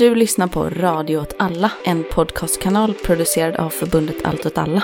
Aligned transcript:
Du 0.00 0.14
lyssnar 0.14 0.46
på 0.46 0.70
Radio 0.70 1.18
åt 1.18 1.34
alla, 1.38 1.70
en 1.84 2.04
podcastkanal 2.12 2.94
producerad 2.94 3.56
av 3.56 3.70
förbundet 3.70 4.16
Allt 4.24 4.46
åt 4.46 4.58
alla. 4.58 4.82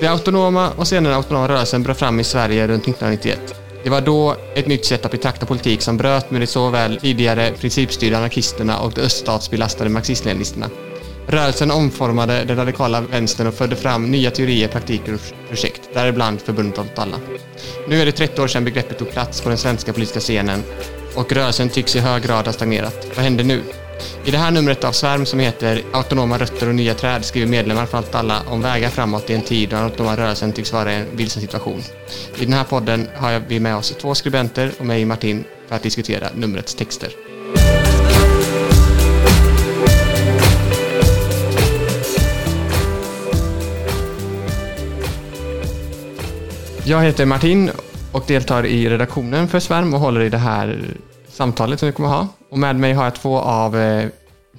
Det 0.00 0.06
autonoma 0.06 0.70
och 0.70 0.88
senare 0.88 1.14
autonoma 1.16 1.48
rörelsen 1.48 1.82
bröt 1.82 1.98
fram 1.98 2.20
i 2.20 2.24
Sverige 2.24 2.68
runt 2.68 2.82
1991. 2.82 3.54
Det 3.84 3.90
var 3.90 4.00
då 4.00 4.36
ett 4.54 4.66
nytt 4.66 4.84
sätt 4.84 5.04
att 5.04 5.10
betrakta 5.10 5.46
politik 5.46 5.82
som 5.82 5.96
bröt 5.96 6.30
med 6.30 6.40
de 6.40 6.46
såväl 6.46 6.98
tidigare 7.00 7.50
principstyrda 7.50 8.16
anarkisterna 8.16 8.78
och 8.78 8.92
de 8.92 9.00
öststatsbelastade 9.00 9.90
marxist-leninisterna. 9.90 10.70
Rörelsen 11.26 11.70
omformade 11.70 12.44
den 12.44 12.56
radikala 12.56 13.00
vänstern 13.00 13.46
och 13.46 13.54
förde 13.54 13.76
fram 13.76 14.10
nya 14.10 14.30
teorier, 14.30 14.68
praktiker 14.68 15.14
och 15.14 15.20
projekt, 15.48 15.80
däribland 15.94 16.40
Förbundet 16.40 16.78
åt 16.78 16.98
alla. 16.98 17.16
Nu 17.88 18.00
är 18.00 18.06
det 18.06 18.12
30 18.12 18.42
år 18.42 18.46
sedan 18.46 18.64
begreppet 18.64 18.98
tog 18.98 19.10
plats 19.10 19.40
på 19.40 19.48
den 19.48 19.58
svenska 19.58 19.92
politiska 19.92 20.20
scenen 20.20 20.62
och 21.16 21.32
rörelsen 21.32 21.68
tycks 21.68 21.96
i 21.96 22.00
hög 22.00 22.22
grad 22.22 22.46
ha 22.46 22.52
stagnerat. 22.52 23.06
Vad 23.14 23.24
händer 23.24 23.44
nu? 23.44 23.62
I 24.24 24.30
det 24.30 24.38
här 24.38 24.50
numret 24.50 24.84
av 24.84 24.92
Svärm 24.92 25.26
som 25.26 25.38
heter 25.38 25.82
Autonoma 25.92 26.38
rötter 26.38 26.68
och 26.68 26.74
nya 26.74 26.94
träd 26.94 27.24
skriver 27.24 27.46
medlemmar 27.46 27.86
för 27.86 27.98
allt 27.98 28.14
alla 28.14 28.42
om 28.48 28.62
vägar 28.62 28.88
framåt 28.88 29.30
i 29.30 29.34
en 29.34 29.42
tid 29.42 29.68
då 29.68 29.76
den 29.76 29.84
autonoma 29.84 30.16
rörelsen 30.16 30.52
tycks 30.52 30.72
vara 30.72 30.92
i 30.92 30.96
en 30.96 31.16
vilsen 31.16 31.42
situation. 31.42 31.82
I 32.38 32.44
den 32.44 32.52
här 32.52 32.64
podden 32.64 33.08
har 33.14 33.42
vi 33.48 33.60
med 33.60 33.76
oss 33.76 33.94
två 34.00 34.14
skribenter 34.14 34.72
och 34.78 34.86
mig 34.86 35.04
Martin 35.04 35.44
för 35.68 35.76
att 35.76 35.82
diskutera 35.82 36.28
numrets 36.34 36.74
texter. 36.74 37.10
Jag 46.84 47.02
heter 47.02 47.26
Martin 47.26 47.70
och 48.12 48.24
deltar 48.26 48.66
i 48.66 48.88
redaktionen 48.88 49.48
för 49.48 49.60
Svärm 49.60 49.94
och 49.94 50.00
håller 50.00 50.20
i 50.20 50.28
det 50.28 50.36
här 50.38 50.80
samtalet 51.28 51.78
som 51.80 51.86
vi 51.86 51.92
kommer 51.92 52.08
ha. 52.08 52.28
Och 52.50 52.58
med 52.58 52.76
mig 52.76 52.92
har 52.92 53.04
jag 53.04 53.14
två 53.14 53.38
av 53.38 53.76
eh, 53.76 54.04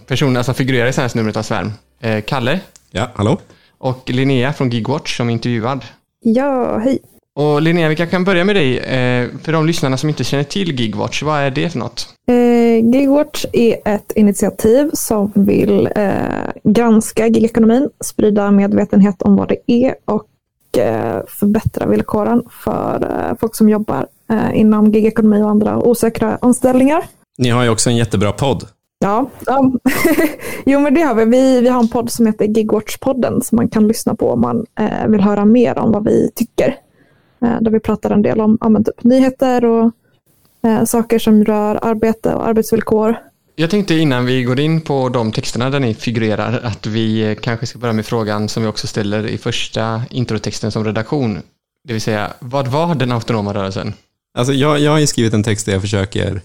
personerna 0.07 0.43
som 0.43 0.53
figurerar 0.55 0.87
i 0.87 0.93
senaste 0.93 1.17
numret 1.17 1.37
av 1.37 1.41
Svärm. 1.41 1.71
Eh, 2.01 2.21
Kalle 2.21 2.59
Ja, 2.91 3.07
hallå? 3.15 3.37
och 3.77 4.09
Linnea 4.09 4.53
från 4.53 4.69
Gigwatch 4.69 5.17
som 5.17 5.29
är 5.29 5.33
intervjuad. 5.33 5.85
Ja, 6.23 6.77
hej. 6.77 6.99
Och 7.35 7.61
Linnea, 7.61 7.89
vi 7.89 7.95
kanske 7.95 8.11
kan 8.11 8.23
börja 8.23 8.43
med 8.43 8.55
dig. 8.55 8.77
Eh, 8.77 9.27
för 9.43 9.51
de 9.51 9.65
lyssnarna 9.67 9.97
som 9.97 10.09
inte 10.09 10.23
känner 10.23 10.43
till 10.43 10.79
Gigwatch, 10.79 11.23
vad 11.23 11.39
är 11.39 11.51
det 11.51 11.69
för 11.69 11.79
något? 11.79 12.07
Eh, 12.27 12.85
Gigwatch 12.93 13.45
är 13.53 13.77
ett 13.85 14.11
initiativ 14.15 14.89
som 14.93 15.31
vill 15.35 15.89
eh, 15.95 16.11
granska 16.63 17.27
gigekonomin, 17.27 17.89
sprida 18.05 18.51
medvetenhet 18.51 19.21
om 19.21 19.35
vad 19.35 19.47
det 19.49 19.71
är 19.71 19.95
och 20.05 20.23
förbättra 21.27 21.85
villkoren 21.85 22.43
för 22.51 23.27
eh, 23.29 23.37
folk 23.39 23.55
som 23.55 23.69
jobbar 23.69 24.07
eh, 24.29 24.59
inom 24.59 24.91
gigekonomi 24.91 25.43
och 25.43 25.49
andra 25.49 25.77
osäkra 25.77 26.37
anställningar. 26.41 27.03
Ni 27.37 27.49
har 27.49 27.63
ju 27.63 27.69
också 27.69 27.89
en 27.89 27.95
jättebra 27.95 28.31
podd. 28.31 28.67
Ja, 28.99 29.29
ja. 29.45 29.71
jo 30.65 30.79
men 30.79 30.93
det 30.93 31.01
har 31.01 31.15
vi. 31.15 31.25
vi. 31.25 31.61
Vi 31.61 31.69
har 31.69 31.79
en 31.79 31.87
podd 31.87 32.11
som 32.11 32.25
heter 32.25 32.45
Gigwatch-podden 32.45 33.41
som 33.41 33.55
man 33.55 33.69
kan 33.69 33.87
lyssna 33.87 34.15
på 34.15 34.31
om 34.31 34.41
man 34.41 34.65
eh, 34.79 35.07
vill 35.07 35.21
höra 35.21 35.45
mer 35.45 35.77
om 35.77 35.91
vad 35.91 36.05
vi 36.05 36.31
tycker. 36.35 36.75
Eh, 37.41 37.61
där 37.61 37.71
vi 37.71 37.79
pratar 37.79 38.09
en 38.09 38.21
del 38.21 38.41
om 38.41 38.57
ja, 38.61 38.77
typ 38.77 39.03
nyheter 39.03 39.65
och 39.65 39.91
eh, 40.63 40.83
saker 40.83 41.19
som 41.19 41.45
rör 41.45 41.79
arbete 41.81 42.35
och 42.35 42.47
arbetsvillkor. 42.47 43.15
Jag 43.59 43.69
tänkte 43.69 43.93
innan 43.93 44.25
vi 44.25 44.43
går 44.43 44.59
in 44.59 44.81
på 44.81 45.09
de 45.09 45.31
texterna 45.31 45.69
där 45.69 45.79
ni 45.79 45.93
figurerar 45.93 46.59
att 46.63 46.85
vi 46.85 47.37
kanske 47.41 47.65
ska 47.65 47.79
börja 47.79 47.93
med 47.93 48.05
frågan 48.05 48.49
som 48.49 48.63
vi 48.63 48.69
också 48.69 48.87
ställer 48.87 49.27
i 49.27 49.37
första 49.37 50.03
introtexten 50.09 50.71
som 50.71 50.83
redaktion. 50.85 51.41
Det 51.83 51.93
vill 51.93 52.01
säga, 52.01 52.33
vad 52.39 52.67
var 52.67 52.95
den 52.95 53.11
autonoma 53.11 53.53
rörelsen? 53.53 53.93
Alltså 54.37 54.53
jag, 54.53 54.79
jag 54.79 54.91
har 54.91 54.99
ju 54.99 55.07
skrivit 55.07 55.33
en 55.33 55.43
text 55.43 55.65
där 55.65 55.73
jag 55.73 55.81
försöker 55.81 56.41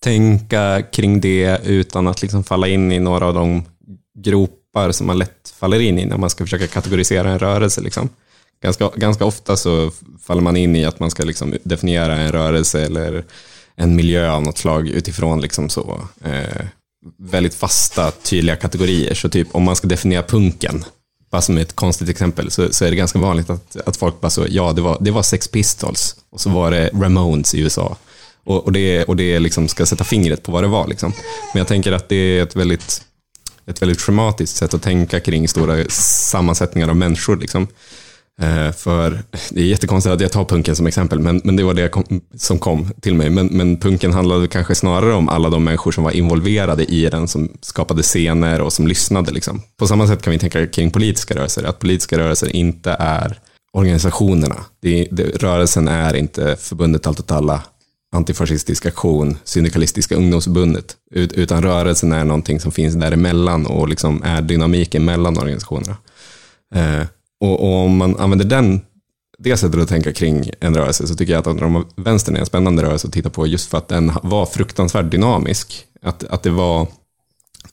tänka 0.00 0.82
kring 0.82 1.20
det 1.20 1.60
utan 1.64 2.08
att 2.08 2.22
liksom 2.22 2.44
falla 2.44 2.68
in 2.68 2.92
i 2.92 2.98
några 2.98 3.26
av 3.26 3.34
de 3.34 3.64
gropar 4.18 4.92
som 4.92 5.06
man 5.06 5.18
lätt 5.18 5.54
faller 5.58 5.80
in 5.80 5.98
i 5.98 6.04
när 6.04 6.16
man 6.16 6.30
ska 6.30 6.44
försöka 6.44 6.66
kategorisera 6.66 7.30
en 7.30 7.38
rörelse. 7.38 7.80
Liksom. 7.80 8.08
Ganska, 8.62 8.90
ganska 8.96 9.24
ofta 9.24 9.56
så 9.56 9.90
faller 10.22 10.42
man 10.42 10.56
in 10.56 10.76
i 10.76 10.84
att 10.84 11.00
man 11.00 11.10
ska 11.10 11.24
liksom 11.24 11.54
definiera 11.62 12.16
en 12.16 12.32
rörelse 12.32 12.84
eller 12.84 13.24
en 13.76 13.96
miljö 13.96 14.30
av 14.30 14.42
något 14.42 14.58
slag 14.58 14.88
utifrån 14.88 15.40
liksom 15.40 15.68
så, 15.68 16.00
eh, 16.24 16.66
väldigt 17.18 17.54
fasta, 17.54 18.10
tydliga 18.10 18.56
kategorier. 18.56 19.14
Så 19.14 19.28
typ 19.28 19.48
om 19.52 19.62
man 19.62 19.76
ska 19.76 19.86
definiera 19.86 20.22
punken, 20.22 20.84
bara 21.30 21.42
som 21.42 21.58
ett 21.58 21.76
konstigt 21.76 22.08
exempel, 22.08 22.50
så, 22.50 22.72
så 22.72 22.84
är 22.84 22.90
det 22.90 22.96
ganska 22.96 23.18
vanligt 23.18 23.50
att, 23.50 23.76
att 23.76 23.96
folk 23.96 24.20
bara 24.20 24.30
så, 24.30 24.46
ja, 24.48 24.72
det 24.72 24.80
var, 24.80 24.98
det 25.00 25.10
var 25.10 25.22
Sex 25.22 25.48
Pistols 25.48 26.16
och 26.30 26.40
så 26.40 26.50
var 26.50 26.70
det 26.70 26.90
Ramones 26.92 27.54
i 27.54 27.60
USA. 27.60 27.96
Och, 28.44 28.64
och 28.64 28.72
det, 28.72 29.04
och 29.04 29.16
det 29.16 29.38
liksom 29.38 29.68
ska 29.68 29.86
sätta 29.86 30.04
fingret 30.04 30.42
på 30.42 30.52
vad 30.52 30.64
det 30.64 30.68
var. 30.68 30.86
Liksom. 30.86 31.12
Men 31.52 31.58
jag 31.58 31.68
tänker 31.68 31.92
att 31.92 32.08
det 32.08 32.16
är 32.16 32.42
ett 32.42 32.56
väldigt, 32.56 33.02
ett 33.66 33.82
väldigt 33.82 34.00
schematiskt 34.00 34.56
sätt 34.56 34.74
att 34.74 34.82
tänka 34.82 35.20
kring 35.20 35.48
stora 35.48 35.84
sammansättningar 36.30 36.88
av 36.88 36.96
människor. 36.96 37.36
Liksom. 37.36 37.68
Eh, 38.40 38.72
för 38.72 39.22
det 39.50 39.60
är 39.60 39.64
jättekonstigt 39.64 40.12
att 40.14 40.20
jag 40.20 40.32
tar 40.32 40.44
punken 40.44 40.76
som 40.76 40.86
exempel, 40.86 41.18
men, 41.18 41.40
men 41.44 41.56
det 41.56 41.62
var 41.62 41.74
det 41.74 41.88
kom, 41.88 42.20
som 42.36 42.58
kom 42.58 42.90
till 43.00 43.14
mig. 43.14 43.30
Men, 43.30 43.46
men 43.46 43.76
punken 43.76 44.12
handlade 44.12 44.48
kanske 44.48 44.74
snarare 44.74 45.14
om 45.14 45.28
alla 45.28 45.50
de 45.50 45.64
människor 45.64 45.92
som 45.92 46.04
var 46.04 46.10
involverade 46.10 46.84
i 46.84 47.10
den, 47.10 47.28
som 47.28 47.48
skapade 47.60 48.02
scener 48.02 48.60
och 48.60 48.72
som 48.72 48.86
lyssnade. 48.86 49.30
Liksom. 49.30 49.62
På 49.76 49.86
samma 49.86 50.06
sätt 50.06 50.22
kan 50.22 50.30
vi 50.30 50.38
tänka 50.38 50.66
kring 50.66 50.90
politiska 50.90 51.34
rörelser, 51.34 51.64
att 51.64 51.78
politiska 51.78 52.18
rörelser 52.18 52.56
inte 52.56 52.96
är 52.98 53.38
organisationerna. 53.72 54.56
Det, 54.80 55.08
det, 55.10 55.24
rörelsen 55.24 55.88
är 55.88 56.16
inte 56.16 56.56
förbundet 56.56 57.06
Allt 57.06 57.20
åt 57.20 57.30
alla, 57.30 57.62
antifascistisk 58.12 58.86
aktion, 58.86 59.36
syndikalistiska 59.44 60.14
ungdomsförbundet, 60.14 60.96
ut, 61.10 61.32
utan 61.32 61.62
rörelsen 61.62 62.12
är 62.12 62.24
någonting 62.24 62.60
som 62.60 62.72
finns 62.72 62.94
däremellan 62.94 63.66
och 63.66 63.88
liksom 63.88 64.22
är 64.22 64.42
dynamiken 64.42 65.04
mellan 65.04 65.38
organisationerna. 65.38 65.96
Eh, 66.74 67.06
och, 67.42 67.60
och, 67.60 67.84
om 67.84 67.96
man 67.96 68.16
använder 68.16 68.44
den, 68.46 68.80
det 69.38 69.56
sättet 69.56 69.80
att 69.80 69.88
tänka 69.88 70.12
kring 70.12 70.50
en 70.60 70.76
rörelse 70.76 71.06
så 71.06 71.14
tycker 71.14 71.32
jag 71.32 71.48
att 71.48 71.58
de 71.58 71.86
vänstern 71.96 72.36
är 72.36 72.40
en 72.40 72.46
spännande 72.46 72.82
rörelse 72.82 73.06
att 73.06 73.12
titta 73.12 73.30
på 73.30 73.46
just 73.46 73.70
för 73.70 73.78
att 73.78 73.88
den 73.88 74.12
var 74.22 74.46
fruktansvärt 74.46 75.10
dynamisk. 75.10 75.84
Att, 76.02 76.24
att 76.24 76.42
det, 76.42 76.50
var, 76.50 76.86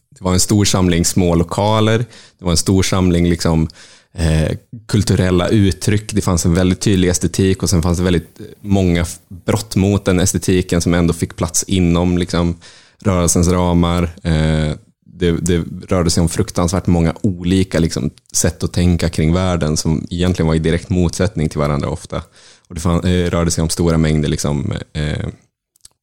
det 0.09 0.23
var 0.23 0.33
en 0.33 0.39
stor 0.39 0.65
samling 0.65 1.05
små 1.05 1.35
lokaler, 1.35 1.97
det 2.39 2.45
var 2.45 2.51
en 2.51 2.57
stor 2.57 2.83
samling 2.83 3.29
liksom, 3.29 3.67
eh, 4.13 4.57
kulturella 4.87 5.47
uttryck, 5.47 6.13
det 6.13 6.21
fanns 6.21 6.45
en 6.45 6.53
väldigt 6.53 6.81
tydlig 6.81 7.09
estetik 7.09 7.63
och 7.63 7.69
sen 7.69 7.81
fanns 7.81 7.97
det 7.97 8.03
väldigt 8.03 8.39
många 8.61 9.05
brott 9.45 9.75
mot 9.75 10.05
den 10.05 10.19
estetiken 10.19 10.81
som 10.81 10.93
ändå 10.93 11.13
fick 11.13 11.35
plats 11.35 11.63
inom 11.63 12.17
liksom, 12.17 12.55
rörelsens 13.01 13.47
ramar. 13.47 14.09
Eh, 14.23 14.75
det, 15.19 15.31
det 15.31 15.63
rörde 15.87 16.09
sig 16.09 16.21
om 16.21 16.29
fruktansvärt 16.29 16.87
många 16.87 17.13
olika 17.21 17.79
liksom, 17.79 18.09
sätt 18.33 18.63
att 18.63 18.73
tänka 18.73 19.09
kring 19.09 19.33
världen 19.33 19.77
som 19.77 20.07
egentligen 20.09 20.47
var 20.47 20.55
i 20.55 20.59
direkt 20.59 20.89
motsättning 20.89 21.49
till 21.49 21.59
varandra 21.59 21.89
ofta. 21.89 22.23
Och 22.67 22.75
det 22.75 22.81
fann, 22.81 23.03
eh, 23.03 23.29
rörde 23.29 23.51
sig 23.51 23.61
om 23.61 23.69
stora 23.69 23.97
mängder 23.97 24.29
liksom, 24.29 24.73
eh, 24.93 25.27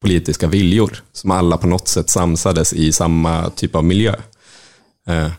politiska 0.01 0.47
viljor 0.47 1.03
som 1.13 1.31
alla 1.31 1.57
på 1.57 1.67
något 1.67 1.87
sätt 1.87 2.09
samsades 2.09 2.73
i 2.73 2.91
samma 2.91 3.49
typ 3.49 3.75
av 3.75 3.83
miljö. 3.83 4.15
Eh, 5.07 5.31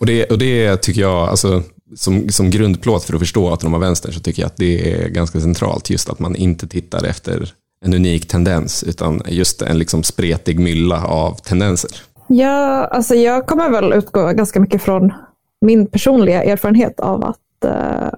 och, 0.00 0.06
det, 0.06 0.24
och 0.24 0.38
det 0.38 0.76
tycker 0.76 1.00
jag, 1.00 1.28
alltså, 1.28 1.62
som, 1.96 2.28
som 2.28 2.50
grundplåt 2.50 3.04
för 3.04 3.14
att 3.14 3.20
förstå 3.20 3.52
att 3.52 3.60
de 3.60 3.72
har 3.72 3.80
vänster, 3.80 4.12
så 4.12 4.20
tycker 4.20 4.42
jag 4.42 4.46
att 4.46 4.56
det 4.56 4.92
är 4.92 5.08
ganska 5.08 5.40
centralt 5.40 5.90
just 5.90 6.08
att 6.08 6.18
man 6.18 6.36
inte 6.36 6.68
tittar 6.68 7.04
efter 7.04 7.52
en 7.84 7.94
unik 7.94 8.28
tendens, 8.28 8.82
utan 8.82 9.22
just 9.28 9.62
en 9.62 9.78
liksom 9.78 10.02
spretig 10.02 10.58
mylla 10.60 11.04
av 11.04 11.34
tendenser. 11.34 11.90
Ja, 12.26 12.84
alltså 12.84 13.14
jag 13.14 13.46
kommer 13.46 13.70
väl 13.70 13.92
utgå 13.92 14.32
ganska 14.32 14.60
mycket 14.60 14.82
från 14.82 15.12
min 15.60 15.86
personliga 15.86 16.42
erfarenhet 16.42 17.00
av 17.00 17.24
att 17.24 17.64
eh, 17.64 18.10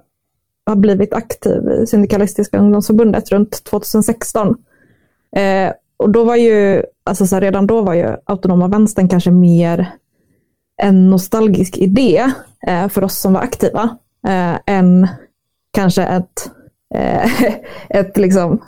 ha 0.65 0.75
blivit 0.75 1.13
aktiv 1.13 1.69
i 1.69 1.87
Syndikalistiska 1.87 2.59
ungdomsförbundet 2.59 3.31
runt 3.31 3.63
2016. 3.63 4.55
Eh, 5.35 5.71
och 5.97 6.09
då 6.09 6.23
var 6.23 6.35
ju, 6.35 6.83
alltså 7.03 7.27
så 7.27 7.35
här, 7.35 7.41
redan 7.41 7.67
då 7.67 7.81
var 7.81 7.93
ju 7.93 8.15
autonoma 8.25 8.67
vänstern 8.67 9.09
kanske 9.09 9.31
mer 9.31 9.91
en 10.81 11.09
nostalgisk 11.09 11.77
idé 11.77 12.31
eh, 12.67 12.87
för 12.87 13.03
oss 13.03 13.19
som 13.19 13.33
var 13.33 13.41
aktiva 13.41 13.97
eh, 14.27 14.59
än 14.65 15.07
kanske 15.71 16.03
ett, 16.03 16.51
eh, 16.95 17.43
ett 17.89 18.17
liksom, 18.17 18.61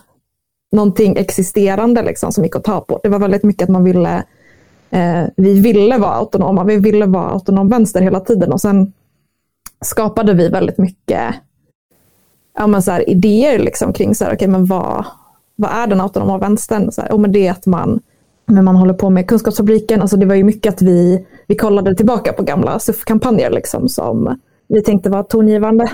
någonting 0.71 1.17
existerande 1.17 2.01
liksom, 2.01 2.31
som 2.31 2.43
gick 2.43 2.55
att 2.55 2.63
ta 2.63 2.81
på. 2.81 2.99
Det 3.03 3.09
var 3.09 3.19
väldigt 3.19 3.43
mycket 3.43 3.63
att 3.63 3.69
man 3.69 3.83
ville 3.83 4.23
eh, 4.91 5.23
vi 5.37 5.59
ville 5.59 5.97
vara 5.97 6.13
autonoma. 6.13 6.63
Vi 6.63 6.77
ville 6.77 7.05
vara 7.05 7.29
autonom 7.29 7.69
vänster 7.69 8.01
hela 8.01 8.19
tiden 8.19 8.53
och 8.53 8.61
sen 8.61 8.93
skapade 9.81 10.33
vi 10.33 10.49
väldigt 10.49 10.77
mycket 10.77 11.35
ja, 12.57 12.67
men 12.67 12.81
så 12.81 12.91
här, 12.91 13.09
idéer 13.09 13.59
liksom 13.59 13.93
kring 13.93 14.15
så 14.15 14.25
här, 14.25 14.33
okay, 14.33 14.47
men 14.47 14.65
vad, 14.65 15.05
vad 15.55 15.71
är 15.71 15.87
den 15.87 16.01
autonoma 16.01 16.37
vänstern? 16.37 16.91
Så 16.91 17.01
här, 17.01 17.09
oh, 17.09 17.19
men 17.19 17.31
det 17.31 17.47
är 17.47 17.51
att 17.51 17.65
man, 17.65 17.99
men 18.45 18.65
man 18.65 18.75
håller 18.75 18.93
på 18.93 19.09
med 19.09 19.27
Kunskapsfabriken. 19.27 20.01
Alltså 20.01 20.17
det 20.17 20.25
var 20.25 20.35
ju 20.35 20.43
mycket 20.43 20.73
att 20.73 20.81
vi, 20.81 21.25
vi 21.47 21.55
kollade 21.55 21.95
tillbaka 21.95 22.33
på 22.33 22.43
gamla 22.43 22.79
SUF-kampanjer 22.79 23.49
liksom, 23.49 23.89
som 23.89 24.39
vi 24.67 24.83
tänkte 24.83 25.09
var 25.09 25.23
tongivande. 25.23 25.91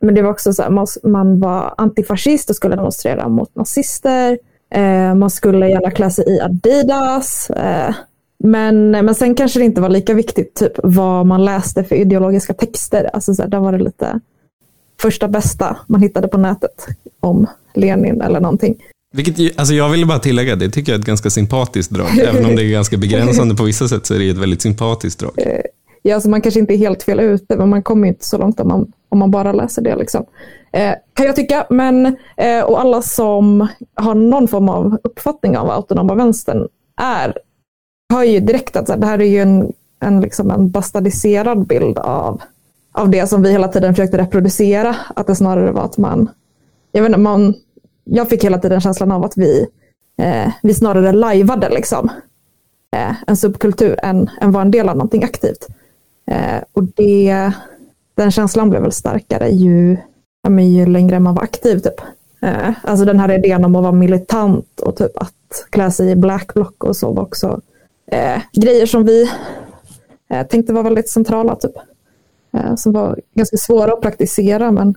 Men 0.00 0.14
det 0.14 0.22
var 0.22 0.30
också 0.30 0.52
så 0.52 0.62
här, 0.62 0.70
man, 0.70 0.86
man 1.02 1.40
var 1.40 1.74
antifascist 1.76 2.50
och 2.50 2.56
skulle 2.56 2.76
demonstrera 2.76 3.28
mot 3.28 3.54
nazister. 3.54 4.38
Eh, 4.70 5.14
man 5.14 5.30
skulle 5.30 5.68
gärna 5.68 5.90
klä 5.90 6.10
sig 6.10 6.24
i 6.28 6.40
Adidas. 6.40 7.50
Eh, 7.50 7.94
men, 8.42 8.90
men 8.90 9.14
sen 9.14 9.34
kanske 9.34 9.58
det 9.58 9.64
inte 9.64 9.80
var 9.80 9.88
lika 9.88 10.14
viktigt 10.14 10.54
typ, 10.54 10.72
vad 10.82 11.26
man 11.26 11.44
läste 11.44 11.84
för 11.84 11.96
ideologiska 11.96 12.54
texter. 12.54 13.10
Alltså, 13.12 13.34
så 13.34 13.42
här, 13.42 13.48
där 13.48 13.60
var 13.60 13.72
det 13.72 13.84
lite 13.84 14.20
första 15.00 15.28
bästa 15.28 15.76
man 15.86 16.02
hittade 16.02 16.28
på 16.28 16.38
nätet 16.38 16.86
om 17.20 17.46
Lenin 17.74 18.20
eller 18.20 18.40
någonting. 18.40 18.82
Vilket, 19.14 19.58
alltså 19.58 19.74
jag 19.74 19.88
ville 19.88 20.06
bara 20.06 20.18
tillägga, 20.18 20.56
det 20.56 20.70
tycker 20.70 20.92
jag 20.92 20.96
är 20.96 21.00
ett 21.00 21.06
ganska 21.06 21.30
sympatiskt 21.30 21.92
drag. 21.92 22.18
Även 22.18 22.44
om 22.44 22.56
det 22.56 22.62
är 22.62 22.70
ganska 22.70 22.96
begränsande 22.96 23.54
på 23.54 23.64
vissa 23.64 23.88
sätt 23.88 24.06
så 24.06 24.14
är 24.14 24.18
det 24.18 24.28
ett 24.28 24.38
väldigt 24.38 24.62
sympatiskt 24.62 25.20
drag. 25.20 25.32
Ja, 26.02 26.14
alltså 26.14 26.30
man 26.30 26.40
kanske 26.40 26.60
inte 26.60 26.74
är 26.74 26.78
helt 26.78 27.02
fel 27.02 27.20
ute, 27.20 27.56
men 27.56 27.68
man 27.68 27.82
kommer 27.82 28.08
inte 28.08 28.26
så 28.26 28.38
långt 28.38 28.60
om 28.60 28.68
man, 28.68 28.92
om 29.08 29.18
man 29.18 29.30
bara 29.30 29.52
läser 29.52 29.82
det. 29.82 29.96
Liksom. 29.96 30.24
Eh, 30.72 30.92
kan 31.14 31.26
jag 31.26 31.36
tycka, 31.36 31.66
men 31.70 32.06
eh, 32.36 32.60
och 32.64 32.80
alla 32.80 33.02
som 33.02 33.68
har 33.94 34.14
någon 34.14 34.48
form 34.48 34.68
av 34.68 34.98
uppfattning 35.04 35.58
av 35.58 35.66
vad 35.66 35.76
autonoma 35.76 36.14
vänstern 36.14 36.68
är, 36.96 37.38
hör 38.12 38.22
ju 38.22 38.40
direkt 38.40 38.76
att 38.76 38.86
så 38.86 38.92
här, 38.92 39.00
det 39.00 39.06
här 39.06 39.18
är 39.18 39.24
ju 39.24 39.38
en, 39.38 39.72
en, 40.00 40.20
liksom 40.20 40.50
en 40.50 40.70
bastardiserad 40.70 41.66
bild 41.66 41.98
av, 41.98 42.42
av 42.92 43.10
det 43.10 43.26
som 43.26 43.42
vi 43.42 43.50
hela 43.50 43.68
tiden 43.68 43.94
försökte 43.94 44.18
reproducera. 44.18 44.96
Att 45.16 45.26
det 45.26 45.34
snarare 45.34 45.72
var 45.72 45.84
att 45.84 45.98
man, 45.98 46.28
jag 46.92 47.02
vet 47.02 47.08
inte, 47.08 47.20
man, 47.20 47.54
jag 48.04 48.28
fick 48.28 48.44
hela 48.44 48.58
tiden 48.58 48.80
känslan 48.80 49.12
av 49.12 49.24
att 49.24 49.36
vi, 49.36 49.66
eh, 50.22 50.52
vi 50.62 50.74
snarare 50.74 51.12
lajvade 51.12 51.68
liksom, 51.68 52.10
eh, 52.96 53.14
en 53.26 53.36
subkultur 53.36 53.96
än, 54.02 54.30
än 54.40 54.52
var 54.52 54.60
en 54.60 54.70
del 54.70 54.88
av 54.88 54.96
någonting 54.96 55.24
aktivt. 55.24 55.68
Eh, 56.26 56.62
och 56.72 56.84
det, 56.84 57.52
den 58.14 58.30
känslan 58.30 58.70
blev 58.70 58.82
väl 58.82 58.92
starkare 58.92 59.48
ju, 59.48 59.96
ja, 60.42 60.50
men 60.50 60.72
ju 60.72 60.86
längre 60.86 61.20
man 61.20 61.34
var 61.34 61.42
aktiv. 61.42 61.78
Typ. 61.78 62.00
Eh, 62.42 62.70
alltså 62.82 63.04
den 63.04 63.20
här 63.20 63.32
idén 63.32 63.64
om 63.64 63.76
att 63.76 63.82
vara 63.82 63.92
militant 63.92 64.80
och 64.80 64.96
typ 64.96 65.18
att 65.18 65.66
klä 65.70 65.90
sig 65.90 66.10
i 66.10 66.16
blackblock 66.16 66.84
och 66.84 66.96
så 66.96 67.12
var 67.12 67.22
också 67.22 67.60
eh, 68.06 68.42
grejer 68.52 68.86
som 68.86 69.04
vi 69.04 69.30
eh, 70.32 70.46
tänkte 70.46 70.72
var 70.72 70.82
väldigt 70.82 71.08
centrala. 71.08 71.56
Typ. 71.56 71.72
Eh, 72.56 72.74
som 72.76 72.92
var 72.92 73.20
ganska 73.34 73.56
svåra 73.56 73.92
att 73.92 74.00
praktisera 74.00 74.70
men 74.70 74.94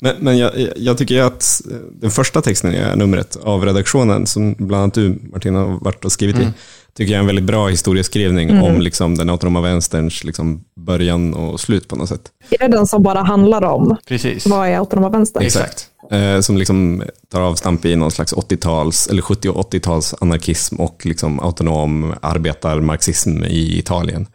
men, 0.00 0.16
men 0.18 0.38
jag, 0.38 0.52
jag, 0.76 0.98
tycker 0.98 1.22
att 1.22 1.44
den 1.92 2.10
första 2.10 2.42
texten 2.42 2.74
i 2.74 2.96
numret 2.96 3.36
av 3.36 3.64
redaktionen, 3.64 4.26
som 4.26 4.54
bland 4.58 4.82
annat 4.82 4.94
du 4.94 5.18
Martina 5.32 5.58
har 5.58 5.78
varit 5.80 6.04
och 6.04 6.12
skrivit 6.12 6.36
mm. 6.36 6.48
i, 6.48 6.52
tycker 6.94 7.12
jag 7.12 7.16
är 7.16 7.20
en 7.20 7.26
väldigt 7.26 7.44
bra 7.44 7.68
historieskrivning 7.68 8.50
mm. 8.50 8.62
om 8.62 8.80
liksom, 8.80 9.14
den 9.14 9.30
autonoma 9.30 9.60
vänsterns 9.60 10.24
liksom, 10.24 10.64
början 10.76 11.34
och 11.34 11.60
slut 11.60 11.88
på 11.88 11.96
något 11.96 12.08
sätt. 12.08 12.32
Är 12.50 12.58
det 12.58 12.76
den 12.76 12.86
som 12.86 13.02
bara 13.02 13.22
handlar 13.22 13.64
om 13.64 13.96
Precis. 14.08 14.46
vad 14.46 14.68
är 14.68 14.76
autonoma 14.76 15.08
vänstern? 15.08 15.42
Exakt. 15.42 15.90
Eh, 16.10 16.40
som 16.40 16.56
liksom 16.56 17.02
tar 17.32 17.40
avstamp 17.40 17.84
i 17.84 17.96
någon 17.96 18.10
slags 18.10 18.34
80-tals, 18.34 19.08
eller 19.08 19.22
70 19.22 19.48
och 19.48 19.72
80-tals 19.72 20.14
anarkism 20.20 20.76
och 20.76 21.06
liksom 21.06 21.40
autonom 21.40 22.14
arbetarmarxism 22.22 23.44
i 23.44 23.78
Italien. 23.78 24.26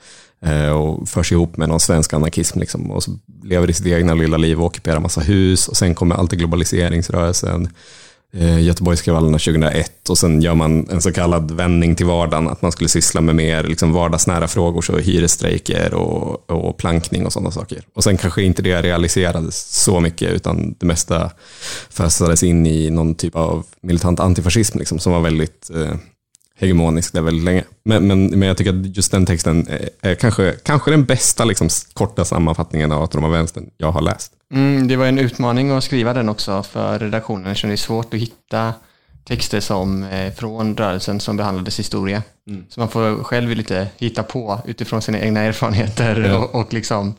Eh, 0.46 0.70
och 0.70 1.10
förs 1.10 1.32
ihop 1.32 1.58
med 1.58 1.70
någon 1.70 1.80
svensk 1.80 2.14
anarkism 2.14 2.60
liksom, 2.60 2.92
och 2.92 3.04
så 3.04 3.12
lever 3.44 3.70
i 3.70 3.74
sitt 3.74 3.86
egna 3.86 4.14
lilla 4.14 4.38
liv 4.38 4.60
och 4.60 4.66
ockuperar 4.66 5.00
massa 5.00 5.22
hus 5.22 5.68
och 5.68 5.78
sen 5.78 5.96
kommer 5.96 6.16
alltid 6.16 6.40
globaliseringsrörelsen 6.40 7.70
Eh, 8.38 8.64
Göteborgskravallerna 8.64 9.38
2001 9.38 10.10
och 10.10 10.18
sen 10.18 10.42
gör 10.42 10.56
man 10.56 10.88
en 10.90 11.02
så 11.02 11.12
kallad 11.12 11.52
vändning 11.52 11.96
till 11.96 12.06
vardagen, 12.06 12.48
att 12.48 12.62
man 12.62 12.72
skulle 12.72 12.90
syssla 12.90 13.22
med 13.22 13.36
mer 13.36 13.64
liksom 13.64 13.94
vardagsnära 13.94 14.48
frågor, 14.48 14.82
så 14.82 14.98
hyresstrejker 14.98 15.94
och, 15.94 16.50
och 16.52 16.78
plankning 16.78 17.26
och 17.26 17.34
sådana 17.34 17.52
saker. 17.52 17.82
Och 17.94 18.04
sen 18.04 18.18
kanske 18.18 18.44
inte 18.44 18.62
det 18.62 18.82
realiserades 18.82 19.84
så 19.84 20.00
mycket, 20.00 20.32
utan 20.32 20.76
det 20.80 20.86
mesta 20.86 21.32
fösades 21.90 22.44
in 22.44 22.66
i 22.66 22.90
någon 22.90 23.16
typ 23.16 23.36
av 23.36 23.66
militant 23.82 24.20
antifascism 24.20 24.80
liksom, 24.80 25.00
som 25.00 25.14
var 25.14 25.22
väldigt 25.22 25.70
eh, 25.76 25.96
hegemonisk 26.60 27.14
där 27.14 27.22
väldigt 27.22 27.46
länge. 27.46 27.64
Men, 27.86 28.08
men, 28.08 28.26
men 28.26 28.48
jag 28.48 28.58
tycker 28.58 28.80
att 28.80 28.98
just 28.98 29.12
den 29.12 29.26
texten 29.26 29.68
är, 30.02 30.16
kanske, 30.16 30.56
kanske 30.64 30.92
den 30.92 31.06
bästa 31.06 31.46
liksom, 31.46 31.70
korta 31.94 32.26
sammanfattningen 32.26 32.92
av 32.92 33.02
Autonoma 33.02 33.30
vänstern 33.30 33.70
jag 33.78 33.92
har 33.92 34.02
läst. 34.02 34.32
Mm, 34.54 34.88
det 34.88 34.96
var 34.96 35.06
en 35.06 35.20
utmaning 35.20 35.72
att 35.72 35.84
skriva 35.84 36.14
den 36.14 36.30
också 36.30 36.64
för 36.64 37.00
redaktionen 37.00 37.48
eftersom 37.48 37.70
det 37.70 37.76
är 37.76 37.78
svårt 37.78 38.14
att 38.14 38.20
hitta 38.20 38.74
texter 39.26 39.60
som 39.60 40.04
eh, 40.04 40.34
från 40.34 40.78
rörelsen 40.78 41.20
som 41.20 41.38
behandlades 41.38 41.80
historia. 41.80 42.24
Mm. 42.48 42.66
Så 42.70 42.80
man 42.80 42.90
får 42.90 43.24
själv 43.24 43.50
lite 43.50 43.88
hitta 43.98 44.24
på 44.24 44.60
utifrån 44.66 45.02
sina 45.02 45.20
egna 45.20 45.40
erfarenheter 45.40 46.22
ja. 46.22 46.38
och, 46.38 46.56
och, 46.56 46.74
liksom 46.74 47.16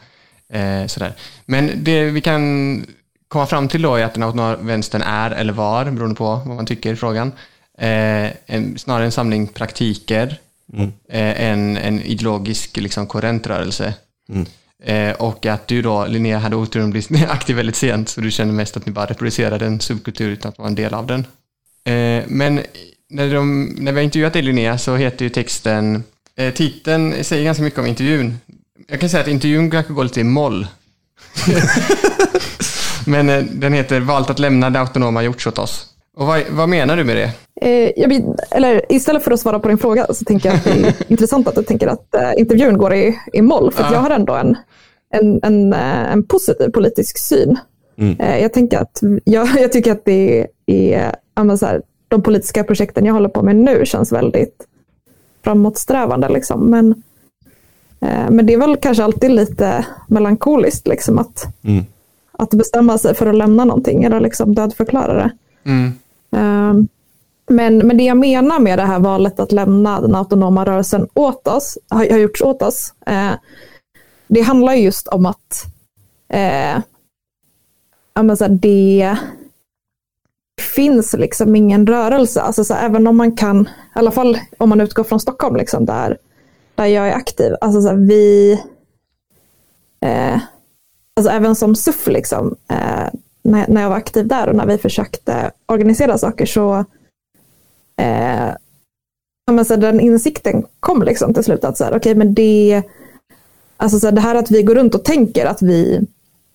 eh, 0.53 0.87
sådär. 0.87 1.13
Men 1.47 1.71
det 1.77 2.05
vi 2.05 2.21
kan 2.21 2.87
komma 3.29 3.47
fram 3.47 3.69
till 3.69 3.83
då 3.83 3.95
är 3.95 4.05
att 4.05 4.15
den 4.15 4.23
autonoma 4.23 4.57
vänstern 4.57 5.03
är 5.03 5.31
eller 5.31 5.53
var, 5.53 5.85
beroende 5.85 6.17
på 6.17 6.25
vad 6.25 6.57
man 6.57 6.67
tycker 6.67 6.93
i 6.93 6.97
frågan, 6.97 7.33
en, 7.79 8.79
snarare 8.79 9.05
en 9.05 9.13
samling 9.13 9.47
praktiker 9.47 10.39
mm. 10.73 10.93
eh, 11.09 11.43
än 11.51 11.77
en 11.77 12.01
ideologisk 12.01 12.77
liksom, 12.77 13.07
korrent 13.07 13.47
rörelse. 13.47 13.95
Mm. 14.29 14.47
Eh, 14.85 15.13
och 15.13 15.47
att 15.47 15.69
du 15.69 15.83
då, 15.83 16.07
Linnea, 16.07 16.39
hade 16.39 16.57
oturen 16.57 16.87
att 16.87 17.09
bli 17.09 17.25
aktiv 17.29 17.57
väldigt 17.57 17.77
sent, 17.77 18.09
så 18.09 18.21
du 18.21 18.31
känner 18.31 18.53
mest 18.53 18.77
att 18.77 18.87
ni 18.87 18.93
bara 18.93 19.07
reproducerade 19.07 19.67
en 19.67 19.81
subkultur 19.81 20.31
utan 20.31 20.49
att 20.49 20.59
vara 20.59 20.69
en 20.69 20.75
del 20.75 20.95
av 20.95 21.07
den. 21.07 21.21
Eh, 21.85 22.25
men 22.27 22.61
när, 23.11 23.35
de, 23.35 23.65
när 23.79 23.93
vi 23.93 23.99
har 23.99 24.05
intervjuat 24.05 24.33
dig 24.33 24.43
Linnea 24.43 24.79
så 24.79 24.97
heter 24.97 25.25
ju 25.25 25.29
texten, 25.29 26.05
eh, 26.37 26.55
titeln 26.55 27.25
säger 27.25 27.45
ganska 27.45 27.63
mycket 27.63 27.79
om 27.79 27.87
intervjun. 27.87 28.39
Jag 28.89 29.01
kan 29.01 29.09
säga 29.09 29.23
att 29.23 29.29
intervjun 29.29 29.71
kanske 29.71 29.93
går 29.93 30.05
lite 30.05 30.21
i 30.21 30.25
moll. 30.25 30.67
Men 33.07 33.29
eh, 33.29 33.45
den 33.45 33.73
heter 33.73 34.01
Valt 34.01 34.31
att 34.31 34.39
lämna 34.39 34.71
det 34.71 34.81
autonoma 34.81 35.23
gjorts 35.23 35.47
åt 35.47 35.59
oss. 35.59 35.87
Och 36.17 36.27
vad, 36.27 36.43
vad 36.51 36.69
menar 36.69 36.97
du 36.97 37.05
med 37.05 37.17
det? 37.17 37.33
Eh, 37.65 37.93
jag, 37.97 38.37
eller, 38.51 38.93
istället 38.93 39.23
för 39.23 39.31
att 39.31 39.41
svara 39.41 39.59
på 39.59 39.69
din 39.69 39.79
fråga 39.79 40.07
så 40.11 40.25
tänker 40.25 40.49
jag 40.49 40.57
att 40.57 40.65
det 40.65 40.71
är 40.71 40.95
intressant 41.09 41.49
att 41.49 41.55
du 41.55 41.63
tänker 41.63 41.87
att 41.87 42.15
eh, 42.15 42.33
intervjun 42.37 42.79
går 42.79 42.95
i, 42.95 43.19
i 43.33 43.43
moll. 43.43 43.73
För 43.73 43.83
ja. 43.83 43.93
jag 43.93 44.01
har 44.01 44.11
ändå 44.11 44.35
en, 44.35 44.57
en, 45.11 45.41
en, 45.43 45.73
eh, 45.73 46.13
en 46.13 46.25
positiv 46.25 46.69
politisk 46.69 47.19
syn. 47.19 47.57
Mm. 47.97 48.21
Eh, 48.21 48.39
jag, 48.39 48.53
tänker 48.53 48.79
att, 48.79 49.01
jag, 49.25 49.49
jag 49.59 49.73
tycker 49.73 49.93
att 49.93 50.05
det 50.05 50.47
är, 50.67 51.57
så 51.57 51.67
här, 51.67 51.83
de 52.09 52.23
politiska 52.23 52.65
projekten 52.65 53.07
jag 53.07 53.15
håller 53.15 53.29
på 53.29 53.43
med 53.43 53.57
nu 53.57 53.87
känns 53.87 54.13
väldigt 54.13 54.67
framåtsträvande. 55.45 56.29
Liksom. 56.29 56.71
Men, 56.71 56.91
eh, 58.01 58.31
men 58.31 58.47
det 58.47 58.53
är 58.53 58.59
väl 58.59 58.77
kanske 58.77 59.05
alltid 59.05 59.31
lite 59.31 59.87
melankoliskt 60.09 60.89
liksom, 60.89 61.19
att, 61.19 61.47
mm. 61.63 61.85
att 62.33 62.51
bestämma 62.51 62.99
sig 62.99 63.15
för 63.15 63.27
att 63.27 63.37
lämna 63.37 63.65
någonting 63.65 64.05
eller 64.05 64.21
liksom 64.21 64.55
dödförklara 64.55 65.15
det. 65.15 65.31
Mm. 65.71 65.93
Um, 66.71 66.89
men, 67.47 67.79
men 67.79 67.97
det 67.97 68.05
jag 68.05 68.17
menar 68.17 68.59
med 68.59 68.79
det 68.79 68.85
här 68.85 68.99
valet 68.99 69.41
att 69.41 69.53
lämna 69.53 70.01
den 70.01 70.15
autonoma 70.15 70.65
rörelsen 70.65 71.09
åt 71.15 71.49
oss, 71.49 71.79
har, 71.89 72.11
har 72.11 72.19
gjorts 72.19 72.43
åt 72.43 72.63
oss, 72.63 72.95
eh, 73.07 73.33
det 74.29 74.41
handlar 74.41 74.75
just 74.75 75.09
om 75.09 75.27
att 75.27 75.65
eh, 76.29 76.81
så 78.37 78.45
här, 78.45 78.49
det 78.49 79.19
finns 80.61 81.13
liksom 81.13 81.57
ingen 81.57 81.87
rörelse. 81.87 82.41
Alltså, 82.41 82.65
så 82.65 82.75
här, 82.75 82.87
även 82.87 83.07
om 83.07 83.17
man 83.17 83.37
kan, 83.37 83.61
i 83.63 83.99
alla 83.99 84.11
fall 84.11 84.39
om 84.59 84.69
man 84.69 84.81
utgår 84.81 85.05
från 85.05 85.21
Stockholm, 85.21 85.57
liksom, 85.57 85.87
där, 85.87 86.19
där 86.75 86.87
jag 86.87 87.09
är 87.09 87.15
aktiv. 87.15 87.55
Alltså, 87.61 87.83
så 87.83 87.89
här, 87.89 87.97
vi, 87.97 88.53
eh, 90.01 90.41
alltså, 91.17 91.33
även 91.33 91.55
som 91.55 91.75
SUF, 91.75 92.07
liksom, 92.07 92.57
eh, 92.71 93.09
när, 93.43 93.69
när 93.69 93.83
jag 93.83 93.89
var 93.89 93.97
aktiv 93.97 94.29
där 94.29 94.49
och 94.49 94.57
när 94.57 94.67
vi 94.67 94.79
försökte 94.79 95.51
organisera 95.67 96.19
saker 96.19 96.47
så 96.47 96.75
eh, 96.75 96.85
men 99.53 99.65
så 99.65 99.77
den 99.77 100.01
insikten 100.01 100.65
kom 100.81 101.03
liksom 101.03 101.35
till 101.35 101.45
slut 101.45 101.65
att 101.65 101.77
så 101.77 101.85
här, 101.85 101.97
okay, 101.97 102.15
men 102.15 102.35
det, 102.35 102.83
alltså 103.77 103.99
så 103.99 104.07
här, 104.07 104.13
det 104.13 104.21
här 104.21 104.35
att 104.35 104.51
vi 104.51 104.63
går 104.63 104.75
runt 104.75 104.95
och 104.95 105.05
tänker 105.05 105.47
att 105.47 105.63
vi, 105.63 106.01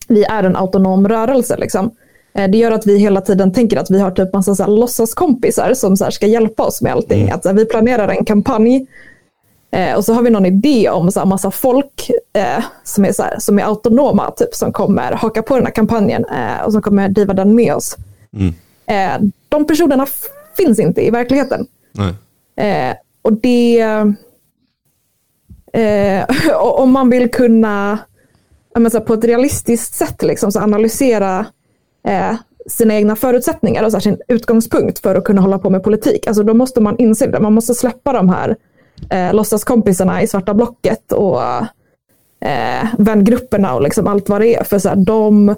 vi 0.07 0.23
är 0.23 0.43
en 0.43 0.55
autonom 0.55 1.07
rörelse. 1.07 1.57
Liksom, 1.57 1.91
eh, 2.33 2.49
det 2.49 2.57
gör 2.57 2.71
att 2.71 2.87
vi 2.87 2.97
hela 2.97 3.21
tiden 3.21 3.53
tänker 3.53 3.77
att 3.77 3.91
vi 3.91 3.99
har 3.99 4.11
typ 4.11 4.33
massa 4.33 4.55
så 4.55 4.63
här, 4.63 4.71
låtsaskompisar 4.71 5.73
som 5.73 5.97
så 5.97 6.03
här, 6.03 6.11
ska 6.11 6.27
hjälpa 6.27 6.63
oss 6.63 6.81
med 6.81 6.91
allting. 6.91 7.21
Mm. 7.21 7.35
Att, 7.35 7.43
så 7.43 7.49
här, 7.49 7.55
vi 7.55 7.65
planerar 7.65 8.07
en 8.07 8.25
kampanj 8.25 8.87
Eh, 9.71 9.95
och 9.95 10.05
så 10.05 10.13
har 10.13 10.21
vi 10.21 10.29
någon 10.29 10.45
idé 10.45 10.89
om 10.89 11.11
så 11.11 11.19
här, 11.19 11.27
massa 11.27 11.51
folk 11.51 12.11
eh, 12.33 12.63
som, 12.83 13.05
är 13.05 13.11
så 13.11 13.23
här, 13.23 13.39
som 13.39 13.59
är 13.59 13.63
autonoma, 13.63 14.31
typ, 14.31 14.55
som 14.55 14.71
kommer 14.71 15.11
haka 15.11 15.43
på 15.43 15.55
den 15.55 15.65
här 15.65 15.73
kampanjen 15.73 16.25
eh, 16.25 16.65
och 16.65 16.71
som 16.71 16.81
kommer 16.81 17.09
driva 17.09 17.33
den 17.33 17.55
med 17.55 17.75
oss. 17.75 17.97
Mm. 18.33 18.53
Eh, 18.85 19.29
de 19.49 19.67
personerna 19.67 20.07
finns 20.63 20.79
inte 20.79 21.05
i 21.05 21.09
verkligheten. 21.09 21.67
Eh, 22.55 22.95
och 23.21 23.33
det... 23.33 23.79
Eh, 25.73 26.25
om 26.55 26.91
man 26.91 27.09
vill 27.09 27.31
kunna 27.31 27.99
här, 28.75 28.99
på 28.99 29.13
ett 29.13 29.23
realistiskt 29.23 29.93
sätt 29.93 30.23
liksom, 30.23 30.51
så 30.51 30.59
analysera 30.59 31.45
sina 32.69 32.95
egna 32.95 33.15
förutsättningar 33.15 33.83
och 33.83 33.91
så 33.91 33.97
här, 33.97 34.01
sin 34.01 34.21
utgångspunkt 34.27 34.99
för 34.99 35.15
att 35.15 35.23
kunna 35.23 35.41
hålla 35.41 35.59
på 35.59 35.69
med 35.69 35.83
politik. 35.83 36.27
Alltså, 36.27 36.43
då 36.43 36.53
måste 36.53 36.81
man 36.81 36.97
inse 36.97 37.27
det. 37.27 37.39
Man 37.39 37.53
måste 37.53 37.73
släppa 37.73 38.13
de 38.13 38.29
här 38.29 38.55
eh, 39.09 39.33
låtsaskompisarna 39.33 40.21
i 40.21 40.27
svarta 40.27 40.53
blocket 40.53 41.11
och 41.11 41.41
eh, 42.41 42.87
vängrupperna 42.97 43.75
och 43.75 43.81
liksom 43.81 44.07
allt 44.07 44.29
vad 44.29 44.41
det 44.41 44.55
är. 44.55 44.63
För 44.63 44.79
så 44.79 44.89
här, 44.89 44.95
de, 44.95 45.55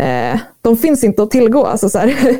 eh, 0.00 0.40
de 0.62 0.76
finns 0.76 1.04
inte 1.04 1.22
att 1.22 1.30
tillgå. 1.30 1.66
Alltså, 1.66 1.88
så 1.88 1.98
här. 1.98 2.36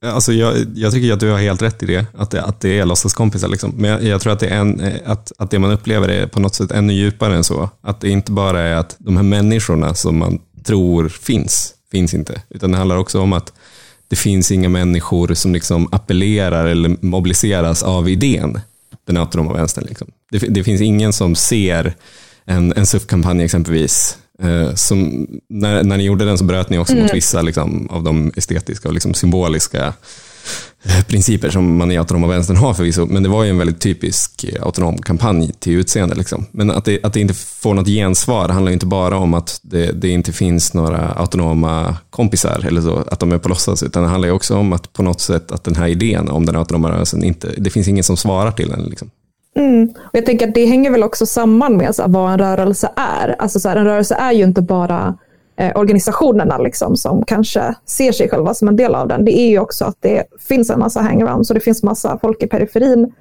Alltså 0.02 0.32
jag, 0.32 0.54
jag 0.74 0.92
tycker 0.92 1.12
att 1.12 1.20
du 1.20 1.30
har 1.30 1.38
helt 1.38 1.62
rätt 1.62 1.82
i 1.82 1.86
det, 1.86 2.06
att 2.16 2.30
det, 2.30 2.42
att 2.42 2.60
det 2.60 2.78
är 2.78 2.86
låtsaskompisar. 2.86 3.48
Liksom. 3.48 3.72
Men 3.76 3.90
jag, 3.90 4.02
jag 4.02 4.20
tror 4.20 4.32
att 4.32 4.40
det, 4.40 4.48
är 4.48 4.58
en, 4.58 4.80
eh, 4.80 4.92
att, 5.06 5.32
att 5.38 5.50
det 5.50 5.58
man 5.58 5.70
upplever 5.70 6.08
är 6.08 6.26
på 6.26 6.40
något 6.40 6.54
sätt 6.54 6.70
ännu 6.72 6.92
djupare 6.92 7.34
än 7.34 7.44
så. 7.44 7.68
Att 7.80 8.00
det 8.00 8.08
inte 8.08 8.32
bara 8.32 8.60
är 8.60 8.74
att 8.74 8.96
de 8.98 9.16
här 9.16 9.24
människorna 9.24 9.94
som 9.94 10.18
man 10.18 10.38
tror 10.64 11.08
finns, 11.08 11.74
finns 11.90 12.14
inte. 12.14 12.42
Utan 12.50 12.72
det 12.72 12.78
handlar 12.78 12.96
också 12.96 13.20
om 13.20 13.32
att 13.32 13.52
det 14.08 14.16
finns 14.16 14.50
inga 14.50 14.68
människor 14.68 15.34
som 15.34 15.52
liksom 15.52 15.88
appellerar 15.92 16.66
eller 16.66 16.96
mobiliseras 17.00 17.82
av 17.82 18.08
idén, 18.08 18.60
den 19.06 19.16
autonoma 19.16 19.52
vänstern. 19.52 19.84
Liksom. 19.88 20.10
Det, 20.30 20.38
det 20.38 20.64
finns 20.64 20.80
ingen 20.80 21.12
som 21.12 21.34
ser 21.34 21.94
en, 22.44 22.72
en 22.76 22.86
SUF-kampanj 22.86 23.44
exempelvis. 23.44 24.18
Eh, 24.42 24.74
som, 24.74 25.26
när, 25.48 25.82
när 25.82 25.96
ni 25.96 26.04
gjorde 26.04 26.24
den 26.24 26.38
så 26.38 26.44
bröt 26.44 26.70
ni 26.70 26.78
också 26.78 26.96
mot 26.96 27.14
vissa 27.14 27.42
liksom, 27.42 27.88
av 27.90 28.02
de 28.02 28.32
estetiska 28.36 28.88
och 28.88 28.94
liksom, 28.94 29.14
symboliska 29.14 29.92
eh, 30.82 31.04
principer 31.04 31.50
som 31.50 31.76
man 31.76 31.92
i 31.92 31.98
autonoma 31.98 32.26
vänstern 32.26 32.56
har 32.56 32.74
förvisso. 32.74 33.06
Men 33.06 33.22
det 33.22 33.28
var 33.28 33.44
ju 33.44 33.50
en 33.50 33.58
väldigt 33.58 33.80
typisk 33.80 34.44
eh, 34.44 34.62
autonom 34.66 34.98
kampanj 34.98 35.52
till 35.58 35.72
utseende. 35.72 36.14
Liksom. 36.14 36.46
Men 36.50 36.70
att 36.70 36.84
det, 36.84 37.04
att 37.04 37.12
det 37.12 37.20
inte 37.20 37.34
får 37.34 37.74
något 37.74 37.86
gensvar 37.86 38.48
handlar 38.48 38.70
ju 38.70 38.74
inte 38.74 38.86
bara 38.86 39.16
om 39.16 39.34
att 39.34 39.60
det, 39.62 39.92
det 39.92 40.08
inte 40.08 40.32
finns 40.32 40.74
några 40.74 41.08
autonoma 41.12 41.96
kompisar 42.10 42.64
eller 42.66 42.80
så, 42.80 42.96
att 42.96 43.20
de 43.20 43.32
är 43.32 43.38
på 43.38 43.48
låtsas, 43.48 43.82
utan 43.82 44.02
det 44.02 44.08
handlar 44.08 44.28
ju 44.28 44.34
också 44.34 44.56
om 44.56 44.72
att 44.72 44.92
på 44.92 45.02
något 45.02 45.20
sätt 45.20 45.52
att 45.52 45.64
den 45.64 45.76
här 45.76 45.88
idén 45.88 46.28
om 46.28 46.46
den 46.46 46.56
autonoma 46.56 46.90
rörelsen 46.90 47.24
inte, 47.24 47.54
det 47.58 47.70
finns 47.70 47.88
ingen 47.88 48.04
som 48.04 48.16
svarar 48.16 48.52
till 48.52 48.68
den. 48.68 48.82
Liksom. 48.82 49.10
Mm. 49.56 49.94
Och 49.96 50.14
jag 50.18 50.26
tänker 50.26 50.48
att 50.48 50.54
det 50.54 50.66
hänger 50.66 50.90
väl 50.90 51.02
också 51.02 51.26
samman 51.26 51.76
med 51.76 51.94
så 51.94 52.02
här, 52.02 52.08
vad 52.08 52.32
en 52.32 52.38
rörelse 52.38 52.90
är. 52.96 53.36
Alltså 53.38 53.60
så 53.60 53.68
här, 53.68 53.76
en 53.76 53.84
rörelse 53.84 54.14
är 54.14 54.32
ju 54.32 54.44
inte 54.44 54.62
bara 54.62 55.14
eh, 55.56 55.78
organisationerna 55.78 56.58
liksom, 56.58 56.96
som 56.96 57.24
kanske 57.24 57.74
ser 57.86 58.12
sig 58.12 58.28
själva 58.28 58.54
som 58.54 58.68
en 58.68 58.76
del 58.76 58.94
av 58.94 59.08
den. 59.08 59.24
Det 59.24 59.38
är 59.38 59.48
ju 59.48 59.58
också 59.58 59.84
att 59.84 59.96
det 60.00 60.24
finns 60.48 60.70
en 60.70 60.78
massa 60.78 61.00
hangarounds 61.00 61.50
och 61.50 61.54
det 61.54 61.60
finns 61.60 61.82
massa 61.82 62.18
folk 62.18 62.42
i 62.42 62.46
periferin 62.46 63.12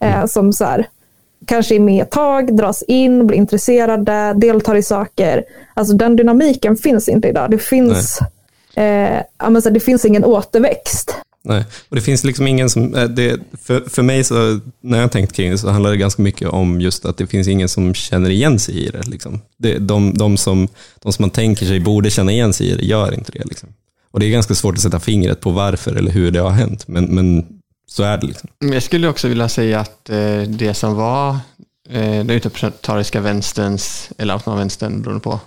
eh, 0.00 0.26
som 0.26 0.52
så 0.52 0.64
här, 0.64 0.88
kanske 1.46 1.74
är 1.74 1.80
med 1.80 2.02
ett 2.02 2.10
tag, 2.10 2.56
dras 2.56 2.82
in, 2.82 3.26
blir 3.26 3.38
intresserade, 3.38 4.34
deltar 4.36 4.74
i 4.74 4.82
saker. 4.82 5.44
Alltså 5.74 5.94
den 5.94 6.16
dynamiken 6.16 6.76
finns 6.76 7.08
inte 7.08 7.28
idag. 7.28 7.50
Det 7.50 7.58
finns, 7.58 8.18
eh, 8.74 9.20
ja, 9.38 9.50
men 9.50 9.62
så 9.62 9.68
här, 9.68 9.74
det 9.74 9.80
finns 9.80 10.04
ingen 10.04 10.24
återväxt. 10.24 11.16
Nej, 11.48 11.64
och 11.88 11.96
det 11.96 12.02
finns 12.02 12.24
liksom 12.24 12.46
ingen 12.46 12.70
som, 12.70 12.94
eh, 12.94 13.04
det, 13.04 13.40
för, 13.62 13.80
för 13.80 14.02
mig 14.02 14.24
så, 14.24 14.60
när 14.80 15.00
jag 15.00 15.12
tänkt 15.12 15.32
kring 15.32 15.50
det 15.50 15.58
så 15.58 15.70
handlar 15.70 15.90
det 15.90 15.96
ganska 15.96 16.22
mycket 16.22 16.48
om 16.48 16.80
just 16.80 17.04
att 17.04 17.16
det 17.16 17.26
finns 17.26 17.48
ingen 17.48 17.68
som 17.68 17.94
känner 17.94 18.30
igen 18.30 18.58
sig 18.58 18.86
i 18.86 18.88
det. 18.88 19.06
Liksom. 19.06 19.40
det 19.56 19.78
de, 19.78 20.14
de, 20.14 20.36
som, 20.36 20.68
de 21.02 21.12
som 21.12 21.22
man 21.22 21.30
tänker 21.30 21.66
sig 21.66 21.80
borde 21.80 22.10
känna 22.10 22.32
igen 22.32 22.52
sig 22.52 22.70
i 22.70 22.74
det 22.74 22.84
gör 22.84 23.14
inte 23.14 23.32
det. 23.32 23.44
Liksom. 23.44 23.68
Och 24.10 24.20
det 24.20 24.26
är 24.26 24.30
ganska 24.30 24.54
svårt 24.54 24.74
att 24.74 24.80
sätta 24.80 25.00
fingret 25.00 25.40
på 25.40 25.50
varför 25.50 25.94
eller 25.94 26.10
hur 26.10 26.30
det 26.30 26.40
har 26.40 26.50
hänt, 26.50 26.88
men, 26.88 27.04
men 27.04 27.46
så 27.88 28.02
är 28.02 28.18
det. 28.18 28.26
Liksom. 28.26 28.48
Jag 28.58 28.82
skulle 28.82 29.08
också 29.08 29.28
vilja 29.28 29.48
säga 29.48 29.80
att 29.80 30.10
eh, 30.10 30.42
det 30.42 30.74
som 30.74 30.94
var 30.94 31.30
eh, 31.88 32.00
den 32.00 32.30
utopiska 32.30 33.20
vänsterns, 33.20 34.10
eller 34.18 34.34
autonoma 34.34 34.58
vänstern 34.58 35.02
beroende 35.02 35.22
på 35.22 35.40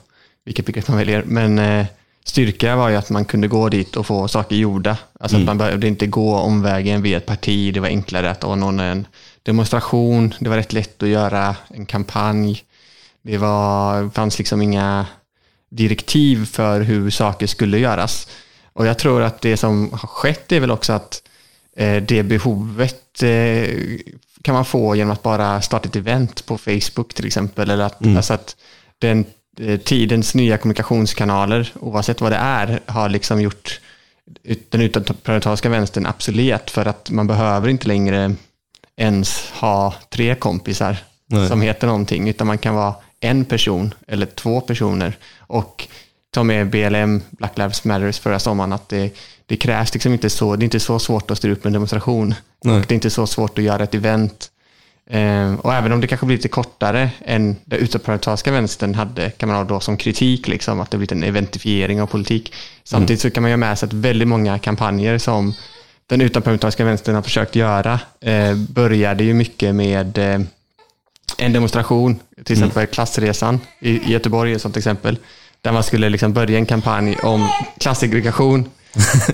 vilket 0.46 0.66
begrepp 0.66 0.88
man 0.88 0.98
väljer, 0.98 1.24
men 1.26 1.60
eh, 1.60 1.86
styrka 2.24 2.76
var 2.76 2.90
ju 2.90 2.96
att 2.96 3.10
man 3.10 3.26
kunde 3.26 3.48
gå 3.48 3.70
dit 3.70 3.96
och 3.96 4.06
få 4.06 4.28
saker 4.28 4.56
gjorda. 4.56 4.98
Alltså 5.20 5.38
att 5.38 5.44
man 5.44 5.58
behövde 5.58 5.88
inte 5.88 6.08
gå 6.08 6.36
omvägen 6.36 7.02
via 7.02 7.18
ett 7.18 7.26
parti, 7.26 7.74
det 7.74 7.80
var 7.80 7.88
enklare 7.88 8.32
att 8.32 8.44
ordna 8.44 8.86
en 8.86 9.08
demonstration, 9.44 10.34
det 10.40 10.50
var 10.50 10.58
rätt 10.58 10.74
lätt 10.74 11.04
att 11.04 11.10
göra 11.10 11.56
en 11.68 11.86
kampanj. 11.86 12.64
Det 13.22 13.38
var, 13.38 14.10
fanns 14.10 14.38
liksom 14.38 14.62
inga 14.62 15.06
direktiv 15.70 16.46
för 16.46 16.82
hur 16.82 17.10
saker 17.10 17.48
skulle 17.48 17.80
göras. 17.80 18.28
Och 18.74 18.86
jag 18.86 19.00
tror 19.00 19.22
att 19.22 19.42
det 19.42 19.58
som 19.58 19.90
har 19.92 20.08
skett 20.08 20.52
är 20.52 20.60
väl 20.60 20.72
också 20.72 20.94
att 20.94 21.24
eh, 21.76 22.04
det 22.04 22.24
behovet 22.24 23.24
eh, 23.24 23.70
kan 24.42 24.56
man 24.56 24.66
få 24.66 24.96
genom 24.96 25.12
att 25.12 25.24
bara 25.24 25.62
starta 25.62 25.90
ett 25.90 25.96
event 25.96 26.46
på 26.46 26.58
Facebook 26.58 27.14
till 27.14 27.26
exempel. 27.26 27.70
Eller 27.70 27.84
att, 27.84 28.08
alltså 28.08 28.34
att 28.34 28.56
den 29.00 29.26
tidens 29.84 30.36
nya 30.36 30.58
kommunikationskanaler, 30.58 31.72
oavsett 31.80 32.22
vad 32.22 32.32
det 32.32 32.38
är, 32.38 32.80
har 32.86 33.10
liksom 33.10 33.42
gjort 33.42 33.80
den 34.70 34.82
utomparlamentariska 34.82 35.70
vänstern 35.70 36.06
obsolet 36.06 36.72
för 36.72 36.86
att 36.86 37.10
man 37.10 37.28
behöver 37.28 37.70
inte 37.70 37.88
längre 37.88 38.36
ens 38.98 39.52
ha 39.52 39.94
tre 40.10 40.36
kompisar 40.36 40.98
Nej. 41.28 41.48
som 41.48 41.62
heter 41.62 41.88
någonting, 41.88 42.30
utan 42.30 42.48
man 42.48 42.58
kan 42.58 42.76
vara 42.76 42.96
en 43.20 43.46
person 43.46 43.94
eller 44.08 44.26
två 44.26 44.62
personer. 44.62 45.18
Och 45.40 45.88
ta 46.32 46.44
med 46.44 46.70
BLM, 46.70 47.22
Black 47.30 47.58
Lives 47.58 47.84
Matters 47.84 48.20
förra 48.20 48.40
sommaren, 48.40 48.74
att 48.74 48.90
det, 48.90 49.12
det 49.46 49.58
krävs 49.58 49.94
liksom 49.94 50.14
inte 50.14 50.30
så, 50.30 50.56
det 50.56 50.64
är 50.64 50.66
inte 50.66 50.80
så 50.80 51.00
svårt 51.00 51.32
att 51.32 51.38
styra 51.38 51.54
upp 51.54 51.66
en 51.66 51.74
demonstration. 51.74 52.36
Nej. 52.64 52.76
Och 52.76 52.86
det 52.88 52.92
är 52.92 52.96
inte 52.96 53.10
så 53.10 53.28
svårt 53.28 53.58
att 53.58 53.64
göra 53.64 53.84
ett 53.84 53.96
event. 53.96 54.52
Eh, 55.12 55.54
och 55.54 55.74
även 55.74 55.92
om 55.92 56.02
det 56.02 56.08
kanske 56.08 56.26
blir 56.26 56.38
lite 56.38 56.48
kortare 56.48 57.10
än 57.26 57.56
det 57.66 57.78
utomparlamentariska 57.78 58.52
vänstern 58.52 58.96
hade, 58.96 59.30
kan 59.30 59.50
man 59.50 59.58
ha 59.58 59.64
då 59.64 59.80
som 59.80 59.98
kritik, 59.98 60.48
liksom, 60.48 60.80
att 60.80 60.92
det 60.92 60.98
blivit 60.98 61.12
en 61.12 61.24
eventifiering 61.24 62.02
av 62.02 62.06
politik. 62.06 62.54
Samtidigt 62.84 63.22
så 63.22 63.30
kan 63.30 63.44
man 63.44 63.50
ju 63.50 63.54
ha 63.54 63.58
med 63.58 63.80
sig 63.80 63.88
att 63.88 63.94
väldigt 63.94 64.28
många 64.28 64.60
kampanjer 64.60 65.18
som 65.18 65.54
den 66.08 66.22
utomparlamentariska 66.22 66.86
vänstern 66.86 67.16
har 67.16 67.22
försökt 67.22 67.56
göra 67.56 68.00
eh, 68.22 68.56
började 68.56 69.24
ju 69.24 69.34
mycket 69.34 69.76
med 69.76 70.18
eh, 70.18 70.42
en 71.38 71.54
demonstration, 71.54 72.20
till 72.44 72.54
exempel 72.54 72.88
klassresan 72.88 73.60
i, 73.80 73.90
i 73.90 74.12
Göteborg 74.12 74.52
är 74.52 74.68
ett 74.68 74.78
exempel, 74.78 75.18
där 75.62 75.72
man 75.72 75.84
skulle 75.84 76.10
liksom 76.10 76.34
börja 76.34 76.58
en 76.58 76.66
kampanj 76.66 77.16
om 77.24 77.50
klassegregation. 77.78 78.70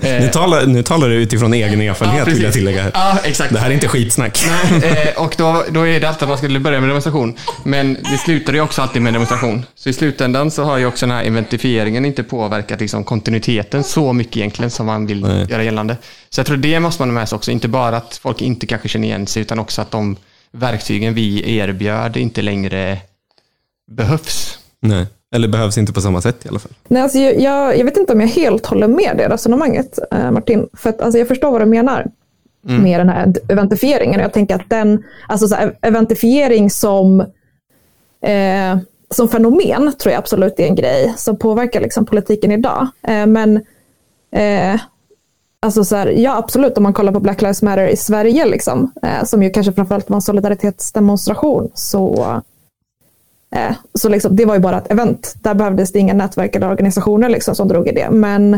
Eh, 0.02 0.20
Nu, 0.20 0.28
talar, 0.28 0.66
nu 0.66 0.82
talar 0.82 1.08
du 1.08 1.14
utifrån 1.14 1.54
egen 1.54 1.80
erfarenhet 1.80 2.24
precis. 2.24 2.38
vill 2.38 2.44
jag 2.44 2.52
tillägga. 2.52 2.82
här. 2.82 2.90
Ja, 2.94 3.18
exakt. 3.24 3.52
Det 3.52 3.58
här 3.58 3.70
är 3.70 3.74
inte 3.74 3.88
skitsnack. 3.88 4.44
Nej, 4.70 4.90
eh, 5.16 5.22
och 5.22 5.34
då, 5.38 5.64
då 5.70 5.86
är 5.86 6.00
det 6.00 6.08
alltid 6.08 6.22
att 6.22 6.28
man 6.28 6.38
skulle 6.38 6.60
börja 6.60 6.80
med 6.80 6.88
demonstration. 6.90 7.36
Men 7.64 7.94
det 7.94 8.18
slutar 8.18 8.52
ju 8.52 8.60
också 8.60 8.82
alltid 8.82 9.02
med 9.02 9.12
demonstration. 9.12 9.66
Så 9.74 9.88
i 9.88 9.92
slutändan 9.92 10.50
så 10.50 10.64
har 10.64 10.78
ju 10.78 10.86
också 10.86 11.06
den 11.06 11.16
här 11.16 11.24
inventifieringen 11.24 12.04
inte 12.04 12.22
påverkat 12.22 12.80
liksom 12.80 13.04
kontinuiteten 13.04 13.84
så 13.84 14.12
mycket 14.12 14.36
egentligen 14.36 14.70
som 14.70 14.86
man 14.86 15.06
vill 15.06 15.20
Nej. 15.20 15.46
göra 15.50 15.62
gällande. 15.64 15.96
Så 16.30 16.40
jag 16.40 16.46
tror 16.46 16.56
det 16.56 16.80
måste 16.80 17.02
man 17.02 17.08
ha 17.08 17.14
med 17.14 17.28
sig 17.28 17.36
också. 17.36 17.50
Inte 17.50 17.68
bara 17.68 17.96
att 17.96 18.20
folk 18.22 18.42
inte 18.42 18.66
kanske 18.66 18.88
känner 18.88 19.08
igen 19.08 19.26
sig 19.26 19.42
utan 19.42 19.58
också 19.58 19.82
att 19.82 19.90
de 19.90 20.16
verktygen 20.52 21.14
vi 21.14 21.56
erbjöd 21.56 22.16
inte 22.16 22.42
längre 22.42 22.98
behövs. 23.90 24.58
Nej. 24.82 25.06
Eller 25.34 25.48
behövs 25.48 25.78
inte 25.78 25.92
på 25.92 26.00
samma 26.00 26.20
sätt 26.20 26.46
i 26.46 26.48
alla 26.48 26.58
fall. 26.58 26.72
Nej, 26.88 27.02
alltså, 27.02 27.18
jag, 27.18 27.78
jag, 27.78 27.84
vet 27.84 27.96
inte 27.96 28.12
om 28.12 28.20
jag 28.20 28.28
helt 28.28 28.66
håller 28.66 28.88
med 28.88 29.14
det 29.16 29.28
resonemanget, 29.28 29.98
eh, 30.10 30.30
Martin. 30.30 30.68
För 30.72 30.90
att, 30.90 31.00
alltså, 31.00 31.18
jag 31.18 31.28
förstår 31.28 31.50
vad 31.50 31.60
du 31.60 31.66
menar 31.66 32.06
med 32.66 33.00
den 33.00 33.08
här 33.08 33.34
eventifieringen. 33.48 34.20
Jag 34.20 34.32
tänker 34.32 34.54
att 34.54 34.70
den, 34.70 35.04
alltså 35.28 35.48
så 35.48 35.54
här, 35.54 35.76
eventifiering 35.80 36.70
som, 36.70 37.20
eh, 38.20 38.78
som 39.10 39.28
fenomen 39.28 39.92
tror 39.98 40.12
jag 40.12 40.18
absolut 40.18 40.60
är 40.60 40.66
en 40.66 40.74
grej 40.74 41.14
som 41.16 41.38
påverkar 41.38 41.80
liksom, 41.80 42.06
politiken 42.06 42.52
idag. 42.52 42.88
Eh, 43.02 43.26
men 43.26 43.56
eh, 44.32 44.80
alltså 45.60 45.84
så 45.84 45.96
här, 45.96 46.06
ja, 46.06 46.36
absolut, 46.36 46.76
om 46.76 46.82
man 46.82 46.92
kollar 46.92 47.12
på 47.12 47.20
Black 47.20 47.42
Lives 47.42 47.62
Matter 47.62 47.88
i 47.88 47.96
Sverige, 47.96 48.44
liksom, 48.46 48.92
eh, 49.02 49.24
som 49.24 49.42
ju 49.42 49.50
kanske 49.50 49.72
framförallt 49.72 50.10
var 50.10 50.16
en 50.16 50.22
solidaritetsdemonstration, 50.22 51.70
så 51.74 52.42
Så 53.94 54.08
liksom, 54.08 54.36
det 54.36 54.44
var 54.44 54.54
ju 54.54 54.60
bara 54.60 54.78
ett 54.78 54.90
event. 54.90 55.34
Där 55.40 55.54
behövdes 55.54 55.92
det 55.92 55.98
inga 55.98 56.14
nätverk 56.14 56.56
eller 56.56 56.70
organisationer 56.70 57.28
liksom 57.28 57.54
som 57.54 57.68
drog 57.68 57.88
i 57.88 57.92
det. 57.92 58.10
Men 58.10 58.54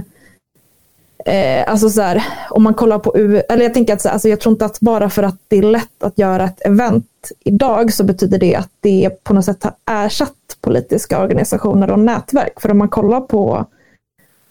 eh, 1.25 1.71
alltså 1.71 1.91
så 1.91 2.03
här, 2.03 2.25
om 2.51 2.63
man 2.63 2.75
kollar 2.75 2.99
på 2.99 3.17
U 3.17 3.43
eller 3.49 3.63
jag 3.63 3.75
tänker 3.75 3.93
att 3.93 4.03
så 4.03 4.09
här, 4.09 4.13
alltså 4.13 4.29
jag 4.29 4.41
tror 4.41 4.53
inte 4.53 4.65
att 4.65 4.81
bara 4.81 5.11
för 5.11 5.23
att 5.23 5.37
det 5.49 5.59
är 5.59 5.63
lätt 5.63 6.03
att 6.03 6.19
göra 6.19 6.45
ett 6.45 6.67
event 6.67 7.31
idag 7.41 7.93
så 7.93 8.05
betyder 8.05 8.39
det 8.39 8.55
att 8.55 8.71
det 8.81 9.25
på 9.25 9.35
något 9.35 9.45
sätt 9.45 9.65
har 9.65 10.05
ersatt 10.05 10.33
politiska 10.61 11.23
organisationer 11.23 11.91
och 11.91 11.99
nätverk. 11.99 12.61
För 12.61 12.71
om 12.71 12.79
man 12.79 12.89
kollar 12.89 13.21
på 13.21 13.67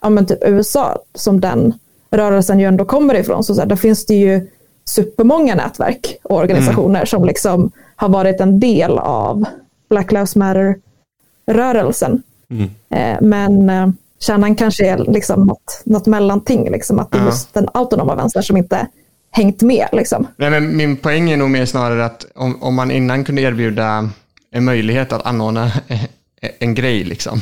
ja, 0.01 0.09
men 0.09 0.25
typ 0.25 0.39
USA 0.41 0.99
som 1.15 1.41
den 1.41 1.73
rörelsen 2.11 2.59
ju 2.59 2.65
ändå 2.65 2.85
kommer 2.85 3.15
ifrån 3.15 3.43
så, 3.43 3.55
så 3.55 3.61
här, 3.61 3.67
där 3.67 3.75
finns 3.75 4.05
det 4.05 4.15
ju 4.15 4.47
supermånga 4.85 5.55
nätverk 5.55 6.19
och 6.23 6.37
organisationer 6.37 7.05
som 7.05 7.25
liksom 7.25 7.71
har 7.95 8.09
varit 8.09 8.41
en 8.41 8.59
del 8.59 8.97
av 8.97 9.45
Black 9.89 10.11
Lives 10.11 10.35
Matter-rörelsen. 10.35 12.21
Mm. 12.49 12.69
Eh, 12.89 13.21
men 13.21 13.69
eh, 13.69 13.89
kärnan 14.19 14.55
kanske 14.55 14.87
är 14.89 14.97
liksom 14.97 15.43
något, 15.43 15.81
något 15.85 16.05
mellanting, 16.05 16.71
liksom, 16.71 16.99
att 16.99 17.11
det 17.11 17.17
är 17.17 17.21
Ja. 17.21 17.25
just 17.27 17.53
den 17.53 17.67
autonoma 17.73 18.15
vänstern 18.15 18.43
som 18.43 18.57
inte 18.57 18.87
hängt 19.31 19.61
med. 19.61 19.87
Liksom. 19.91 20.27
Nej, 20.37 20.49
men 20.49 20.77
min 20.77 20.97
poäng 20.97 21.29
är 21.31 21.37
nog 21.37 21.49
mer 21.49 21.65
snarare 21.65 22.05
att 22.05 22.25
om, 22.35 22.63
om 22.63 22.75
man 22.75 22.91
innan 22.91 23.23
kunde 23.23 23.41
erbjuda 23.41 24.09
en 24.51 24.65
möjlighet 24.65 25.11
att 25.13 25.25
anordna 25.25 25.71
en 26.59 26.75
grej, 26.75 27.03
liksom. 27.03 27.41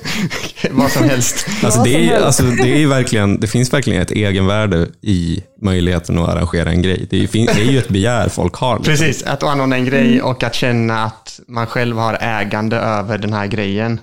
vad 0.70 0.90
som 0.90 1.04
helst. 1.08 1.46
Alltså 1.62 1.82
det, 1.82 2.10
är, 2.10 2.20
alltså 2.20 2.42
det, 2.42 2.82
är 2.82 2.86
verkligen, 2.86 3.40
det 3.40 3.46
finns 3.46 3.72
verkligen 3.72 4.02
ett 4.02 4.10
egenvärde 4.10 4.88
i 5.00 5.42
möjligheten 5.62 6.18
att 6.18 6.28
arrangera 6.28 6.70
en 6.70 6.82
grej. 6.82 7.06
Det 7.10 7.16
är, 7.16 7.28
det 7.32 7.60
är 7.60 7.72
ju 7.72 7.78
ett 7.78 7.88
begär 7.88 8.28
folk 8.28 8.54
har. 8.54 8.78
Liksom. 8.78 8.92
Precis, 8.92 9.22
att 9.22 9.42
anordna 9.42 9.76
en 9.76 9.84
grej 9.84 10.22
och 10.22 10.42
att 10.42 10.54
känna 10.54 11.04
att 11.04 11.40
man 11.48 11.66
själv 11.66 11.98
har 11.98 12.18
ägande 12.20 12.76
över 12.76 13.18
den 13.18 13.32
här 13.32 13.46
grejen. 13.46 14.00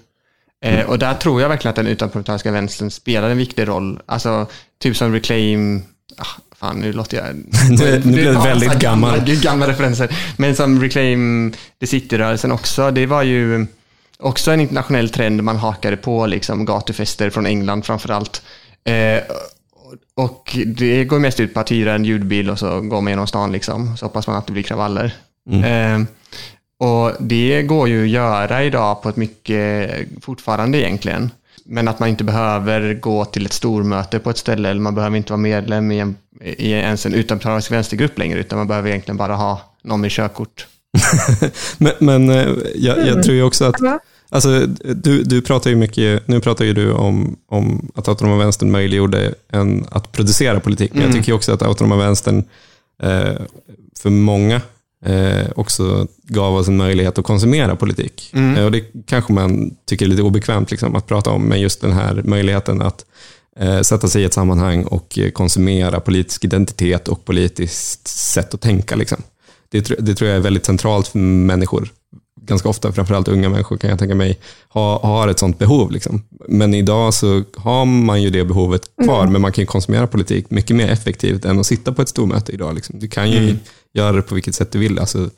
Eh, 0.66 0.86
och 0.86 1.00
där 1.00 1.14
tror 1.14 1.42
jag 1.42 1.50
verkligen 1.50 1.70
att 1.70 1.76
den 1.76 1.88
utomparlamentariska 1.88 2.52
vänstern 2.52 2.92
spelar 2.92 3.30
en 3.30 3.38
viktig 3.38 3.68
roll. 3.68 4.00
Alltså, 4.06 4.48
typ 4.82 4.98
som 4.98 5.14
Reclaim, 5.14 5.82
ah, 6.18 6.26
fan 6.56 6.80
nu 6.80 6.94
låter 6.94 7.18
jag... 7.18 7.36
nu, 7.70 8.02
nu 8.06 8.12
blev 8.12 8.34
det 8.34 8.40
väldigt 8.40 8.80
gammal. 8.80 9.18
Gamla, 9.18 9.34
gamla 9.34 9.68
referenser. 9.68 10.18
Men 10.38 10.56
som 10.56 10.82
Reclaim 10.82 11.54
the 11.80 11.88
City-rörelsen 11.88 12.52
också, 12.52 12.92
det 12.92 13.06
var 13.06 13.24
ju 13.24 13.68
också 14.20 14.52
en 14.52 14.60
internationell 14.60 15.10
trend 15.10 15.44
man 15.44 15.56
hakade 15.56 15.98
på, 15.98 16.26
liksom 16.26 16.66
gatufester 16.66 17.30
från 17.30 17.46
England 17.46 17.86
framförallt. 17.86 18.42
Eh, 18.84 19.24
och 20.16 20.58
det 20.66 21.06
går 21.06 21.20
mest 21.20 21.40
ut 21.40 21.54
på 21.54 21.60
att 21.60 21.72
hyra 21.72 21.94
en 21.94 22.06
ljudbil 22.06 22.50
och 22.50 22.60
så 22.60 22.82
går 22.82 23.02
man 23.02 23.12
genom 23.12 23.28
stan 23.28 23.52
liksom. 23.52 23.98
Så 23.98 24.06
hoppas 24.06 24.28
man 24.28 24.36
att 24.36 24.48
det 24.48 24.54
blir 24.54 24.64
kravaller. 24.64 25.16
Mm. 25.50 25.64
Eh, 26.02 26.08
och 26.78 27.12
det 27.20 27.64
går 27.64 27.88
ju 27.88 28.04
att 28.04 28.10
göra 28.10 28.64
idag 28.64 29.02
på 29.02 29.10
ett 29.10 29.16
mycket, 29.16 29.92
fortfarande 30.22 30.78
egentligen. 30.78 31.32
Men 31.66 31.88
att 31.88 32.00
man 32.00 32.10
inte 32.10 32.24
behöver 32.24 32.94
gå 32.94 33.26
till 33.26 33.46
ett 33.46 33.54
stormöte 33.54 34.20
på 34.20 34.30
ett 34.30 34.38
ställe 34.38 34.70
eller 34.70 34.82
man 34.82 34.96
behöver 34.96 35.18
inte 35.18 35.32
vara 35.32 35.42
medlem 35.42 35.92
i, 35.92 36.00
en, 36.00 36.16
i 36.42 36.72
ens 36.72 37.06
en 37.06 37.14
utomparlamentarisk 37.14 37.72
vänstergrupp 37.72 38.18
längre 38.18 38.40
utan 38.40 38.58
man 38.58 38.68
behöver 38.68 38.90
egentligen 38.90 39.18
bara 39.18 39.36
ha 39.36 39.62
någon 39.82 40.02
med 40.02 40.12
körkort. 40.12 40.68
men, 41.78 41.94
men 42.00 42.30
eh, 42.30 42.48
jag, 42.76 42.98
jag, 42.98 43.08
mm. 43.08 43.24
tror 43.24 43.36
ju 43.36 43.44
också 43.44 43.66
att 43.66 43.76
Alltså, 44.34 44.68
du, 44.96 45.24
du 45.24 45.42
pratar 45.42 45.70
ju 45.70 45.76
mycket, 45.76 46.28
nu 46.28 46.40
pratar 46.40 46.66
ju 46.66 46.74
du 46.74 46.92
om, 46.92 47.38
om 47.48 47.92
att 47.96 48.08
autonoma 48.08 48.38
vänstern 48.38 48.72
möjliggjorde 48.72 49.34
en, 49.52 49.86
att 49.92 50.12
producera 50.12 50.60
politik, 50.60 50.92
men 50.94 51.02
mm. 51.02 51.12
jag 51.16 51.24
tycker 51.24 51.34
också 51.34 51.54
att 51.54 51.62
autonoma 51.62 51.96
vänstern 51.96 52.44
eh, 53.04 53.34
för 54.00 54.10
många 54.10 54.62
eh, 55.06 55.48
också 55.56 56.08
gav 56.24 56.56
oss 56.56 56.68
en 56.68 56.78
möjlighet 56.78 57.18
att 57.18 57.26
konsumera 57.26 57.76
politik. 57.76 58.32
Mm. 58.34 58.58
Eh, 58.58 58.66
och 58.66 58.72
Det 58.72 58.84
kanske 59.06 59.34
man 59.34 59.76
tycker 59.86 60.06
är 60.06 60.10
lite 60.10 60.22
obekvämt 60.22 60.72
liksom, 60.72 60.96
att 60.96 61.08
prata 61.08 61.30
om, 61.30 61.44
men 61.44 61.62
just 61.62 61.82
den 61.82 61.94
här 61.94 62.22
möjligheten 62.24 62.82
att 62.82 63.06
eh, 63.60 63.82
sätta 63.82 64.08
sig 64.08 64.22
i 64.22 64.26
ett 64.26 64.34
sammanhang 64.34 64.84
och 64.84 65.20
konsumera 65.34 66.00
politisk 66.00 66.46
identitet 66.46 67.08
och 67.08 67.26
politiskt 67.26 68.08
sätt 68.08 68.54
att 68.54 68.62
tänka. 68.62 68.96
Liksom. 68.96 69.24
Det, 69.82 69.96
det 70.00 70.16
tror 70.16 70.30
jag 70.30 70.38
är 70.38 70.42
väldigt 70.42 70.66
centralt 70.66 71.08
för 71.08 71.20
människor 71.20 71.90
ganska 72.46 72.70
ofta, 72.70 72.92
framförallt 72.92 73.28
unga 73.28 73.50
människor 73.50 73.78
kan 73.78 73.90
jag 73.90 74.00
tänka 74.00 74.16
mig, 74.16 74.40
ha, 74.70 75.08
har 75.08 75.28
ett 75.28 75.40
sånt 75.40 75.60
behov. 75.60 75.92
Liksom. 75.92 76.24
Men 76.48 76.74
idag 76.74 77.14
så 77.14 77.44
har 77.58 77.86
man 77.86 78.22
ju 78.22 78.30
det 78.30 78.46
behovet 78.46 78.82
kvar, 79.04 79.22
mm. 79.22 79.34
men 79.34 79.42
man 79.42 79.52
kan 79.52 79.66
konsumera 79.66 80.08
politik 80.08 80.50
mycket 80.50 80.76
mer 80.76 80.88
effektivt 80.88 81.46
än 81.46 81.60
att 81.60 81.66
sitta 81.66 81.94
på 81.94 82.02
ett 82.02 82.10
stormöte 82.10 82.52
idag. 82.52 82.76
Liksom. 82.76 83.00
Du 83.00 83.08
kan 83.08 83.32
ju 83.32 83.38
mm. 83.38 83.60
göra 83.94 84.12
det 84.12 84.22
på 84.22 84.36
vilket 84.36 84.56
sätt 84.56 84.72
du 84.72 84.80
vill. 84.80 85.00
Alltså, 85.00 85.30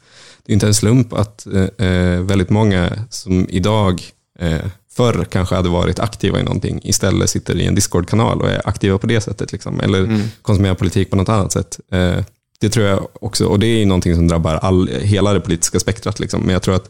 det 0.45 0.51
är 0.51 0.53
inte 0.53 0.67
en 0.67 0.73
slump 0.73 1.13
att 1.13 1.47
eh, 1.47 1.87
eh, 1.87 2.21
väldigt 2.21 2.49
många 2.49 2.91
som 3.09 3.47
idag 3.49 4.01
eh, 4.39 4.65
förr 4.91 5.25
kanske 5.29 5.55
hade 5.55 5.69
varit 5.69 5.99
aktiva 5.99 6.39
i 6.39 6.43
någonting, 6.43 6.79
istället 6.83 7.29
sitter 7.29 7.55
i 7.55 7.65
en 7.65 7.75
Discord-kanal 7.75 8.41
och 8.41 8.49
är 8.49 8.67
aktiva 8.67 8.97
på 8.97 9.07
det 9.07 9.21
sättet. 9.21 9.51
Liksom. 9.51 9.79
Eller 9.79 9.99
mm. 9.99 10.21
konsumerar 10.41 10.75
politik 10.75 11.09
på 11.09 11.15
något 11.15 11.29
annat 11.29 11.51
sätt. 11.51 11.79
Eh, 11.91 12.19
det 12.65 12.69
tror 12.69 12.85
jag 12.85 13.07
också, 13.21 13.45
och 13.45 13.59
det 13.59 13.67
är 13.67 13.85
någonting 13.85 14.15
som 14.15 14.27
drabbar 14.27 14.55
all, 14.55 14.87
hela 14.87 15.33
det 15.33 15.39
politiska 15.39 15.79
spektrat. 15.79 16.19
Liksom. 16.19 16.41
Men 16.41 16.53
jag 16.53 16.61
tror 16.61 16.75
att 16.75 16.89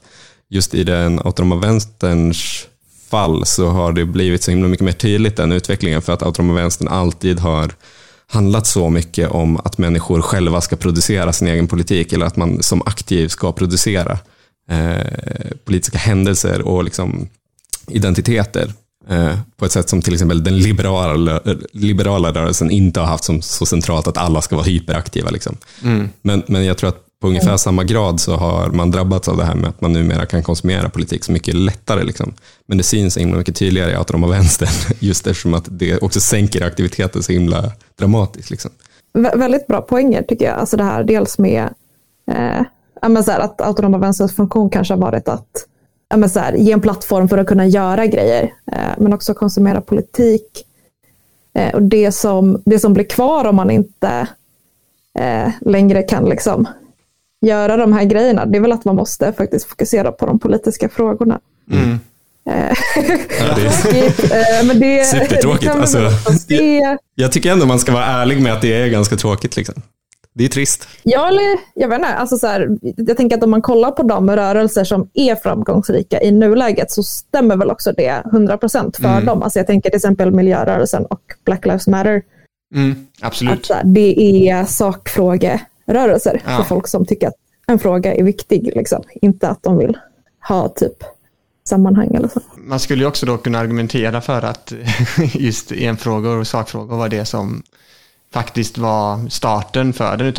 just 0.50 0.74
i 0.74 0.84
den 0.84 1.20
autonoma 1.20 1.55
vänsterns 1.55 2.67
fall 3.10 3.46
så 3.46 3.70
har 3.70 3.94
det 3.94 4.05
blivit 4.05 4.44
så 4.44 4.51
himla 4.51 4.67
mycket 4.67 4.86
mer 4.86 4.91
tydligt 4.91 5.36
den 5.36 5.51
utvecklingen 5.51 6.01
för 6.01 6.13
att 6.13 6.24
autonoma 6.24 6.53
vänstern 6.53 6.88
alltid 6.88 7.39
har 7.39 7.72
handlat 8.27 8.67
så 8.67 8.89
mycket 8.89 9.29
om 9.29 9.58
att 9.58 9.77
människor 9.77 10.22
själva 10.22 10.62
ska 10.62 10.75
producera 10.75 11.34
sin 11.34 11.48
egen 11.48 11.67
politik 11.67 12.13
eller 12.13 12.25
att 12.25 12.36
man 12.36 12.63
som 12.63 12.82
aktiv 12.82 13.27
ska 13.27 13.51
producera 13.51 14.20
eh, 14.70 15.51
politiska 15.65 15.98
händelser 15.98 16.62
och 16.62 16.84
liksom 16.84 17.29
identiteter 17.88 18.74
på 19.57 19.65
ett 19.65 19.71
sätt 19.71 19.89
som 19.89 20.01
till 20.01 20.13
exempel 20.13 20.43
den 20.43 20.57
liberala, 20.57 21.41
liberala 21.71 22.31
rörelsen 22.31 22.71
inte 22.71 23.00
har 23.00 23.07
haft 23.07 23.24
som 23.24 23.41
så 23.41 23.65
centralt 23.65 24.07
att 24.07 24.17
alla 24.17 24.41
ska 24.41 24.55
vara 24.55 24.65
hyperaktiva. 24.65 25.29
Liksom. 25.29 25.57
Mm. 25.83 26.09
Men, 26.21 26.43
men 26.47 26.65
jag 26.65 26.77
tror 26.77 26.89
att 26.89 27.05
på 27.21 27.27
ungefär 27.27 27.47
mm. 27.47 27.57
samma 27.57 27.83
grad 27.83 28.19
så 28.19 28.35
har 28.35 28.69
man 28.69 28.91
drabbats 28.91 29.27
av 29.27 29.38
det 29.38 29.43
här 29.43 29.55
med 29.55 29.69
att 29.69 29.81
man 29.81 29.93
numera 29.93 30.25
kan 30.25 30.43
konsumera 30.43 30.89
politik 30.89 31.24
så 31.24 31.31
mycket 31.31 31.55
lättare. 31.55 32.03
Liksom. 32.03 32.34
Men 32.65 32.77
det 32.77 32.84
syns 32.84 33.13
så 33.13 33.19
himla 33.19 33.38
mycket 33.38 33.56
tydligare 33.56 33.91
i 33.91 33.95
autonoma 33.95 34.27
vänstern, 34.27 34.69
just 34.99 35.27
eftersom 35.27 35.53
att 35.53 35.65
det 35.69 35.97
också 35.97 36.19
sänker 36.19 36.65
aktiviteten 36.65 37.23
så 37.23 37.32
himla 37.32 37.71
dramatiskt. 37.99 38.49
Liksom. 38.49 38.71
Vä 39.13 39.32
väldigt 39.36 39.67
bra 39.67 39.82
poänger 39.82 40.21
tycker 40.21 40.45
jag. 40.45 40.60
Alltså 40.60 40.77
det 40.77 40.84
här 40.84 41.03
dels 41.03 41.38
med 41.38 41.69
eh, 42.32 43.21
så 43.23 43.32
här, 43.32 43.39
att 43.39 43.62
autonoma 43.62 43.97
vänsterns 43.97 44.36
funktion 44.36 44.69
kanske 44.69 44.93
har 44.93 45.01
varit 45.01 45.27
att 45.27 45.65
men 46.17 46.30
så 46.30 46.39
här, 46.39 46.54
ge 46.54 46.71
en 46.71 46.82
plattform 46.82 47.28
för 47.28 47.38
att 47.38 47.47
kunna 47.47 47.67
göra 47.67 48.06
grejer, 48.06 48.54
eh, 48.71 48.78
men 48.97 49.13
också 49.13 49.34
konsumera 49.34 49.82
politik. 49.82 50.65
Eh, 51.54 51.73
och 51.73 51.82
det 51.82 52.12
som, 52.12 52.62
det 52.65 52.80
som 52.80 52.93
blir 52.93 53.04
kvar 53.04 53.45
om 53.45 53.56
man 53.56 53.71
inte 53.71 54.28
eh, 55.19 55.49
längre 55.62 56.04
kan 56.04 56.25
liksom 56.25 56.67
göra 57.41 57.78
de 57.78 57.93
här 57.93 58.04
grejerna, 58.04 58.45
det 58.45 58.58
är 58.58 58.62
väl 58.62 58.71
att 58.71 58.86
man 58.86 58.95
måste 58.95 59.34
faktiskt 59.34 59.69
fokusera 59.69 60.12
på 60.12 60.25
de 60.25 60.39
politiska 60.39 60.89
frågorna. 60.89 61.39
Mm. 61.71 61.99
Men 64.67 64.80
det, 64.80 65.06
supertråkigt. 65.06 65.73
Det 65.73 65.80
alltså, 65.80 66.10
jag, 66.47 66.97
jag 67.15 67.32
tycker 67.32 67.51
ändå 67.51 67.65
man 67.65 67.80
ska 67.80 67.91
vara 67.91 68.06
ärlig 68.06 68.41
med 68.41 68.54
att 68.54 68.62
det 68.62 68.73
är 68.73 68.88
ganska 68.88 69.15
tråkigt. 69.15 69.58
Liksom. 69.58 69.82
Det 70.38 70.45
är 70.45 70.50
trist. 70.50 70.88
Ja, 71.04 71.28
eller 71.28 71.58
jag 71.74 71.88
vet 71.88 71.95
inte. 71.95 72.08
Alltså 72.08 72.38
så 72.38 72.48
här, 72.48 72.78
jag 72.82 73.17
tänker 73.17 73.38
att 73.38 73.43
om 73.43 73.52
man 73.52 73.62
kollar 73.62 73.91
på 73.91 74.04
de 74.04 74.30
rörelser 74.30 74.84
som 74.84 75.10
är 75.13 75.36
framgångsrika 75.36 76.21
i 76.21 76.32
nuläget 76.32 76.91
så 76.91 77.04
stämmer 77.04 77.58
väl 77.58 77.71
också 77.71 77.91
det 77.91 78.24
100% 78.26 79.02
för 79.02 79.10
mm. 79.10 79.26
dem. 79.26 79.43
Alltså 79.43 79.60
jag 79.60 79.67
tänker 79.67 79.89
till 79.89 79.98
exempel 79.98 80.32
miljörörelsen 80.32 81.06
och 81.06 81.21
Black 81.45 81.65
Lives 81.65 81.88
Matter. 81.88 82.21
Mm, 82.76 83.08
absolut. 83.21 83.71
Att 83.71 83.82
det 83.84 84.50
är 84.50 84.65
sakfrågerörelser 84.65 86.41
ja. 86.45 86.58
för 86.58 86.63
folk 86.63 86.88
som 86.88 87.06
tycker 87.06 87.28
att 87.28 87.36
en 87.67 87.80
fråga 87.80 88.15
är 88.15 88.24
viktig. 88.24 88.71
Liksom. 88.76 89.04
Inte 89.21 89.50
att 89.50 89.63
de 89.63 89.78
vill 89.78 89.98
ha 90.48 90.69
typ 90.69 91.04
sammanhang 91.67 92.15
eller 92.15 92.28
så. 92.28 92.41
Man 92.58 92.80
skulle 92.80 93.04
ju 93.04 93.08
också 93.08 93.26
då 93.26 93.38
kunna 93.38 93.60
argumentera 93.60 94.21
för 94.21 94.41
att 94.41 94.74
just 95.34 95.71
enfrågor 95.71 96.38
och 96.38 96.48
sakfrågor 96.48 96.98
var 96.98 97.10
det 97.10 97.26
som 97.26 97.63
faktiskt 98.36 98.78
var 98.78 99.30
starten 99.30 99.93
för 99.93 100.17
den 100.17 100.34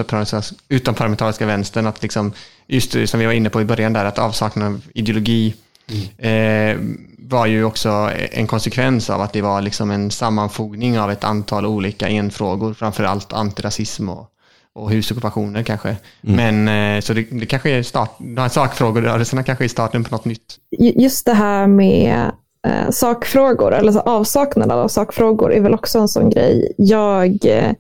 utomparlamentariska 0.68 1.46
vänstern. 1.46 1.86
Att 1.86 2.02
liksom, 2.02 2.32
just 2.66 2.92
det 2.92 3.06
som 3.06 3.20
vi 3.20 3.26
var 3.26 3.32
inne 3.32 3.50
på 3.50 3.60
i 3.60 3.64
början 3.64 3.92
där, 3.92 4.04
att 4.04 4.18
avsaknaden 4.18 4.74
av 4.74 4.80
ideologi 4.94 5.54
mm. 5.90 6.70
eh, 6.70 6.98
var 7.18 7.46
ju 7.46 7.64
också 7.64 8.10
en 8.32 8.46
konsekvens 8.46 9.10
av 9.10 9.20
att 9.20 9.32
det 9.32 9.42
var 9.42 9.62
liksom 9.62 9.90
en 9.90 10.10
sammanfogning 10.10 10.98
av 10.98 11.10
ett 11.10 11.24
antal 11.24 11.66
olika 11.66 12.08
enfrågor, 12.08 12.74
framförallt 12.74 13.32
antirasism 13.32 14.08
och, 14.08 14.28
och 14.74 14.90
husockupationer 14.90 15.62
kanske. 15.62 15.96
Mm. 16.26 16.64
Men 16.64 16.96
eh, 16.96 17.00
så 17.00 17.12
det, 17.12 17.22
det, 17.30 17.46
kanske 17.46 17.70
är 17.70 17.82
start, 17.82 18.16
de 18.18 18.40
här 18.40 18.48
sakfrågorörelserna 18.48 19.42
kanske 19.42 19.64
är 19.64 19.68
starten 19.68 20.04
på 20.04 20.10
något 20.10 20.24
nytt. 20.24 20.58
Just 20.78 21.26
det 21.26 21.34
här 21.34 21.66
med 21.66 22.30
eh, 22.66 22.90
sakfrågor, 22.90 23.74
eller 23.74 23.92
så 23.92 24.00
avsaknaden 24.00 24.78
av 24.78 24.88
sakfrågor 24.88 25.52
är 25.52 25.60
väl 25.60 25.74
också 25.74 25.98
en 25.98 26.08
sån 26.08 26.30
grej. 26.30 26.72
Jag 26.76 27.46
eh, 27.46 27.72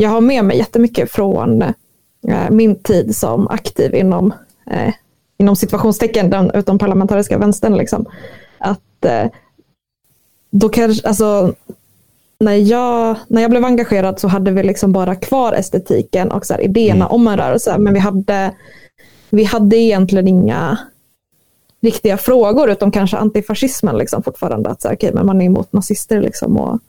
jag 0.00 0.10
har 0.10 0.20
med 0.20 0.44
mig 0.44 0.58
jättemycket 0.58 1.12
från 1.12 1.62
eh, 2.28 2.50
min 2.50 2.82
tid 2.82 3.16
som 3.16 3.48
aktiv 3.48 3.94
inom, 3.94 4.32
eh, 4.70 4.94
inom 5.38 5.56
situationstecken, 5.56 6.30
den 6.30 6.50
utomparlamentariska 6.50 7.38
vänstern. 7.38 7.76
Liksom. 7.76 8.06
Att 8.58 9.04
eh, 9.04 9.26
då 10.50 10.68
kanske, 10.68 11.08
alltså, 11.08 11.54
när 12.38 12.54
jag, 12.54 13.16
när 13.28 13.42
jag 13.42 13.50
blev 13.50 13.64
engagerad 13.64 14.20
så 14.20 14.28
hade 14.28 14.50
vi 14.50 14.62
liksom 14.62 14.92
bara 14.92 15.14
kvar 15.14 15.52
estetiken 15.52 16.30
och 16.30 16.46
så 16.46 16.54
här, 16.54 16.60
idéerna 16.60 17.04
mm. 17.04 17.14
om 17.14 17.26
en 17.26 17.36
rörelse. 17.36 17.78
Men 17.78 17.94
vi 17.94 18.00
hade, 18.00 18.54
vi 19.30 19.44
hade 19.44 19.76
egentligen 19.76 20.28
inga 20.28 20.78
riktiga 21.80 22.16
frågor 22.16 22.70
utom 22.70 22.90
kanske 22.90 23.16
antifascismen 23.16 23.98
liksom 23.98 24.22
fortfarande. 24.22 24.70
Att 24.70 24.82
så 24.82 24.88
här, 24.88 24.94
okay, 24.94 25.12
men 25.12 25.26
man 25.26 25.40
är 25.40 25.46
emot 25.46 25.72
nazister 25.72 26.20
liksom 26.20 26.56
och 26.56 26.80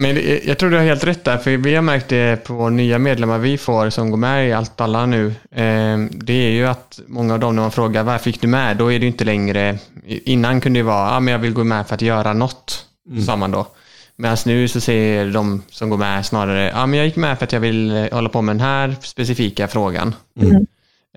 men 0.00 0.18
jag 0.44 0.58
tror 0.58 0.70
du 0.70 0.76
har 0.76 0.84
helt 0.84 1.04
rätt 1.04 1.24
där, 1.24 1.38
för 1.38 1.56
vi 1.56 1.74
har 1.74 1.82
märkt 1.82 2.08
det 2.08 2.44
på 2.44 2.70
nya 2.70 2.98
medlemmar 2.98 3.38
vi 3.38 3.58
får 3.58 3.90
som 3.90 4.10
går 4.10 4.16
med 4.16 4.48
i 4.48 4.52
Allt 4.52 4.80
alla 4.80 5.06
nu. 5.06 5.34
Ehm, 5.52 6.10
det 6.12 6.32
är 6.32 6.50
ju 6.50 6.66
att 6.66 7.00
många 7.06 7.34
av 7.34 7.40
dem 7.40 7.56
när 7.56 7.62
man 7.62 7.72
frågar 7.72 8.02
varför 8.02 8.24
fick 8.24 8.40
du 8.40 8.48
med? 8.48 8.76
Då 8.76 8.92
är 8.92 8.98
det 8.98 9.06
inte 9.06 9.24
längre, 9.24 9.78
innan 10.06 10.60
kunde 10.60 10.78
det 10.78 10.84
vara, 10.84 11.14
ja 11.14 11.20
men 11.20 11.32
jag 11.32 11.38
vill 11.38 11.52
gå 11.52 11.64
med 11.64 11.86
för 11.86 11.94
att 11.94 12.02
göra 12.02 12.32
något, 12.32 12.86
mm. 13.10 13.22
sa 13.22 13.36
man 13.36 13.50
då. 13.50 13.66
Medan 14.16 14.36
nu 14.46 14.68
så 14.68 14.80
säger 14.80 15.32
de 15.32 15.62
som 15.70 15.90
går 15.90 15.96
med 15.98 16.26
snarare, 16.26 16.70
ja 16.74 16.86
men 16.86 16.98
jag 16.98 17.06
gick 17.06 17.16
med 17.16 17.38
för 17.38 17.44
att 17.44 17.52
jag 17.52 17.60
vill 17.60 17.96
eh, 17.96 18.06
hålla 18.12 18.28
på 18.28 18.42
med 18.42 18.56
den 18.56 18.66
här 18.66 18.96
specifika 19.02 19.68
frågan. 19.68 20.14
Mm. 20.40 20.66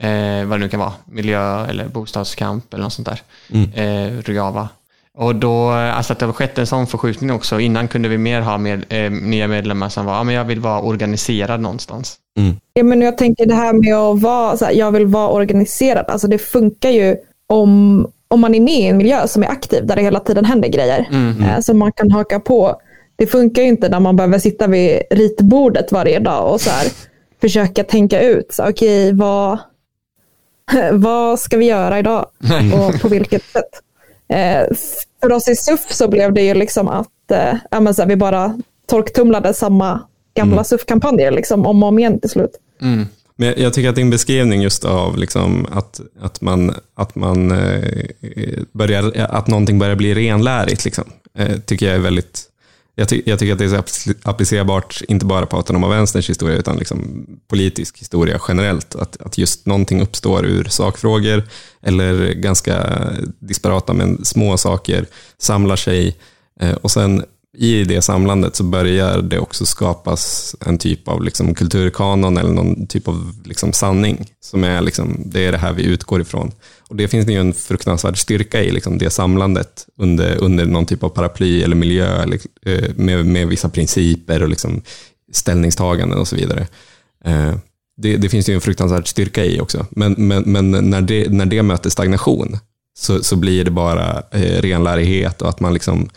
Eh, 0.02 0.48
vad 0.48 0.60
det 0.60 0.64
nu 0.64 0.70
kan 0.70 0.80
vara, 0.80 0.94
miljö 1.06 1.66
eller 1.66 1.88
bostadskamp 1.88 2.74
eller 2.74 2.84
något 2.84 2.94
sånt 2.94 3.08
där. 3.08 3.22
Mm. 3.50 3.72
Eh, 3.74 4.22
Rugava. 4.22 4.70
Och 5.18 5.36
då, 5.36 5.70
alltså 5.70 6.14
att 6.14 6.20
det 6.20 6.26
har 6.26 6.34
skett 6.34 6.58
en 6.58 6.68
sån 6.68 6.88
förskjutning 6.88 7.32
också. 7.32 7.60
Innan 7.60 7.88
kunde 7.88 8.10
vi 8.10 8.18
mer 8.18 8.42
ha 8.42 8.58
med, 8.58 8.86
eh, 8.90 9.12
nya 9.12 9.48
medlemmar 9.48 9.90
som 9.90 10.06
var, 10.06 10.14
ja 10.14 10.24
men 10.24 10.36
jag 10.36 10.46
vill 10.46 10.60
vara 10.60 10.82
organiserad 10.82 11.62
någonstans. 11.62 12.18
Mm. 12.38 12.56
Ja, 12.74 12.84
men 12.84 13.02
jag 13.02 13.18
tänker 13.18 13.46
det 13.46 13.56
här 13.56 13.74
med 13.74 13.96
att 13.96 14.22
vara, 14.22 14.58
så 14.58 14.66
här, 14.66 14.72
jag 14.74 14.92
vill 14.92 15.06
vara 15.06 15.30
organiserad, 15.30 16.06
alltså 16.08 16.28
det 16.28 16.38
funkar 16.38 16.90
ju 16.90 17.16
om, 17.48 18.08
om 18.28 18.42
man 18.42 18.56
är 18.56 18.60
med 18.60 18.74
i 18.74 18.88
en 18.88 18.98
miljö 18.98 19.28
som 19.28 19.44
är 19.44 19.48
aktiv, 19.48 19.86
där 19.88 19.96
det 19.96 20.02
hela 20.02 20.20
tiden 20.20 20.46
händer 20.46 20.70
grejer, 20.70 21.08
eh, 21.42 21.60
som 21.60 21.80
man 21.80 21.92
kan 21.92 22.12
haka 22.12 22.40
på. 22.40 22.82
Det 23.16 23.28
funkar 23.28 23.62
ju 23.62 23.68
inte 23.68 23.90
när 23.90 24.00
man 24.00 24.16
behöver 24.16 24.40
sitta 24.40 24.68
vid 24.68 25.02
ritbordet 25.12 25.92
varje 25.92 26.20
dag 26.20 26.54
och 26.54 26.62
så 26.62 26.70
här, 26.70 26.88
försöka 27.42 27.84
tänka 27.84 28.22
ut, 28.22 28.58
okej, 28.60 29.14
vad, 29.14 29.60
vad 30.92 31.40
ska 31.40 31.58
vi 31.58 31.66
göra 31.66 32.00
idag 32.00 32.26
och 32.74 33.02
på 33.02 33.08
vilket 33.08 33.44
sätt? 33.44 33.82
Eh, 34.32 34.64
för 35.22 35.32
oss 35.32 35.48
i 35.48 35.56
SUF 35.56 35.92
så 35.94 36.08
blev 36.08 36.34
det 36.34 36.42
ju 36.42 36.54
liksom 36.54 36.88
att 36.88 37.32
eh, 37.32 37.94
så 37.94 38.06
vi 38.06 38.16
bara 38.16 38.58
torktumlade 38.90 39.54
samma 39.54 40.00
gamla 40.36 40.54
Mm. 40.54 40.64
SUF-kampanjer 40.66 41.32
liksom, 41.32 41.66
om 41.66 41.84
och 41.84 41.90
om 41.90 42.00
igen 42.00 42.20
till 42.20 42.30
slut. 42.30 42.52
Mm. 42.82 43.06
Men 43.36 43.48
jag- 43.48 43.58
jag 43.58 43.74
tycker 43.74 43.90
att 43.90 43.96
din 43.96 44.10
beskrivning 44.10 44.62
just 44.62 44.86
av 44.86 45.18
liksom 45.18 45.68
att, 45.72 46.02
att 46.22 46.42
man, 46.42 46.76
att 46.96 47.16
man 47.16 47.52
eh, 47.52 48.04
börjar, 48.72 49.28
att 49.30 49.48
någonting 49.48 49.80
börjar 49.80 49.96
bli 49.96 50.14
renlärigt, 50.16 50.86
liksom, 50.86 51.04
eh, 51.38 51.58
tycker 51.66 51.86
jag 51.86 51.96
är 51.96 52.00
väldigt 52.00 52.44
jag, 53.02 53.10
ty, 53.10 53.22
jag 53.26 53.40
tycker 53.40 53.54
att 53.54 53.60
det 53.60 53.66
är 53.66 53.84
så 53.88 54.14
applicerbart, 54.24 55.02
inte 55.08 55.26
bara 55.26 55.46
på 55.46 55.58
autonoma 55.58 55.88
vänsterns 55.88 56.30
historia, 56.30 56.58
utan 56.58 56.78
liksom 56.78 57.28
politisk 57.48 58.00
historia 58.00 58.40
generellt. 58.48 58.96
Att, 58.96 59.22
att 59.22 59.38
just 59.38 59.66
någonting 59.66 60.02
uppstår 60.02 60.46
ur 60.46 60.64
sakfrågor, 60.64 61.44
eller 61.82 62.34
ganska 62.34 63.00
disparata 63.40 63.94
men 63.94 64.26
små 64.26 64.58
saker, 64.58 65.06
samlar 65.38 65.76
sig, 65.76 66.18
eh, 66.60 66.74
och 66.74 66.92
sen 66.92 67.24
i 67.58 67.84
det 67.84 68.02
samlandet 68.02 68.56
så 68.56 68.64
börjar 68.64 69.22
det 69.22 69.40
också 69.40 69.66
skapas 69.66 70.56
en 70.66 70.78
typ 70.78 71.08
av 71.08 71.24
liksom 71.24 71.56
kulturkanon 71.56 72.38
eller 72.38 72.54
någon 72.54 72.88
typ 72.88 73.08
av 73.08 73.34
liksom 73.46 73.74
sanning 73.74 74.26
som 74.40 74.64
är 74.64 74.82
liksom, 74.82 75.24
det 75.26 75.46
är 75.46 75.52
det 75.52 75.58
här 75.58 75.74
vi 75.74 75.84
utgår 75.84 76.22
ifrån. 76.22 76.52
Och 76.90 76.96
det 76.96 77.08
finns 77.08 77.26
det 77.26 77.34
ju 77.34 77.40
en 77.40 77.54
fruktansvärd 77.54 78.18
styrka 78.18 78.64
i, 78.64 78.72
liksom 78.72 78.98
det 78.98 79.10
samlandet 79.10 79.88
under, 79.98 80.36
under 80.38 80.66
någon 80.66 80.86
typ 80.86 81.04
av 81.04 81.10
paraply 81.10 81.64
eller 81.64 81.76
miljö 81.76 82.24
eller, 82.24 82.40
eh, 82.66 82.96
med, 82.96 83.26
med 83.26 83.48
vissa 83.48 83.70
principer 83.70 84.44
och 84.44 84.50
liksom 84.50 84.82
ställningstaganden 85.32 86.20
och 86.20 86.28
så 86.28 86.36
vidare. 86.36 86.68
Eh, 87.26 87.56
det, 87.98 88.18
det 88.18 88.30
finns 88.30 88.50
ju 88.50 88.54
en 88.54 88.62
fruktansvärd 88.62 89.08
styrka 89.08 89.46
i 89.46 89.60
också. 89.60 89.86
Men, 89.90 90.16
men, 90.18 90.44
men 90.44 90.72
när, 90.72 91.02
det, 91.02 91.30
när 91.30 91.46
det 91.46 91.64
möter 91.64 91.90
stagnation 91.90 92.58
så, 93.00 93.24
så 93.24 93.36
blir 93.36 93.66
det 93.66 93.72
bara 93.72 94.24
eh, 94.32 94.62
renlärighet 94.62 95.42
och 95.42 95.50
att 95.50 95.60
man 95.60 95.74
liksom 95.74 96.10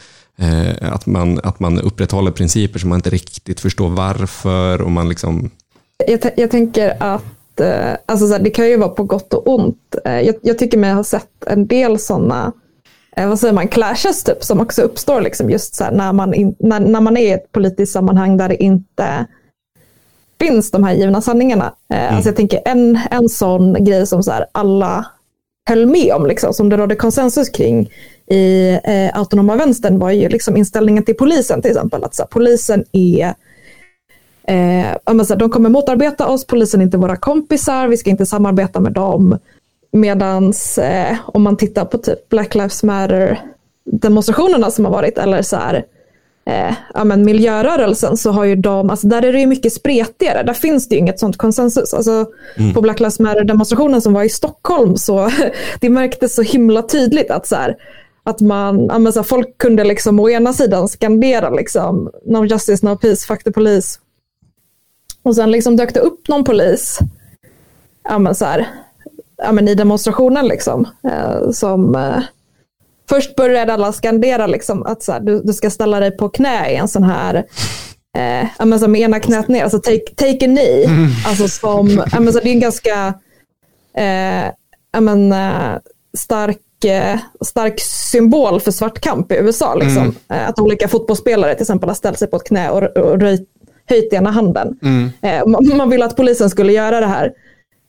att, 0.81 1.07
man, 1.07 1.41
att 1.43 1.61
man 1.61 1.81
upprätthåller 1.81 2.31
principer 2.31 2.79
som 2.79 2.89
man 2.89 2.99
inte 2.99 3.11
riktigt 3.11 3.61
förstår 3.61 3.89
varför. 3.89 4.83
Och 4.83 4.91
man 4.91 5.09
liksom, 5.09 5.51
Jag, 6.07 6.21
jag 6.37 6.51
tänker 6.51 6.97
att 7.03 7.61
eh, 7.61 7.93
alltså 8.07 8.27
så 8.27 8.33
här, 8.33 8.41
det 8.41 8.51
kan 8.51 8.69
ju 8.69 8.77
vara 8.77 8.89
på 8.89 9.05
gott 9.05 9.35
och 9.35 9.55
ont. 9.55 9.95
Eh, 10.05 10.21
jag, 10.21 10.35
jag 10.43 10.59
tycker 10.59 10.79
mig 10.79 10.93
ha 10.93 11.05
sett 11.05 11.45
en 11.47 11.67
del 11.67 11.99
sådana 11.99 12.53
eh, 13.17 13.29
vad 13.29 13.39
säger 13.39 13.55
man, 13.55 13.69
clashes 13.69 14.25
typ, 14.25 14.45
som 14.45 14.61
också 14.61 14.83
uppstår 14.83 15.21
liksom 15.21 15.51
just 15.51 15.75
så 15.75 15.85
här, 15.85 15.93
när, 15.93 16.13
man 16.13 16.35
in, 16.35 16.55
när, 16.59 16.81
när 16.81 17.01
man 17.01 17.17
är 17.17 17.23
i 17.23 17.31
ett 17.31 17.53
politiskt 17.53 17.93
sammanhang 17.93 18.37
där 18.37 18.49
det 18.49 18.63
inte 18.63 19.27
finns 20.41 20.71
de 20.71 20.85
här 20.85 20.95
givna 20.95 21.21
sanningarna. 21.21 21.75
Eh, 21.93 22.15
alltså 22.15 22.29
jag 22.29 22.37
tänker 22.37 22.61
en, 22.65 23.01
en 23.11 23.29
sån 23.29 23.85
grej 23.85 24.07
som 24.07 24.23
så 24.23 24.31
här, 24.31 24.47
alla 24.53 25.07
höll 25.69 25.87
med 25.87 26.13
om, 26.13 26.27
liksom, 26.27 26.55
som 26.55 26.69
det 26.69 26.77
rådde 26.77 26.97
konsensus 26.97 27.49
kring 27.49 27.91
i 28.31 28.79
eh, 28.85 29.19
autonoma 29.19 29.57
vänstern 29.57 29.99
var 29.99 30.11
ju 30.11 30.29
liksom 30.29 30.57
inställningen 30.57 31.05
till 31.05 31.17
polisen 31.17 31.63
till 31.63 31.71
exempel. 31.71 32.05
Att 32.05 32.19
här, 32.19 32.27
polisen 32.27 32.85
är 32.93 33.35
Eh, 34.47 34.97
här, 35.07 35.37
de 35.37 35.51
kommer 35.51 35.69
motarbeta 35.69 36.27
oss, 36.27 36.47
polisen 36.47 36.81
är 36.81 36.85
inte 36.85 36.97
våra 36.97 37.17
kompisar, 37.17 37.89
vi 37.89 37.97
ska 37.97 38.11
inte 38.11 38.27
samarbeta 38.27 38.81
med 38.81 38.93
dem. 38.93 39.39
Medans 39.93 40.79
eh, 40.79 41.17
om 41.27 41.43
man 41.43 41.57
tittar 41.57 41.85
på 41.85 41.99
typ 41.99 42.29
Black 42.29 42.55
Lives 42.55 42.83
Matter 42.83 43.41
demonstrationerna 43.85 44.71
som 44.71 44.85
har 44.85 44.93
varit 44.93 45.19
eller 45.19 45.43
så 45.43 45.57
här, 45.57 45.85
eh, 46.47 46.75
ja, 46.95 47.05
men 47.05 47.25
miljörörelsen 47.25 48.17
så 48.17 48.31
har 48.31 48.45
ju 48.45 48.57
de, 48.57 48.91
alltså 48.91 49.07
där 49.07 49.25
är 49.25 49.33
det 49.33 49.41
ju 49.41 49.47
mycket 49.47 49.73
spretigare, 49.73 50.43
där 50.43 50.55
finns 50.55 50.89
det 50.89 50.95
ju 50.95 51.01
inget 51.01 51.19
sånt 51.19 51.37
konsensus. 51.37 51.95
Alltså, 51.95 52.27
På 52.75 52.81
Black 52.81 53.01
Lives 53.01 53.21
Matter 53.21 53.45
demonstrationen 53.45 54.03
som 54.03 54.13
var 54.13 54.23
i 54.23 54.29
Stockholm 54.29 54.97
så 54.97 55.31
det 55.81 55.91
märktes 55.91 56.35
så 56.35 56.43
himla 56.43 56.83
tydligt 56.83 57.31
att 57.31 57.47
så 57.47 57.57
här, 57.57 57.77
att 58.25 58.41
man, 58.41 58.87
ja, 58.87 58.99
men 58.99 59.13
så 59.13 59.23
folk 59.23 59.59
kunde 59.59 59.85
liksom 59.85 60.21
å 60.21 60.31
ena 60.31 60.53
sidan 60.53 60.89
skandera 60.89 61.51
liksom, 61.51 62.11
no 62.27 62.45
justice, 62.45 62.87
no 62.87 62.97
peace, 62.97 63.27
fuck 63.27 63.45
the 63.45 63.53
police. 63.53 63.99
Och 65.23 65.35
sen 65.37 65.51
liksom 65.51 65.77
dök 65.77 65.95
det 65.95 66.01
upp 66.01 66.29
någon 66.29 66.45
polis 66.45 66.99
ja, 68.09 68.19
men 68.19 68.35
så 68.35 68.45
här, 68.45 68.69
ja, 69.37 69.53
men 69.53 69.69
i 69.69 69.75
demonstrationen 69.75 70.47
liksom, 70.47 70.89
eh, 71.05 71.51
som 71.51 71.95
eh, 71.95 72.23
först 73.09 73.37
började 73.37 73.73
alla 73.73 73.93
skandera 73.93 74.47
liksom, 74.47 74.83
att 74.83 75.03
så 75.03 75.13
här, 75.13 75.21
du, 75.21 75.43
du 75.43 75.53
ska 75.53 75.71
ställa 75.71 76.01
dig 76.01 76.17
på 76.17 76.29
knä 76.29 76.71
i 76.71 76.77
en 76.77 76.89
sån 76.89 77.03
här 77.03 77.35
eh, 78.17 78.49
ja, 78.59 78.65
men 78.65 78.79
så 78.79 78.85
här, 78.85 78.91
med 78.91 79.01
ena 79.01 79.21
knät 79.21 79.49
ner, 79.49 79.63
alltså 79.63 79.79
take, 79.79 80.15
take 80.15 80.45
a 80.45 80.49
knee. 80.49 80.89
Alltså 81.27 81.49
som, 81.49 82.05
ja, 82.13 82.21
men 82.21 82.33
så 82.33 82.41
det 82.41 82.49
är 82.49 82.53
en 82.53 82.61
ganska 82.61 83.15
eh, 83.97 84.45
ja, 84.93 85.01
men, 85.01 85.33
eh, 85.33 85.79
stark, 86.19 86.59
stark 87.45 87.81
symbol 87.81 88.61
för 88.61 88.71
svart 88.71 89.01
kamp 89.01 89.33
i 89.33 89.35
USA. 89.35 89.75
Liksom. 89.75 90.15
Eh, 90.31 90.49
att 90.49 90.59
olika 90.59 90.89
fotbollsspelare 90.89 91.55
till 91.55 91.63
exempel 91.63 91.89
har 91.89 91.95
ställt 91.95 92.19
sig 92.19 92.31
på 92.31 92.37
ett 92.37 92.45
knä 92.45 92.71
och, 92.71 92.83
och 92.83 93.23
höjt 93.87 94.13
ena 94.13 94.31
handen. 94.31 94.79
Eh, 95.23 95.47
man, 95.77 95.91
ville 95.91 96.05
att 96.05 96.17
polisen 96.17 96.51
skulle 96.51 96.73
göra 96.73 97.01
det 97.01 97.07
här 97.07 97.33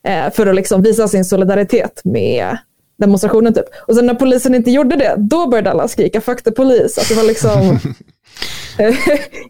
eh, 0.07 0.33
för 0.33 0.47
att 0.47 0.55
liksom 0.55 0.81
visa 0.81 1.07
sin 1.07 1.25
solidaritet 1.25 2.01
med 2.03 2.57
demonstrationen. 2.97 3.53
Typ. 3.53 3.65
Och 3.87 3.95
sen 3.95 4.05
när 4.05 4.13
polisen 4.13 4.55
inte 4.55 4.71
gjorde 4.71 4.95
det, 4.95 5.15
då 5.17 5.47
började 5.47 5.71
alla 5.71 5.87
skrika 5.87 6.21
fuck 6.21 6.43
the 6.43 6.51
police. 6.51 7.01
Att 7.01 7.09
det 7.09 7.15
var 7.15 7.23
liksom, 7.23 7.79
eh, 8.79 8.95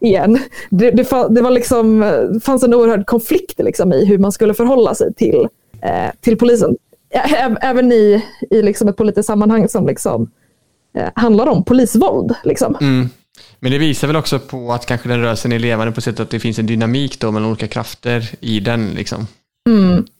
igen, 0.00 0.38
det, 0.70 0.90
det, 0.90 1.28
det 1.30 1.42
var 1.42 1.50
liksom, 1.50 2.02
eh, 2.02 2.40
fanns 2.42 2.62
en 2.62 2.74
oerhörd 2.74 3.06
konflikt 3.06 3.58
liksom 3.58 3.92
i 3.92 4.04
hur 4.04 4.18
man 4.18 4.32
skulle 4.32 4.54
förhålla 4.54 4.94
sig 4.94 5.14
till, 5.14 5.48
eh, 5.82 6.10
till 6.20 6.38
polisen. 6.38 6.76
Även 7.60 7.92
i, 7.92 8.24
i 8.50 8.62
liksom 8.62 8.88
ett 8.88 8.96
politiskt 8.96 9.26
sammanhang 9.26 9.68
som 9.68 9.86
liksom, 9.86 10.30
eh, 10.98 11.08
handlar 11.14 11.46
om 11.46 11.64
polisvåld. 11.64 12.34
Liksom. 12.44 12.76
Mm. 12.80 13.08
Men 13.60 13.72
det 13.72 13.78
visar 13.78 14.06
väl 14.06 14.16
också 14.16 14.38
på 14.38 14.72
att 14.72 14.86
kanske 14.86 15.08
den 15.08 15.20
rörelsen 15.20 15.52
är 15.52 15.58
levande 15.58 15.92
på 15.92 16.00
sättet 16.00 16.20
att 16.20 16.30
det 16.30 16.40
finns 16.40 16.58
en 16.58 16.66
dynamik 16.66 17.20
då 17.20 17.30
mellan 17.30 17.48
olika 17.48 17.68
krafter 17.68 18.30
i 18.40 18.60
den. 18.60 18.90
Liksom. 18.90 19.26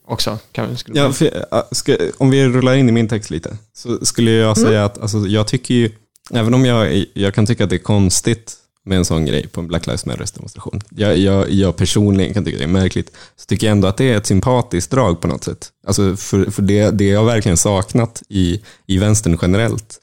Också. 0.09 0.39
Kan, 0.53 0.77
ja, 0.87 1.13
för, 1.13 1.75
ska, 1.75 1.97
om 2.19 2.31
vi 2.31 2.49
rullar 2.49 2.75
in 2.75 2.89
i 2.89 2.93
min 2.93 3.09
text 3.09 3.31
lite, 3.31 3.57
så 3.75 4.05
skulle 4.05 4.31
jag 4.31 4.59
säga 4.59 4.85
att 4.85 5.03
alltså, 5.03 5.19
jag 5.19 5.47
tycker 5.47 5.75
ju, 5.75 5.91
även 6.35 6.55
om 6.55 6.65
jag, 6.67 7.05
jag 7.13 7.35
kan 7.35 7.47
tycka 7.47 7.65
att 7.65 7.71
det 7.71 7.77
är 7.77 7.79
konstigt 7.79 8.55
med 8.87 8.99
en 8.99 9.05
sån 9.05 9.27
grej 9.27 9.47
på 9.47 9.61
en 9.61 9.69
Black 9.69 9.87
Lives 9.87 10.07
Matter 10.07 10.27
demonstration. 10.35 10.81
Jag, 10.91 11.19
jag, 11.19 11.51
jag 11.51 11.77
personligen 11.77 12.35
kan 12.35 12.45
tycka 12.45 12.59
det 12.59 12.65
är 12.65 12.69
märkligt. 12.69 13.17
Så 13.37 13.47
tycker 13.47 13.67
jag 13.67 13.73
ändå 13.73 13.89
att 13.89 13.97
det 13.97 14.13
är 14.13 14.17
ett 14.17 14.27
sympatiskt 14.27 14.91
drag 14.91 15.21
på 15.21 15.29
något 15.29 15.45
sätt. 15.45 15.69
Alltså 15.87 16.17
för, 16.17 16.51
för 16.51 16.63
det, 16.63 16.91
det 16.91 17.05
jag 17.05 17.25
verkligen 17.25 17.57
saknat 17.57 18.23
i, 18.29 18.63
i 18.87 18.99
vänstern 18.99 19.39
generellt 19.43 20.01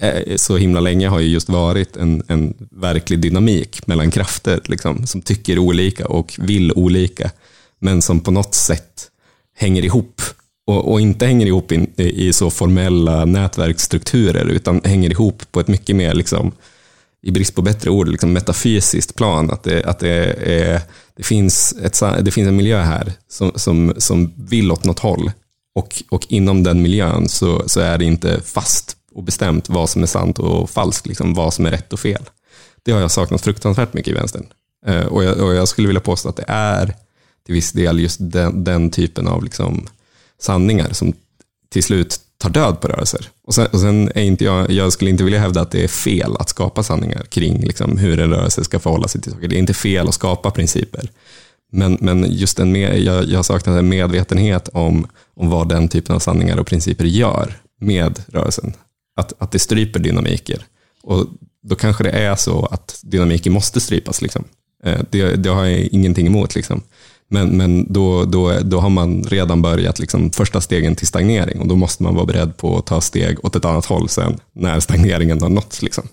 eh, 0.00 0.36
så 0.36 0.56
himla 0.56 0.80
länge 0.80 1.08
har 1.08 1.20
ju 1.20 1.28
just 1.28 1.48
varit 1.48 1.96
en, 1.96 2.22
en 2.28 2.54
verklig 2.70 3.18
dynamik 3.18 3.86
mellan 3.86 4.10
krafter 4.10 4.60
liksom, 4.64 5.06
som 5.06 5.22
tycker 5.22 5.58
olika 5.58 6.06
och 6.06 6.36
vill 6.38 6.72
olika, 6.72 7.30
men 7.78 8.02
som 8.02 8.20
på 8.20 8.30
något 8.30 8.54
sätt 8.54 9.10
hänger 9.56 9.84
ihop. 9.84 10.22
Och, 10.66 10.92
och 10.92 11.00
inte 11.00 11.26
hänger 11.26 11.46
ihop 11.46 11.72
i, 11.72 11.88
i 11.96 12.32
så 12.32 12.50
formella 12.50 13.24
nätverksstrukturer, 13.24 14.44
utan 14.44 14.80
hänger 14.84 15.10
ihop 15.10 15.42
på 15.50 15.60
ett 15.60 15.68
mycket 15.68 15.96
mer, 15.96 16.14
liksom, 16.14 16.52
i 17.24 17.30
brist 17.30 17.54
på 17.54 17.62
bättre 17.62 17.90
ord, 17.90 18.08
liksom 18.08 18.32
metafysiskt 18.32 19.14
plan. 19.14 19.50
Att 19.50 19.62
det, 19.62 19.84
att 19.84 19.98
det, 19.98 20.08
är, 20.08 20.80
det, 21.16 21.22
finns, 21.22 21.74
ett, 21.82 22.00
det 22.24 22.30
finns 22.30 22.48
en 22.48 22.56
miljö 22.56 22.82
här 22.82 23.12
som, 23.28 23.52
som, 23.54 23.94
som 23.98 24.32
vill 24.36 24.72
åt 24.72 24.84
något 24.84 24.98
håll. 24.98 25.32
Och, 25.74 26.02
och 26.10 26.26
inom 26.28 26.62
den 26.62 26.82
miljön 26.82 27.28
så, 27.28 27.68
så 27.68 27.80
är 27.80 27.98
det 27.98 28.04
inte 28.04 28.40
fast 28.40 28.96
och 29.14 29.22
bestämt 29.22 29.68
vad 29.68 29.90
som 29.90 30.02
är 30.02 30.06
sant 30.06 30.38
och 30.38 30.70
falskt, 30.70 31.06
liksom, 31.06 31.34
vad 31.34 31.54
som 31.54 31.66
är 31.66 31.70
rätt 31.70 31.92
och 31.92 32.00
fel. 32.00 32.22
Det 32.82 32.92
har 32.92 33.00
jag 33.00 33.10
saknat 33.10 33.40
fruktansvärt 33.40 33.94
mycket 33.94 34.12
i 34.12 34.14
vänstern. 34.14 34.46
Eh, 34.86 35.06
och, 35.06 35.24
jag, 35.24 35.38
och 35.38 35.54
jag 35.54 35.68
skulle 35.68 35.86
vilja 35.86 36.00
påstå 36.00 36.28
att 36.28 36.36
det 36.36 36.44
är 36.48 36.94
till 37.46 37.54
viss 37.54 37.72
del 37.72 38.00
just 38.00 38.16
den, 38.20 38.64
den 38.64 38.90
typen 38.90 39.28
av 39.28 39.44
liksom, 39.44 39.86
sanningar 40.40 40.92
som 40.92 41.12
till 41.70 41.82
slut 41.82 42.20
tar 42.44 42.50
död 42.50 42.80
på 42.80 42.88
rörelser. 42.88 43.28
Och 43.46 43.54
sen, 43.54 43.66
och 43.66 43.80
sen 43.80 44.10
är 44.14 44.22
inte 44.22 44.44
jag, 44.44 44.70
jag 44.70 44.92
skulle 44.92 45.10
inte 45.10 45.24
vilja 45.24 45.40
hävda 45.40 45.60
att 45.60 45.70
det 45.70 45.84
är 45.84 45.88
fel 45.88 46.36
att 46.38 46.48
skapa 46.48 46.82
sanningar 46.82 47.22
kring 47.22 47.60
liksom, 47.60 47.98
hur 47.98 48.20
en 48.20 48.30
rörelse 48.30 48.64
ska 48.64 48.78
förhålla 48.78 49.08
sig 49.08 49.20
till 49.20 49.32
saker. 49.32 49.48
Det 49.48 49.56
är 49.56 49.58
inte 49.58 49.74
fel 49.74 50.08
att 50.08 50.14
skapa 50.14 50.50
principer. 50.50 51.10
Men, 51.72 51.98
men 52.00 52.26
just 52.30 52.58
en 52.58 52.72
med, 52.72 53.00
jag, 53.00 53.24
jag 53.24 53.44
saknar 53.44 53.78
en 53.78 53.88
medvetenhet 53.88 54.68
om, 54.72 55.06
om 55.34 55.50
vad 55.50 55.68
den 55.68 55.88
typen 55.88 56.14
av 56.14 56.18
sanningar 56.18 56.56
och 56.56 56.66
principer 56.66 57.04
gör 57.04 57.56
med 57.80 58.22
rörelsen. 58.26 58.72
Att, 59.16 59.32
att 59.38 59.52
det 59.52 59.58
stryper 59.58 60.00
dynamiker. 60.00 60.62
Och 61.02 61.26
då 61.62 61.74
kanske 61.74 62.04
det 62.04 62.10
är 62.10 62.36
så 62.36 62.66
att 62.66 63.00
dynamiker 63.02 63.50
måste 63.50 63.80
strypas. 63.80 64.22
Liksom. 64.22 64.44
Eh, 64.84 65.00
det, 65.10 65.34
det 65.34 65.48
har 65.48 65.64
jag 65.64 65.80
ingenting 65.80 66.26
emot. 66.26 66.54
Liksom. 66.54 66.82
Men, 67.28 67.48
men 67.48 67.92
då, 67.92 68.24
då, 68.24 68.58
då 68.62 68.80
har 68.80 68.90
man 68.90 69.22
redan 69.22 69.62
börjat 69.62 69.98
liksom 69.98 70.30
första 70.30 70.60
stegen 70.60 70.96
till 70.96 71.06
stagnering 71.06 71.60
och 71.60 71.68
då 71.68 71.76
måste 71.76 72.02
man 72.02 72.14
vara 72.14 72.26
beredd 72.26 72.56
på 72.56 72.78
att 72.78 72.86
ta 72.86 73.00
steg 73.00 73.44
åt 73.44 73.56
ett 73.56 73.64
annat 73.64 73.86
håll 73.86 74.08
sen 74.08 74.40
när 74.52 74.80
stagneringen 74.80 75.42
har 75.42 75.48
nåtts. 75.48 75.82
Liksom. 75.82 76.08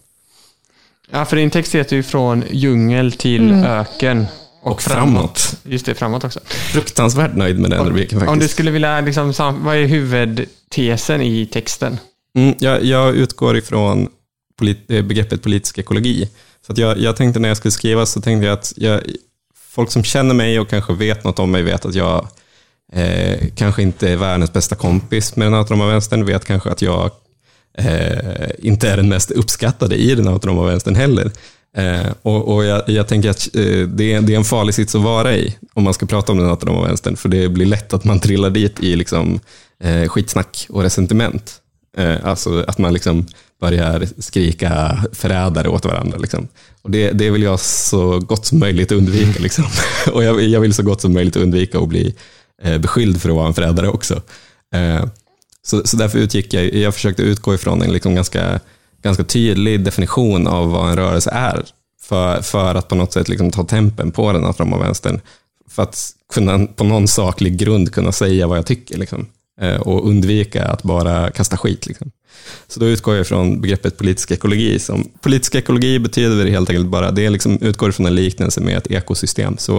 Ja, 1.12 1.26
för 1.26 1.38
din 1.38 1.50
text 1.50 1.76
heter 1.76 1.96
ju 1.96 2.04
från 2.04 2.44
djungel 2.52 3.12
till 3.12 3.52
öken. 3.52 4.26
Och 4.64 4.82
framåt. 4.82 5.60
Just 5.64 5.86
det, 5.86 5.96
framåt 5.96 6.24
också. 6.24 6.40
Fruktansvärt 6.46 7.36
nöjd 7.36 7.60
med 7.60 7.72
den 7.72 7.86
rubriken 7.86 8.20
faktiskt. 8.20 8.34
Om 8.34 8.40
du 8.40 8.48
skulle 8.48 8.72
vilja, 8.72 9.02
liksom, 9.02 9.34
vad 9.64 9.76
är 9.76 9.86
huvudtesen 9.86 11.22
i 11.22 11.46
texten? 11.46 11.98
Mm, 12.38 12.56
jag, 12.60 12.84
jag 12.84 13.16
utgår 13.16 13.58
ifrån 13.58 14.10
polit, 14.58 14.92
eh, 14.92 15.02
begreppet 15.02 15.42
politisk 15.42 15.78
ekologi. 15.78 16.30
Så 16.66 16.72
att 16.72 16.78
jag, 16.78 16.98
jag 16.98 17.16
tänkte 17.16 17.40
när 17.40 17.48
jag 17.48 17.58
skulle 17.58 17.72
skriva 17.72 18.06
så 18.06 18.22
tänkte 18.22 18.46
jag 18.46 18.54
att 18.54 18.74
jag, 18.76 19.02
folk 19.72 19.92
som 19.92 20.04
känner 20.04 20.34
mig 20.34 20.60
och 20.60 20.70
kanske 20.70 20.94
vet 20.94 21.24
något 21.24 21.40
om 21.40 21.52
mig 21.52 21.64
vet 21.64 21.86
att 21.86 21.96
jag 21.96 22.28
eh, 22.94 23.48
kanske 23.56 23.82
inte 23.82 24.10
är 24.10 24.16
världens 24.16 24.54
bästa 24.54 24.76
kompis 24.76 25.36
med 25.36 25.48
den 25.48 25.54
autonoma 25.54 25.88
vänstern, 25.88 26.26
vet 26.26 26.46
kanske 26.46 26.70
att 26.70 26.82
jag 26.82 27.12
eh, 27.78 28.50
inte 28.60 28.90
är 28.90 28.98
den 28.98 29.10
mest 29.10 29.32
uppskattade 29.32 29.96
i 29.96 30.16
den 30.16 30.28
autonoma 30.28 30.66
vänstern 30.66 30.96
heller. 30.96 31.32
Eh, 31.78 32.12
och 32.22 32.56
och 32.56 32.66
jag, 32.66 32.90
jag 32.90 33.08
tänker 33.08 33.30
att 33.30 33.56
eh, 33.56 33.88
det, 33.88 34.14
är, 34.14 34.22
det 34.22 34.34
är 34.34 34.38
en 34.38 34.44
farlig 34.44 34.76
sits 34.76 34.96
att 34.96 35.02
vara 35.02 35.36
i 35.36 35.58
om 35.74 35.84
man 35.84 35.94
ska 35.94 36.06
prata 36.06 36.32
om 36.32 36.38
den 36.38 36.50
autonoma 36.50 36.88
vänstern, 36.88 37.16
för 37.18 37.30
det 37.30 37.50
blir 37.50 37.66
lätt 37.66 37.94
att 37.94 38.04
man 38.04 38.20
trillar 38.20 38.50
dit 38.50 38.84
i 38.84 38.96
liksom, 38.96 39.40
eh, 39.84 40.08
skitsnack 40.08 40.68
och 40.70 40.82
resentiment. 40.82 41.61
Eh, 41.98 42.26
alltså 42.26 42.64
att 42.68 42.78
man 42.78 42.94
liksom 42.94 43.26
börjar 43.62 44.08
skrika 44.18 45.04
förrädare 45.12 45.70
åt 45.70 45.86
varandra. 45.86 46.18
Liksom. 46.18 46.48
Och 46.82 46.92
det, 46.92 47.12
det 47.12 47.30
vill 47.30 47.44
jag 47.44 47.60
så 47.60 48.20
gott 48.20 48.46
som 48.46 48.60
möjligt 48.60 48.92
undvika. 48.92 49.40
Liksom. 49.44 49.66
Och 50.14 50.24
jag, 50.24 50.42
jag 50.42 50.60
vill 50.60 50.74
så 50.74 50.84
gott 50.84 51.02
som 51.02 51.14
möjligt 51.14 51.36
undvika 51.36 51.80
att 51.80 51.90
bli 51.90 52.16
eh, 52.64 52.78
beskylld 52.78 53.22
för 53.22 53.30
att 53.30 53.36
vara 53.36 53.48
en 53.48 53.54
förrädare 53.54 53.88
också. 53.88 54.22
Eh, 54.74 55.06
så, 55.64 55.88
så 55.88 55.98
därför 55.98 56.20
utgick 56.20 56.54
jag, 56.54 56.74
jag 56.74 56.94
försökte 56.94 57.24
utgå 57.24 57.54
ifrån 57.54 57.82
en 57.82 57.94
liksom 57.94 58.16
ganska, 58.16 58.60
ganska 59.02 59.24
tydlig 59.24 59.84
definition 59.84 60.48
av 60.48 60.72
vad 60.72 60.90
en 60.90 60.96
rörelse 60.96 61.30
är. 61.30 61.66
För, 62.02 62.42
för 62.42 62.76
att 62.76 62.88
på 62.88 62.96
något 62.96 63.14
sätt 63.14 63.30
liksom 63.30 63.52
ta 63.52 63.64
tempen 63.64 64.12
på 64.12 64.32
den 64.32 64.46
autonoma 64.46 64.78
vänstern. 64.78 65.22
För 65.70 65.84
att 65.84 66.10
kunna 66.34 66.66
på 66.66 66.84
någon 66.84 67.08
saklig 67.08 67.58
grund 67.58 67.94
kunna 67.94 68.12
säga 68.12 68.48
vad 68.48 68.58
jag 68.58 68.66
tycker. 68.66 68.98
Liksom. 68.98 69.28
Eh, 69.62 69.76
och 69.76 70.08
undvika 70.08 70.66
att 70.66 70.84
bara 70.84 71.32
kasta 71.32 71.58
skit. 71.58 71.88
Liksom. 71.88 72.12
Så 72.68 72.80
då 72.80 72.86
utgår 72.86 73.16
jag 73.16 73.28
från 73.28 73.62
begreppet 73.62 73.98
politisk 73.98 74.32
ekologi. 74.32 74.80
Som, 74.80 75.12
politisk 75.22 75.56
ekologi 75.56 76.00
betyder 76.00 76.46
helt 76.46 76.70
enkelt 76.70 76.88
bara, 76.88 77.12
det 77.12 77.30
liksom, 77.30 77.58
utgår 77.62 77.92
från 77.92 78.06
en 78.06 78.16
liknelse 78.16 78.62
med 78.62 78.78
ett 78.78 78.92
ekosystem. 78.92 79.58
Så 79.58 79.78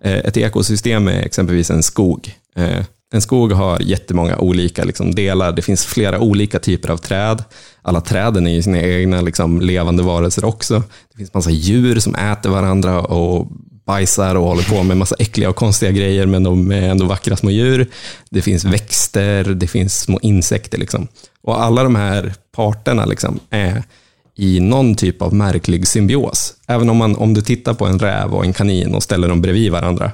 eh, 0.00 0.18
ett 0.18 0.36
ekosystem 0.36 1.08
är 1.08 1.22
exempelvis 1.22 1.70
en 1.70 1.82
skog. 1.82 2.34
Eh, 2.56 2.84
en 3.12 3.22
skog 3.22 3.52
har 3.52 3.80
jättemånga 3.80 4.38
olika 4.38 4.84
liksom, 4.84 5.14
delar. 5.14 5.52
Det 5.52 5.62
finns 5.62 5.84
flera 5.84 6.20
olika 6.20 6.58
typer 6.58 6.88
av 6.88 6.96
träd. 6.96 7.44
Alla 7.82 8.00
träden 8.00 8.46
är 8.46 8.54
ju 8.54 8.62
sina 8.62 8.80
egna 8.80 9.20
liksom, 9.20 9.60
levande 9.60 10.02
varelser 10.02 10.44
också. 10.44 10.82
Det 11.10 11.16
finns 11.16 11.34
massa 11.34 11.50
djur 11.50 12.00
som 12.00 12.14
äter 12.14 12.50
varandra 12.50 13.00
och 13.00 13.52
bajsar 13.86 14.34
och 14.34 14.44
håller 14.44 14.62
på 14.62 14.82
med 14.82 14.96
massa 14.96 15.16
äckliga 15.18 15.48
och 15.48 15.56
konstiga 15.56 15.92
grejer, 15.92 16.26
men 16.26 16.42
de 16.42 16.72
är 16.72 16.82
ändå 16.82 17.04
vackra 17.06 17.36
små 17.36 17.50
djur. 17.50 17.86
Det 18.30 18.42
finns 18.42 18.64
växter, 18.64 19.44
det 19.44 19.66
finns 19.66 20.00
små 20.00 20.18
insekter. 20.22 20.78
Liksom. 20.78 21.08
Och 21.42 21.62
alla 21.62 21.82
de 21.82 21.94
här 21.94 22.34
parterna 22.56 23.04
liksom, 23.04 23.40
är 23.50 23.82
i 24.36 24.60
någon 24.60 24.94
typ 24.94 25.22
av 25.22 25.34
märklig 25.34 25.88
symbios. 25.88 26.54
Även 26.66 26.90
om, 26.90 26.96
man, 26.96 27.16
om 27.16 27.34
du 27.34 27.42
tittar 27.42 27.74
på 27.74 27.86
en 27.86 27.98
räv 27.98 28.34
och 28.34 28.44
en 28.44 28.52
kanin 28.52 28.94
och 28.94 29.02
ställer 29.02 29.28
dem 29.28 29.42
bredvid 29.42 29.72
varandra, 29.72 30.10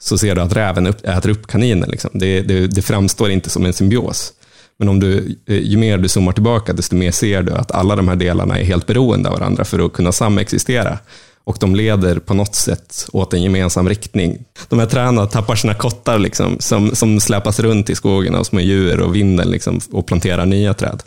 så 0.00 0.18
ser 0.18 0.34
du 0.34 0.40
att 0.40 0.56
räven 0.56 0.86
upp, 0.86 1.06
äter 1.06 1.30
upp 1.30 1.46
kaninen. 1.46 1.90
Liksom. 1.90 2.10
Det, 2.14 2.42
det, 2.42 2.66
det 2.66 2.82
framstår 2.82 3.30
inte 3.30 3.50
som 3.50 3.66
en 3.66 3.72
symbios. 3.72 4.32
Men 4.78 4.88
om 4.88 5.00
du, 5.00 5.36
ju 5.46 5.76
mer 5.76 5.98
du 5.98 6.08
zoomar 6.08 6.32
tillbaka, 6.32 6.72
desto 6.72 6.96
mer 6.96 7.10
ser 7.10 7.42
du 7.42 7.52
att 7.52 7.70
alla 7.70 7.96
de 7.96 8.08
här 8.08 8.16
delarna 8.16 8.58
är 8.58 8.64
helt 8.64 8.86
beroende 8.86 9.28
av 9.28 9.38
varandra 9.38 9.64
för 9.64 9.86
att 9.86 9.92
kunna 9.92 10.12
samexistera. 10.12 10.98
Och 11.44 11.56
de 11.60 11.74
leder 11.74 12.18
på 12.18 12.34
något 12.34 12.54
sätt 12.54 13.06
åt 13.12 13.34
en 13.34 13.42
gemensam 13.42 13.88
riktning. 13.88 14.44
De 14.68 14.78
här 14.78 14.86
träna 14.86 15.26
tappar 15.26 15.56
sina 15.56 15.74
kottar 15.74 16.18
liksom, 16.18 16.56
som, 16.60 16.94
som 16.94 17.20
släpas 17.20 17.60
runt 17.60 17.90
i 17.90 17.94
skogen 17.94 18.34
av 18.34 18.44
små 18.44 18.60
djur 18.60 19.00
och 19.00 19.14
vinden 19.14 19.50
liksom, 19.50 19.80
och 19.92 20.06
planterar 20.06 20.46
nya 20.46 20.74
träd. 20.74 21.02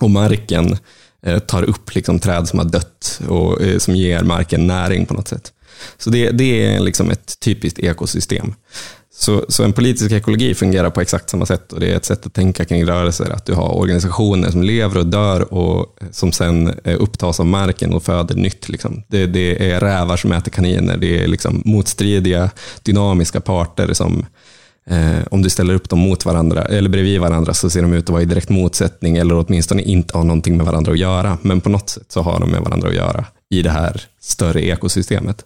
Och 0.00 0.10
marken 0.10 0.76
eh, 1.22 1.38
tar 1.38 1.62
upp 1.62 1.94
liksom, 1.94 2.18
träd 2.18 2.48
som 2.48 2.58
har 2.58 2.66
dött 2.66 3.20
och 3.28 3.62
eh, 3.62 3.78
som 3.78 3.96
ger 3.96 4.22
marken 4.22 4.66
näring 4.66 5.06
på 5.06 5.14
något 5.14 5.28
sätt. 5.28 5.52
Så 5.98 6.10
det, 6.10 6.30
det 6.30 6.66
är 6.66 6.80
liksom 6.80 7.10
ett 7.10 7.40
typiskt 7.40 7.78
ekosystem. 7.78 8.54
Så, 9.20 9.44
så 9.48 9.64
en 9.64 9.72
politisk 9.72 10.12
ekologi 10.12 10.54
fungerar 10.54 10.90
på 10.90 11.00
exakt 11.00 11.30
samma 11.30 11.46
sätt 11.46 11.72
och 11.72 11.80
det 11.80 11.92
är 11.92 11.96
ett 11.96 12.04
sätt 12.04 12.26
att 12.26 12.34
tänka 12.34 12.64
kring 12.64 12.86
rörelser, 12.86 13.30
att 13.30 13.46
du 13.46 13.54
har 13.54 13.76
organisationer 13.76 14.50
som 14.50 14.62
lever 14.62 14.98
och 14.98 15.06
dör 15.06 15.54
och 15.54 15.96
som 16.10 16.32
sen 16.32 16.74
eh, 16.84 16.96
upptas 17.00 17.40
av 17.40 17.46
marken 17.46 17.94
och 17.94 18.02
föder 18.02 18.34
nytt. 18.34 18.68
Liksom. 18.68 19.02
Det, 19.08 19.26
det, 19.26 19.70
är 19.70 19.80
rävar 19.80 20.16
som 20.16 20.32
äter 20.32 20.50
kaniner, 20.50 20.96
det 20.96 21.24
är 21.24 21.28
liksom 21.28 21.62
motstridiga 21.64 22.50
dynamiska 22.82 23.40
parter 23.40 23.92
som 23.92 24.26
eh, 24.90 25.26
om 25.30 25.42
du 25.42 25.50
ställer 25.50 25.74
upp 25.74 25.88
dem 25.88 25.98
mot 25.98 26.24
varandra 26.24 26.62
eller 26.64 26.90
bredvid 26.90 27.20
varandra 27.20 27.54
så 27.54 27.70
ser 27.70 27.82
de 27.82 27.92
ut 27.92 28.04
att 28.04 28.10
vara 28.10 28.22
i 28.22 28.24
direkt 28.24 28.48
motsättning 28.48 29.16
eller 29.16 29.34
åtminstone 29.34 29.82
inte 29.82 30.16
ha 30.16 30.24
någonting 30.24 30.56
med 30.56 30.66
varandra 30.66 30.92
att 30.92 30.98
göra. 30.98 31.38
Men 31.42 31.60
på 31.60 31.68
något 31.68 31.90
sätt 31.90 32.06
så 32.08 32.22
har 32.22 32.40
de 32.40 32.50
med 32.50 32.60
varandra 32.60 32.88
att 32.88 32.94
göra 32.94 33.24
i 33.50 33.62
det 33.62 33.70
här 33.70 34.02
större 34.20 34.60
ekosystemet. 34.60 35.44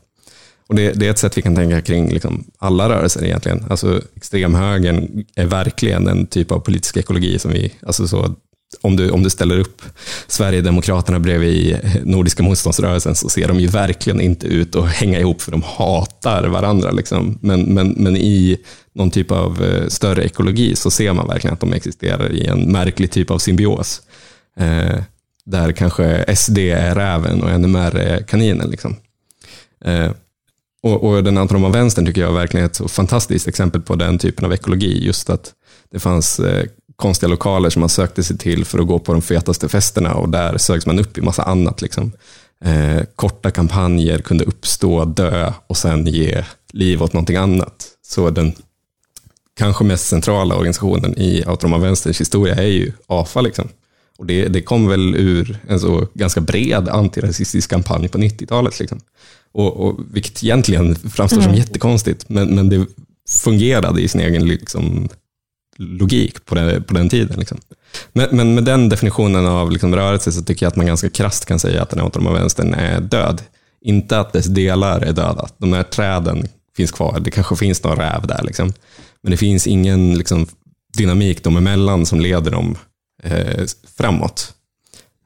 Och 0.66 0.74
det, 0.74 0.92
det, 0.92 1.06
är 1.06 1.10
ett 1.10 1.18
sätt 1.18 1.38
vi 1.38 1.42
kan 1.42 1.54
tänka 1.54 1.80
kring 1.80 2.12
liksom 2.12 2.44
alla 2.58 2.88
rörelser 2.88 3.24
egentligen. 3.24 3.64
Alltså 3.70 4.00
extremhögern 4.16 5.24
är 5.34 5.46
verkligen 5.46 6.08
en 6.08 6.26
typ 6.26 6.52
av 6.52 6.58
politisk 6.58 6.96
ekologi 6.96 7.38
som 7.38 7.50
vi, 7.50 7.72
alltså 7.82 8.08
så, 8.08 8.34
om 8.80 8.96
du, 8.96 9.10
om 9.10 9.22
du 9.22 9.30
ställer 9.30 9.58
upp 9.58 9.82
Sverigedemokraterna 10.26 11.20
bredvid 11.20 11.78
Nordiska 12.04 12.42
motståndsrörelsen 12.42 13.14
så 13.14 13.28
ser 13.28 13.48
de 13.48 13.60
ju 13.60 13.66
verkligen 13.66 14.20
inte 14.20 14.46
ut 14.46 14.76
att 14.76 14.88
hänga 14.88 15.20
ihop 15.20 15.42
för 15.42 15.52
de 15.52 15.62
hatar 15.62 16.48
varandra. 16.48 16.90
Liksom. 16.90 17.38
Men, 17.42 17.62
men, 17.62 17.88
men 17.88 18.16
i 18.16 18.58
någon 18.92 19.10
typ 19.10 19.30
av 19.30 19.64
eh, 19.64 19.88
större 19.88 20.24
ekologi 20.24 20.76
så 20.76 20.90
ser 20.90 21.12
man 21.12 21.28
verkligen 21.28 21.54
att 21.54 21.60
de 21.60 21.72
existerar 21.72 22.32
i 22.32 22.46
en 22.46 22.72
märklig 22.72 23.10
typ 23.10 23.30
av 23.30 23.38
symbios. 23.38 24.02
Eh, 24.58 25.02
där 25.44 25.72
kanske 25.72 26.36
SD 26.36 26.58
är 26.58 26.94
räven 26.94 27.42
och 27.42 27.60
NMR 27.60 27.96
är 27.96 28.22
kaninen. 28.22 28.70
Liksom. 28.70 28.96
Eh, 29.84 30.10
och, 30.84 31.04
och 31.04 31.24
den 31.24 31.38
autonoma 31.38 31.68
vänstern 31.68 32.06
tycker 32.06 32.20
jag 32.20 32.32
verkligen 32.32 32.64
är 32.64 32.68
ett 32.68 32.76
så 32.76 32.88
fantastiskt 32.88 33.48
exempel 33.48 33.82
på 33.82 33.94
den 33.94 34.18
typen 34.18 34.44
av 34.44 34.52
ekologi. 34.52 35.04
Just 35.06 35.30
att 35.30 35.52
det 35.90 35.98
fanns 35.98 36.40
eh, 36.40 36.64
konstiga 36.96 37.30
lokaler 37.30 37.70
som 37.70 37.80
man 37.80 37.88
sökte 37.88 38.22
sig 38.22 38.38
till 38.38 38.64
för 38.64 38.78
att 38.78 38.86
gå 38.86 38.98
på 38.98 39.12
de 39.12 39.22
fetaste 39.22 39.68
festerna 39.68 40.14
och 40.14 40.28
där 40.28 40.58
sögs 40.58 40.86
man 40.86 40.98
upp 40.98 41.18
i 41.18 41.20
massa 41.20 41.42
annat. 41.42 41.82
Liksom. 41.82 42.12
Eh, 42.64 43.02
korta 43.16 43.50
kampanjer 43.50 44.18
kunde 44.18 44.44
uppstå, 44.44 45.04
dö 45.04 45.52
och 45.66 45.76
sen 45.76 46.06
ge 46.06 46.44
liv 46.72 47.02
åt 47.02 47.12
någonting 47.12 47.36
annat. 47.36 47.88
Så 48.06 48.30
den 48.30 48.52
kanske 49.58 49.84
mest 49.84 50.06
centrala 50.06 50.54
organisationen 50.54 51.18
i 51.18 51.44
autonoma 51.46 51.78
vänsterns 51.78 52.20
historia 52.20 52.54
är 52.54 52.66
ju 52.66 52.92
AFA. 53.06 53.40
Liksom. 53.40 53.68
Och 54.18 54.26
det, 54.26 54.48
det 54.48 54.62
kom 54.62 54.88
väl 54.88 55.14
ur 55.14 55.58
en 55.68 55.80
så 55.80 56.08
ganska 56.14 56.40
bred 56.40 56.88
antirasistisk 56.88 57.70
kampanj 57.70 58.08
på 58.08 58.18
90-talet. 58.18 58.80
Liksom. 58.80 59.00
Och, 59.54 59.76
och, 59.76 60.00
vilket 60.12 60.44
egentligen 60.44 60.94
framstår 60.94 61.40
som 61.40 61.50
mm. 61.50 61.56
jättekonstigt, 61.56 62.28
men, 62.28 62.54
men 62.54 62.68
det 62.68 62.86
fungerade 63.28 64.00
i 64.00 64.08
sin 64.08 64.20
egen 64.20 64.48
liksom, 64.48 65.08
logik 65.78 66.44
på 66.44 66.54
den, 66.54 66.84
på 66.84 66.94
den 66.94 67.08
tiden. 67.08 67.38
Liksom. 67.38 67.58
Men, 68.12 68.28
men, 68.36 68.54
med 68.54 68.64
den 68.64 68.88
definitionen 68.88 69.46
av 69.46 69.70
liksom, 69.70 69.96
rörelse 69.96 70.32
så 70.32 70.42
tycker 70.42 70.66
jag 70.66 70.70
att 70.70 70.76
man 70.76 70.86
ganska 70.86 71.10
krast 71.10 71.46
kan 71.46 71.58
säga 71.58 71.82
att 71.82 71.90
den 71.90 72.00
autonoma 72.00 72.32
vänstern 72.32 72.74
är 72.74 73.00
död. 73.00 73.42
Inte 73.80 74.20
att 74.20 74.32
dess 74.32 74.46
delar 74.46 75.00
är 75.00 75.12
döda. 75.12 75.48
De 75.58 75.72
här 75.72 75.82
träden 75.82 76.48
finns 76.76 76.92
kvar. 76.92 77.20
Det 77.20 77.30
kanske 77.30 77.56
finns 77.56 77.82
någon 77.82 77.96
räv 77.96 78.26
där. 78.26 78.42
Liksom. 78.42 78.72
Men 79.22 79.30
det 79.30 79.36
finns 79.36 79.66
ingen 79.66 80.14
liksom, 80.14 80.46
dynamik 80.96 81.44
dem 81.44 81.56
emellan 81.56 82.06
som 82.06 82.20
leder 82.20 82.50
dem 82.50 82.78
eh, 83.22 83.64
framåt. 83.96 84.54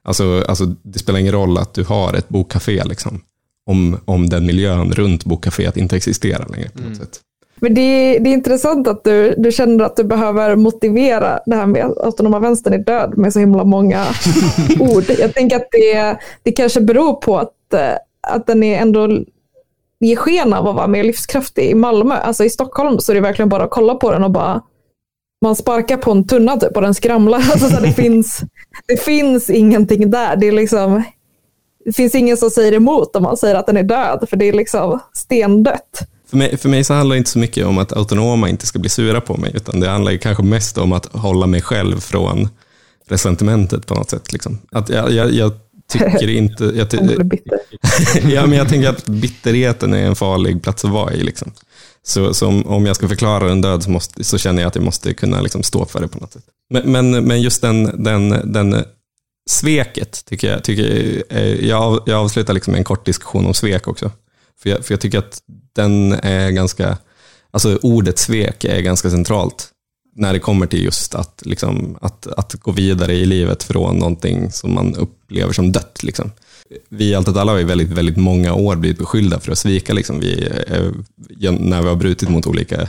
Alltså, 0.04 0.44
alltså, 0.48 0.66
det 0.66 0.98
spelar 0.98 1.18
ingen 1.18 1.32
roll 1.32 1.58
att 1.58 1.74
du 1.74 1.84
har 1.84 2.14
ett 2.14 2.28
bokcafé. 2.28 2.84
Liksom 2.84 3.20
om, 3.68 4.00
om 4.04 4.28
den 4.28 4.46
miljön 4.46 4.92
runt 4.92 5.24
bokcaféet 5.24 5.76
inte 5.76 5.96
existerar 5.96 6.48
längre. 6.48 6.68
på 6.68 6.78
något 6.78 6.87
mm. 6.87 6.98
sätt. 6.98 7.20
Men 7.61 7.74
det 7.74 7.81
är, 7.81 8.20
det 8.20 8.31
är 8.31 8.35
intressant 8.35 8.88
att 8.88 9.04
du, 9.04 9.35
du 9.38 9.52
känner 9.52 9.85
att 9.85 9.96
du 9.96 10.04
behöver 10.04 10.57
motivera 10.57 11.40
det 11.46 11.57
här 11.57 11.66
med 11.66 11.85
att 11.85 11.98
autonoma 11.98 12.38
vänstern 12.38 12.72
är 12.72 12.78
död 12.78 13.18
med 13.18 13.33
så 13.33 13.38
himla 13.38 13.64
många 13.64 14.07
ord. 14.81 15.04
Jag 15.18 15.35
tänker 15.35 15.57
att 15.57 15.68
det, 15.70 16.18
det 16.42 16.52
kanske 16.52 16.81
beror 16.81 17.14
på 17.14 17.38
att, 17.38 17.74
eh, 17.74 17.94
att 18.20 18.46
den 18.46 18.62
är 18.62 18.78
ändå 18.78 19.24
ger 20.00 20.16
sken 20.16 20.54
av 20.54 20.68
att 20.68 20.74
vara 20.74 20.87
mer 20.87 21.04
livskraftig 21.04 21.70
i 21.70 21.74
Malmö. 21.74 22.14
Alltså 22.14 22.44
i 22.44 22.50
Stockholm 22.50 22.98
så 22.98 23.12
är 23.12 23.14
det 23.14 23.20
verkligen 23.20 23.48
bara 23.48 23.64
att 23.64 23.70
kolla 23.70 23.94
på 23.94 24.12
den 24.12 24.24
och 24.24 24.31
bara 24.31 24.62
man 25.42 25.57
sparkar 25.57 25.96
på 25.96 26.11
en 26.11 26.26
tunna 26.26 26.57
typ 26.57 26.76
och 26.76 26.83
den 26.83 26.94
skramlar. 26.94 27.38
Alltså, 27.52 27.68
så 27.68 27.81
det, 27.81 27.92
finns, 27.92 28.40
det 28.87 28.96
finns 28.96 29.50
ingenting 29.50 30.11
där. 30.11 30.37
Det 30.37 30.48
är 30.48 30.52
liksom 30.52 31.02
det 31.88 31.92
finns 31.92 32.14
ingen 32.14 32.37
som 32.37 32.51
säger 32.51 32.72
emot 32.72 33.16
om 33.16 33.22
man 33.22 33.37
säger 33.37 33.55
att 33.55 33.66
den 33.66 33.77
är 33.77 33.83
död, 33.83 34.27
för 34.31 34.37
det 34.37 34.48
är 34.48 34.53
liksom 34.53 35.01
stendött. 35.12 36.09
För 36.31 36.37
mig, 36.37 36.57
för 36.57 36.68
mig 36.68 36.85
så 36.85 36.94
handlar 36.94 37.14
det 37.14 37.18
inte 37.18 37.31
så 37.31 37.38
mycket 37.38 37.66
om 37.66 37.79
att 37.79 37.92
autonoma 37.92 38.48
inte 38.48 38.66
ska 38.66 38.79
bli 38.79 38.90
sura 38.90 39.20
på 39.20 39.37
mig, 39.37 39.53
utan 39.55 39.81
det 39.81 39.88
handlar 39.88 40.16
kanske 40.16 40.42
mest 40.42 40.79
om 40.79 40.92
att 40.92 41.07
hålla 41.07 41.46
mig 41.46 41.62
själv 41.62 42.01
från 42.01 42.48
resentimentet 43.07 43.87
på 43.87 43.94
något 43.94 44.11
sätt. 44.11 44.33
Liksom. 44.33 44.59
Att 44.72 44.88
jag, 44.88 45.12
jag, 45.12 45.33
jag 45.33 45.53
tycker 45.92 46.29
inte... 46.31 46.64
Jag, 46.64 46.90
ty, 46.90 46.98
ja, 48.35 48.46
men 48.46 48.59
jag 48.59 48.68
tänker 48.68 48.88
att 48.88 49.07
bitterheten 49.07 49.94
är 49.94 50.07
en 50.07 50.16
farlig 50.16 50.62
plats 50.62 50.85
att 50.85 50.90
vara 50.90 51.12
i. 51.14 51.22
Liksom. 51.22 51.53
Så, 52.03 52.35
så 52.35 52.46
om, 52.46 52.66
om 52.66 52.87
jag 52.87 52.96
ska 52.96 53.09
förklara 53.09 53.51
en 53.51 53.61
död 53.61 53.83
så, 53.83 53.90
måste, 53.90 54.24
så 54.24 54.38
känner 54.38 54.62
jag 54.62 54.68
att 54.68 54.77
jag 54.77 54.85
måste 54.85 55.14
kunna 55.14 55.40
liksom 55.40 55.62
stå 55.62 55.85
för 55.85 56.01
det 56.01 56.09
på 56.09 56.18
något 56.18 56.33
sätt. 56.33 56.44
Men, 56.70 56.92
men, 56.92 57.24
men 57.24 57.42
just 57.42 57.62
den, 57.62 58.05
den, 58.05 58.53
den 58.53 58.85
sveket, 59.48 60.24
tycker 60.24 60.50
jag, 60.50 60.64
tycker 60.64 60.82
jag, 60.82 61.38
eh, 61.38 61.66
jag, 61.68 62.02
jag 62.06 62.18
avslutar 62.18 62.54
liksom 62.54 62.70
med 62.70 62.78
en 62.78 62.84
kort 62.84 63.06
diskussion 63.06 63.46
om 63.46 63.54
svek 63.54 63.88
också. 63.88 64.11
För 64.62 64.70
jag, 64.70 64.84
för 64.84 64.94
jag 64.94 65.00
tycker 65.00 65.18
att 65.18 65.38
den 65.74 66.12
är 66.12 66.50
ganska, 66.50 66.98
alltså 67.50 67.78
ordet 67.82 68.18
svek 68.18 68.64
är 68.64 68.80
ganska 68.80 69.11
centralt 69.11 69.68
när 70.16 70.32
det 70.32 70.38
kommer 70.38 70.66
till 70.66 70.84
just 70.84 71.14
att, 71.14 71.42
liksom, 71.44 71.98
att, 72.00 72.26
att 72.26 72.54
gå 72.54 72.70
vidare 72.72 73.14
i 73.14 73.26
livet 73.26 73.62
från 73.62 73.96
någonting 73.96 74.52
som 74.52 74.74
man 74.74 74.94
upplever 74.94 75.52
som 75.52 75.72
dött. 75.72 76.02
Liksom. 76.02 76.32
Vi 76.88 77.11
i 77.11 77.14
Allt 77.14 77.28
åt 77.28 77.37
alla 77.37 77.52
har 77.52 77.59
i 77.59 77.64
väldigt, 77.64 77.88
väldigt 77.88 78.16
många 78.16 78.54
år 78.54 78.76
blivit 78.76 78.98
beskyllda 78.98 79.40
för 79.40 79.52
att 79.52 79.59
svika. 79.59 79.92
Liksom. 79.92 80.20
Vi, 80.20 80.46
eh, 80.46 80.76
eh, 80.76 81.52
när 81.52 81.83
vi 81.83 81.88
har 81.88 81.96
brutit 81.96 82.28
mot 82.28 82.46
olika 82.46 82.88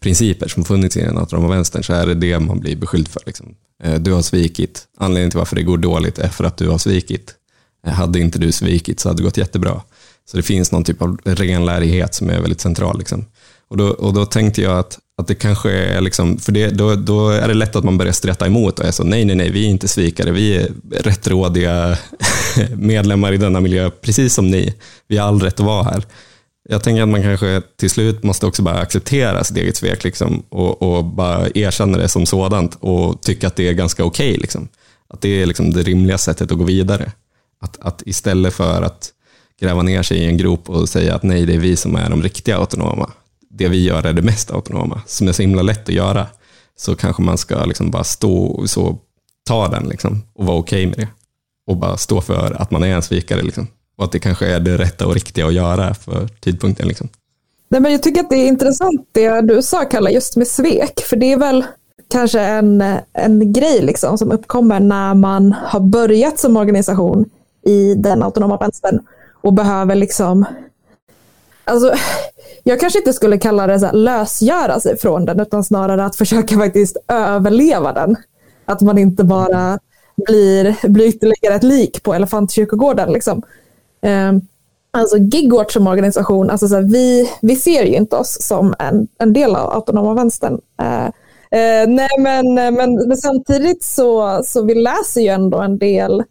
principer 0.00 0.48
som 0.48 0.64
funnits 0.64 0.96
i 0.96 1.00
den 1.00 1.18
autonoma 1.18 1.48
vänstern 1.48 1.82
så 1.82 1.92
är 1.92 2.06
det 2.06 2.14
det 2.14 2.38
man 2.38 2.60
blir 2.60 2.76
beskylld 2.76 3.08
för. 3.08 3.22
Liksom. 3.26 3.54
Eh, 3.82 3.94
du 3.94 4.12
har 4.12 4.22
svikit. 4.22 4.84
Anledningen 4.96 5.30
till 5.30 5.38
varför 5.38 5.56
det 5.56 5.62
går 5.62 5.78
dåligt 5.78 6.18
är 6.18 6.28
för 6.28 6.44
att 6.44 6.56
du 6.56 6.68
har 6.68 6.78
svikit. 6.78 7.34
Hade 7.86 8.20
inte 8.20 8.38
du 8.38 8.52
svikit 8.52 9.00
så 9.00 9.08
hade 9.08 9.18
det 9.18 9.24
gått 9.24 9.36
jättebra. 9.36 9.82
Så 10.30 10.36
det 10.36 10.42
finns 10.42 10.72
någon 10.72 10.84
typ 10.84 11.02
av 11.02 11.18
renlärighet 11.24 12.14
som 12.14 12.30
är 12.30 12.40
väldigt 12.40 12.60
central. 12.60 12.98
Liksom. 12.98 13.24
Och, 13.68 13.76
då, 13.76 13.88
och 13.88 14.14
då 14.14 14.26
tänkte 14.26 14.62
jag 14.62 14.78
att, 14.78 14.98
att 15.18 15.26
det 15.26 15.34
kanske 15.34 15.70
är, 15.70 16.00
liksom, 16.00 16.38
för 16.38 16.52
det, 16.52 16.68
då, 16.68 16.94
då 16.94 17.28
är 17.30 17.48
det 17.48 17.54
lätt 17.54 17.76
att 17.76 17.84
man 17.84 17.98
börjar 17.98 18.12
streta 18.12 18.46
emot 18.46 18.78
och 18.78 18.84
är 18.84 18.90
så, 18.90 19.04
nej, 19.04 19.24
nej, 19.24 19.36
nej, 19.36 19.50
vi 19.50 19.64
är 19.64 19.68
inte 19.68 19.88
svikare, 19.88 20.30
vi 20.30 20.56
är 20.56 20.68
rättrådiga 20.90 21.98
medlemmar 22.76 23.32
i 23.32 23.36
denna 23.36 23.60
miljö, 23.60 23.90
precis 23.90 24.34
som 24.34 24.50
ni. 24.50 24.74
Vi 25.08 25.16
har 25.16 25.28
all 25.28 25.40
rätt 25.40 25.60
att 25.60 25.66
vara 25.66 25.82
här. 25.82 26.04
Jag 26.68 26.82
tänker 26.82 27.02
att 27.02 27.08
man 27.08 27.22
kanske 27.22 27.62
till 27.76 27.90
slut 27.90 28.22
måste 28.22 28.46
också 28.46 28.62
bara 28.62 28.78
acceptera 28.78 29.44
sitt 29.44 29.56
eget 29.56 29.76
svek 29.76 30.04
liksom, 30.04 30.42
och, 30.48 30.82
och 30.82 31.04
bara 31.04 31.48
erkänna 31.54 31.98
det 31.98 32.08
som 32.08 32.26
sådant 32.26 32.78
och 32.80 33.22
tycka 33.22 33.46
att 33.46 33.56
det 33.56 33.68
är 33.68 33.72
ganska 33.72 34.04
okej. 34.04 34.36
liksom. 34.36 34.68
Att 35.08 35.20
det 35.20 35.42
är 35.42 35.46
liksom 35.46 35.70
det 35.70 35.82
rimliga 35.82 36.18
sättet 36.18 36.52
att 36.52 36.58
gå 36.58 36.64
vidare. 36.64 37.12
Att, 37.60 37.78
att 37.80 38.02
istället 38.06 38.54
för 38.54 38.82
att 38.82 39.10
gräva 39.60 39.82
ner 39.82 40.02
sig 40.02 40.18
i 40.18 40.24
en 40.24 40.36
grop 40.36 40.70
och 40.70 40.88
säga 40.88 41.14
att 41.14 41.22
nej, 41.22 41.46
det 41.46 41.54
är 41.54 41.58
vi 41.58 41.76
som 41.76 41.96
är 41.96 42.10
de 42.10 42.22
riktiga 42.22 42.56
autonoma. 42.56 43.10
Det 43.58 43.68
vi 43.68 43.84
gör 43.84 44.06
är 44.06 44.12
det 44.12 44.22
mest 44.22 44.50
autonoma, 44.50 45.02
som 45.06 45.28
är 45.28 45.32
så 45.32 45.42
himla 45.42 45.62
lätt 45.62 45.88
att 45.88 45.94
göra. 45.94 46.26
Så 46.76 46.94
kanske 46.94 47.22
man 47.22 47.38
ska 47.38 47.64
liksom 47.64 47.90
bara 47.90 48.04
stå 48.04 48.44
och 48.44 48.70
så 48.70 48.98
ta 49.46 49.68
den 49.68 49.88
liksom, 49.88 50.22
och 50.34 50.46
vara 50.46 50.56
okej 50.56 50.86
med 50.86 50.96
det. 50.98 51.08
Och 51.66 51.76
bara 51.76 51.96
stå 51.96 52.20
för 52.20 52.56
att 52.62 52.70
man 52.70 52.82
är 52.82 52.94
en 52.94 53.02
svikare. 53.02 53.42
Liksom. 53.42 53.66
Och 53.96 54.04
att 54.04 54.12
det 54.12 54.18
kanske 54.18 54.46
är 54.46 54.60
det 54.60 54.78
rätta 54.78 55.06
och 55.06 55.14
riktiga 55.14 55.46
att 55.46 55.54
göra 55.54 55.94
för 55.94 56.28
tidpunkten. 56.28 56.88
Liksom. 56.88 57.08
Nej, 57.68 57.80
men 57.80 57.92
jag 57.92 58.02
tycker 58.02 58.20
att 58.20 58.30
det 58.30 58.36
är 58.36 58.48
intressant 58.48 59.08
det 59.12 59.40
du 59.40 59.62
sa 59.62 59.84
Kalle, 59.84 60.10
just 60.10 60.36
med 60.36 60.48
svek. 60.48 61.00
För 61.00 61.16
det 61.16 61.32
är 61.32 61.36
väl 61.36 61.64
kanske 62.10 62.40
en, 62.40 62.84
en 63.12 63.52
grej 63.52 63.82
liksom, 63.82 64.18
som 64.18 64.32
uppkommer 64.32 64.80
när 64.80 65.14
man 65.14 65.52
har 65.52 65.80
börjat 65.80 66.38
som 66.38 66.56
organisation 66.56 67.30
i 67.66 67.94
den 67.94 68.22
autonoma 68.22 68.56
vänstern 68.56 68.98
och 69.42 69.52
behöver 69.52 69.94
liksom 69.94 70.46
Alltså, 71.68 71.94
jag 72.62 72.80
kanske 72.80 72.98
inte 72.98 73.12
skulle 73.12 73.38
kalla 73.38 73.66
det 73.66 73.80
så 73.80 73.86
här, 73.86 73.92
lösgöra 73.92 74.80
sig 74.80 74.98
från 74.98 75.24
den 75.24 75.40
utan 75.40 75.64
snarare 75.64 76.04
att 76.04 76.16
försöka 76.16 76.56
faktiskt 76.56 76.96
överleva 77.08 77.92
den. 77.92 78.16
Att 78.64 78.80
man 78.80 78.98
inte 78.98 79.24
bara 79.24 79.78
blir, 80.26 80.88
blir 80.88 81.06
ytterligare 81.06 81.54
ett 81.54 81.62
lik 81.62 82.02
på 82.02 82.14
elefantkyrkogården. 82.14 83.12
Liksom. 83.12 83.42
Eh, 84.02 84.32
Alltså 84.90 85.16
Gigwatch 85.18 85.72
som 85.72 85.86
organisation, 85.86 86.50
alltså 86.50 86.68
så 86.68 86.74
här, 86.74 86.82
vi, 86.82 87.30
vi 87.42 87.56
ser 87.56 87.84
ju 87.84 87.94
inte 87.94 88.16
oss 88.16 88.36
som 88.40 88.74
en, 88.78 89.08
en 89.18 89.32
del 89.32 89.56
av 89.56 89.72
autonoma 89.72 90.14
vänstern. 90.14 90.60
Eh, 90.80 91.06
eh, 91.60 91.88
nej 91.88 92.08
men, 92.18 92.58
eh, 92.58 92.70
men, 92.70 93.08
men 93.08 93.16
samtidigt 93.16 93.84
så, 93.84 94.40
så 94.44 94.62
vi 94.62 94.74
läser 94.74 95.20
ju 95.20 95.28
ändå 95.28 95.58
en 95.58 95.78
del, 95.78 96.24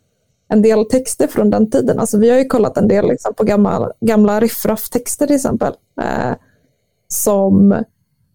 en 0.49 0.61
del 0.61 0.85
texter 0.85 1.27
från 1.27 1.49
den 1.49 1.69
tiden. 1.69 1.99
Alltså 1.99 2.17
vi 2.17 2.29
har 2.29 2.37
ju 2.37 2.45
kollat 2.45 2.77
en 2.77 2.87
del 2.87 3.07
liksom, 3.07 3.33
på 3.33 3.43
gamla, 3.43 3.91
gamla 3.99 4.39
riffraff-texter 4.39 5.27
till 5.27 5.35
exempel. 5.35 5.73
Eh, 6.01 6.35
som, 7.07 7.71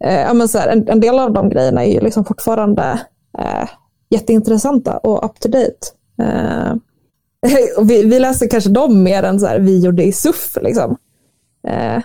eh, 0.05 0.20
ja, 0.20 0.35
men 0.35 0.48
så 0.48 0.59
här, 0.59 0.68
en, 0.68 0.88
en 0.88 1.01
del 1.01 1.18
av 1.18 1.33
de 1.33 1.48
grejerna 1.48 1.85
är 1.85 1.92
ju 1.92 2.01
liksom 2.01 2.25
fortfarande 2.25 3.01
eh, 3.38 3.68
jätteintressanta 4.11 4.98
och 4.98 5.25
up 5.25 5.40
to 5.40 5.48
date. 5.48 5.87
Eh, 6.22 6.72
och 7.79 7.90
vi, 7.90 8.03
vi 8.03 8.18
läser 8.18 8.48
kanske 8.48 8.70
dem 8.70 9.03
mer 9.03 9.22
än 9.22 9.40
så 9.40 9.46
här, 9.46 9.59
vi 9.59 9.81
gjorde 9.81 10.05
i 10.05 10.12
SUF. 10.12 10.59
Liksom. 10.62 10.96
Eh, 11.68 12.03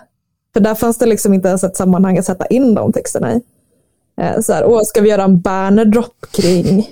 för 0.54 0.60
där 0.60 0.76
fanns 0.76 0.98
det 0.98 1.06
liksom 1.06 1.34
inte 1.34 1.48
ens 1.48 1.64
ett 1.64 1.76
sammanhang 1.76 2.18
att 2.18 2.26
sätta 2.26 2.46
in 2.46 2.74
de 2.74 2.94
texterna 2.94 3.34
i. 3.34 3.42
Eh, 4.22 4.40
så 4.40 4.54
här, 4.54 4.66
Åh, 4.66 4.82
ska 4.84 5.02
vi 5.02 5.10
göra 5.10 5.24
en 5.24 5.40
bannerdrop 5.42 6.26
kring, 6.32 6.88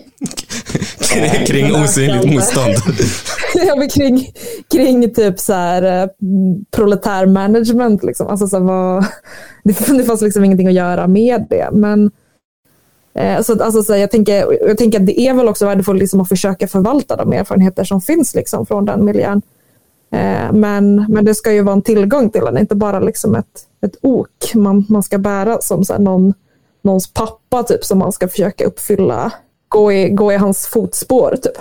Kring 1.48 1.76
osynligt 1.76 2.34
motstånd. 2.34 2.76
ja, 3.56 3.76
men 3.76 3.90
kring, 3.90 4.32
kring 4.72 5.14
typ 5.14 5.40
så 5.40 5.54
här, 5.54 6.04
eh, 6.04 6.10
proletär 6.72 7.26
management. 7.26 8.04
Liksom. 8.04 8.28
Alltså, 8.28 8.48
så 8.48 8.58
här, 8.58 8.64
vad, 8.64 9.06
det, 9.64 9.98
det 9.98 10.04
fanns 10.04 10.22
liksom 10.22 10.44
ingenting 10.44 10.68
att 10.68 10.74
göra 10.74 11.08
med 11.08 11.46
det. 11.50 11.70
Men 11.72 12.12
eh, 13.16 13.42
så, 13.42 13.64
alltså, 13.64 13.84
så 13.84 13.94
här, 13.94 14.00
jag, 14.00 14.12
tänker, 14.12 14.68
jag 14.68 14.78
tänker 14.78 15.00
att 15.00 15.06
det 15.06 15.22
är 15.22 15.34
väl 15.34 15.48
också 15.48 15.66
värdefullt 15.66 16.00
liksom, 16.00 16.22
att 16.22 16.30
försöka 16.30 16.68
förvalta 16.68 17.16
de 17.16 17.34
erfarenheter 17.34 17.84
som 17.84 18.02
finns 18.02 18.36
liksom, 18.36 18.66
från 18.66 18.86
den 18.86 19.06
miljön. 19.06 19.42
Eh, 20.12 20.54
men, 20.54 21.06
men 21.10 21.26
det 21.26 21.36
ska 21.36 21.54
ju 21.54 21.62
vara 21.62 21.76
en 21.76 21.82
tillgång 21.82 22.30
till 22.30 22.42
den, 22.42 22.58
inte 22.58 22.76
bara 22.76 23.00
liksom 23.00 23.36
ett, 23.36 23.68
ett 23.86 23.96
ok 24.02 24.54
man, 24.54 24.86
man 24.90 25.04
ska 25.04 25.18
bära 25.18 25.62
som 25.62 25.84
så 25.86 25.94
här, 25.94 26.00
någon, 26.00 26.34
någons 26.82 27.14
pappa 27.14 27.64
typ, 27.64 27.86
som 27.86 28.00
man 28.00 28.12
ska 28.12 28.28
försöka 28.28 28.66
uppfylla, 28.66 29.32
gå 29.70 29.94
i, 29.94 30.10
gå 30.10 30.34
i 30.34 30.36
hans 30.38 30.68
fotspår. 30.68 31.36
Typ. 31.44 31.54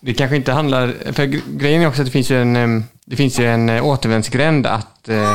Det 0.00 0.14
kanske 0.14 0.36
inte 0.36 0.52
handlar... 0.52 1.12
För 1.12 1.22
gre- 1.22 1.56
grejen 1.58 1.82
är 1.82 1.88
också 1.88 2.02
att 2.02 2.06
det 2.06 2.12
finns 2.12 2.30
ju 2.30 2.42
en, 2.42 2.84
det 3.04 3.16
finns 3.16 3.38
ju 3.40 3.46
en 3.46 3.68
eh, 3.68 3.86
återvändsgränd 3.86 4.66
att, 4.66 5.08
eh, 5.08 5.34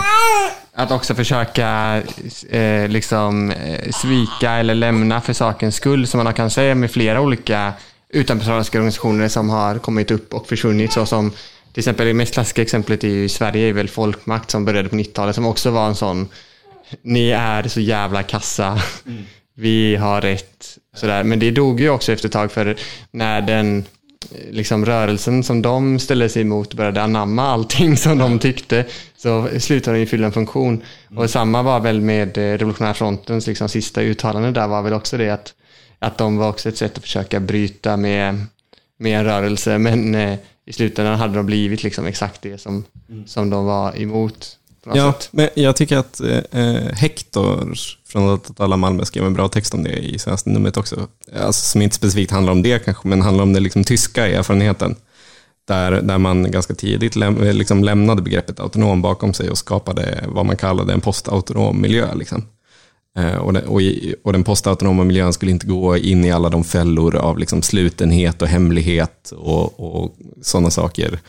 att 0.73 0.91
också 0.91 1.15
försöka 1.15 2.01
eh, 2.49 2.87
liksom 2.87 3.53
svika 3.93 4.51
eller 4.51 4.75
lämna 4.75 5.21
för 5.21 5.33
sakens 5.33 5.75
skull, 5.75 6.07
som 6.07 6.23
man 6.23 6.33
kan 6.33 6.49
säga 6.49 6.75
med 6.75 6.91
flera 6.91 7.21
olika 7.21 7.73
utanförstående 8.09 8.69
organisationer 8.69 9.27
som 9.27 9.49
har 9.49 9.77
kommit 9.79 10.11
upp 10.11 10.33
och 10.33 10.47
försvunnit, 10.47 10.93
så 10.93 11.05
som 11.05 11.31
till 11.73 11.81
exempel 11.81 12.07
det 12.07 12.13
mest 12.13 12.33
klassiska 12.33 12.61
exemplet 12.61 13.03
i 13.03 13.23
i 13.23 13.29
Sverige 13.29 13.69
är 13.69 13.73
väl 13.73 13.89
Folkmakt 13.89 14.51
som 14.51 14.65
började 14.65 14.89
på 14.89 14.95
90-talet, 14.95 15.35
som 15.35 15.45
också 15.45 15.71
var 15.71 15.87
en 15.87 15.95
sån 15.95 16.27
ni 17.01 17.29
är 17.29 17.67
så 17.67 17.79
jävla 17.79 18.23
kassa. 18.23 18.81
Vi 19.55 19.95
har 19.95 20.21
rätt. 20.21 20.56
Sådär. 20.97 21.23
Men 21.23 21.39
det 21.39 21.51
dog 21.51 21.79
ju 21.79 21.89
också 21.89 22.11
efter 22.11 22.27
ett 22.27 22.33
tag 22.33 22.51
för 22.51 22.75
när 23.11 23.41
den 23.41 23.85
eh, 24.31 24.51
liksom, 24.51 24.85
rörelsen 24.85 25.43
som 25.43 25.61
de 25.61 25.99
ställde 25.99 26.29
sig 26.29 26.41
emot 26.41 26.73
började 26.73 27.01
anamma 27.01 27.43
allting 27.43 27.97
som 27.97 28.17
de 28.17 28.39
tyckte 28.39 28.85
så 29.17 29.47
slutade 29.59 29.95
den 29.95 29.99
ju 29.99 30.05
fylla 30.05 30.25
en 30.25 30.33
funktion. 30.33 30.81
Och 31.15 31.29
samma 31.29 31.63
var 31.63 31.79
väl 31.79 32.01
med 32.01 32.37
eh, 32.37 32.41
Revolutionära 32.41 32.93
frontens 32.93 33.47
liksom, 33.47 33.69
sista 33.69 34.01
uttalande 34.01 34.51
där 34.51 34.67
var 34.67 34.81
väl 34.81 34.93
också 34.93 35.17
det 35.17 35.29
att, 35.29 35.53
att 35.99 36.17
de 36.17 36.37
var 36.37 36.49
också 36.49 36.69
ett 36.69 36.77
sätt 36.77 36.97
att 36.97 37.03
försöka 37.03 37.39
bryta 37.39 37.97
med, 37.97 38.45
med 38.97 39.19
en 39.19 39.25
rörelse 39.25 39.77
men 39.77 40.15
eh, 40.15 40.37
i 40.65 40.73
slutändan 40.73 41.19
hade 41.19 41.33
de 41.33 41.45
blivit 41.45 41.83
liksom 41.83 42.05
exakt 42.05 42.41
det 42.41 42.57
som, 42.57 42.83
som 43.25 43.49
de 43.49 43.65
var 43.65 44.01
emot. 44.01 44.57
Ja, 44.95 45.13
sätt. 45.13 45.29
men 45.31 45.49
jag 45.53 45.75
tycker 45.75 45.97
att 45.97 46.21
eh, 46.51 46.93
Hector 46.93 47.73
från 48.07 48.33
att 48.33 48.59
alla 48.59 48.77
Malmö 48.77 49.05
skrev 49.05 49.25
en 49.25 49.33
bra 49.33 49.47
text 49.47 49.73
om 49.73 49.83
det 49.83 49.97
i 49.97 50.19
senaste 50.19 50.49
numret 50.49 50.77
också. 50.77 51.07
Alltså, 51.41 51.65
som 51.65 51.81
inte 51.81 51.95
specifikt 51.95 52.31
handlar 52.31 52.51
om 52.51 52.61
det 52.61 52.85
kanske, 52.85 53.07
men 53.07 53.21
handlar 53.21 53.43
om 53.43 53.53
den 53.53 53.63
liksom, 53.63 53.83
tyska 53.83 54.27
erfarenheten. 54.27 54.95
Där, 55.67 55.91
där 55.91 56.17
man 56.17 56.51
ganska 56.51 56.73
tidigt 56.73 57.15
läm, 57.15 57.41
liksom, 57.41 57.83
lämnade 57.83 58.21
begreppet 58.21 58.59
autonom 58.59 59.01
bakom 59.01 59.33
sig 59.33 59.49
och 59.49 59.57
skapade 59.57 60.23
vad 60.27 60.45
man 60.45 60.57
kallade 60.57 60.93
en 60.93 61.01
postautonom 61.01 61.81
miljö. 61.81 62.15
Liksom. 62.15 62.45
Eh, 63.17 63.35
och, 63.35 63.53
den, 63.53 63.67
och, 63.67 63.81
i, 63.81 64.15
och 64.23 64.33
den 64.33 64.43
postautonoma 64.43 65.03
miljön 65.03 65.33
skulle 65.33 65.51
inte 65.51 65.67
gå 65.67 65.97
in 65.97 66.25
i 66.25 66.31
alla 66.31 66.49
de 66.49 66.63
fällor 66.63 67.15
av 67.15 67.37
liksom, 67.37 67.61
slutenhet 67.61 68.41
och 68.41 68.47
hemlighet 68.47 69.31
och, 69.37 69.79
och 69.79 70.15
sådana 70.41 70.69
saker 70.69 71.19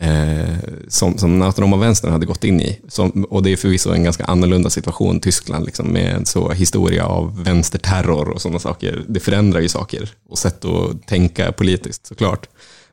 eh, 0.00 0.54
som, 0.88 1.18
som 1.18 1.30
den 1.30 1.42
autonoma 1.42 1.76
vänstern 1.76 2.12
hade 2.12 2.26
gått 2.26 2.44
in 2.44 2.60
i. 2.60 2.80
Som, 2.88 3.24
och 3.30 3.42
det 3.42 3.52
är 3.52 3.56
förvisso 3.56 3.90
en 3.90 4.04
ganska 4.04 4.24
annorlunda 4.24 4.70
situation, 4.70 5.20
Tyskland, 5.20 5.64
liksom, 5.64 5.86
med 5.86 6.14
en 6.14 6.26
så 6.26 6.50
historia 6.50 7.06
av 7.06 7.44
vänsterterror 7.44 8.28
och 8.28 8.40
sådana 8.40 8.58
saker. 8.58 9.04
Det 9.08 9.20
förändrar 9.20 9.60
ju 9.60 9.68
saker 9.68 10.10
och 10.28 10.38
sätt 10.38 10.64
att 10.64 11.06
tänka 11.06 11.52
politiskt 11.52 12.06
såklart. 12.06 12.48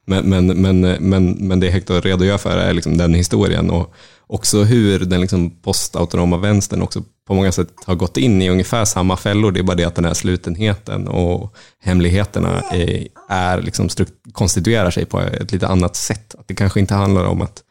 Men, 0.06 0.30
men, 0.30 0.48
men, 0.48 0.80
men, 0.82 1.32
men 1.32 1.60
det 1.60 1.70
Hector 1.70 2.02
redogör 2.02 2.38
för 2.38 2.58
är 2.58 2.74
liksom 2.74 2.98
den 2.98 3.14
historien 3.14 3.70
och 3.70 3.94
också 4.28 4.64
hur 4.64 5.00
den 5.00 5.22
liksom 5.22 5.50
postautonoma 5.50 6.38
vänstern 6.38 6.82
också 6.82 7.04
på 7.32 7.36
många 7.36 7.52
sätt 7.52 7.70
har 7.86 7.96
gått 7.96 8.18
in 8.18 8.42
i 8.42 8.50
ungefär 8.50 8.86
samma 8.86 9.18
fällor. 9.18 9.52
Det 9.52 9.60
är 9.60 9.64
bara 9.64 9.76
det 9.76 9.84
att 9.84 9.96
den 9.96 10.06
här 10.06 10.14
slutenheten 10.14 11.08
och 11.08 11.56
hemligheterna 11.84 12.64
är, 12.72 13.08
är 13.30 13.62
liksom 13.62 13.90
konstituerar 14.32 14.92
sig 14.92 15.06
på 15.06 15.20
ett 15.20 15.52
lite 15.52 15.68
annat 15.68 15.96
sätt. 15.96 16.36
Att 16.40 16.48
det 16.48 16.56
kanske 16.56 16.80
inte 16.80 16.94
handlar 16.94 17.26
om 17.26 17.42
att 17.42 17.64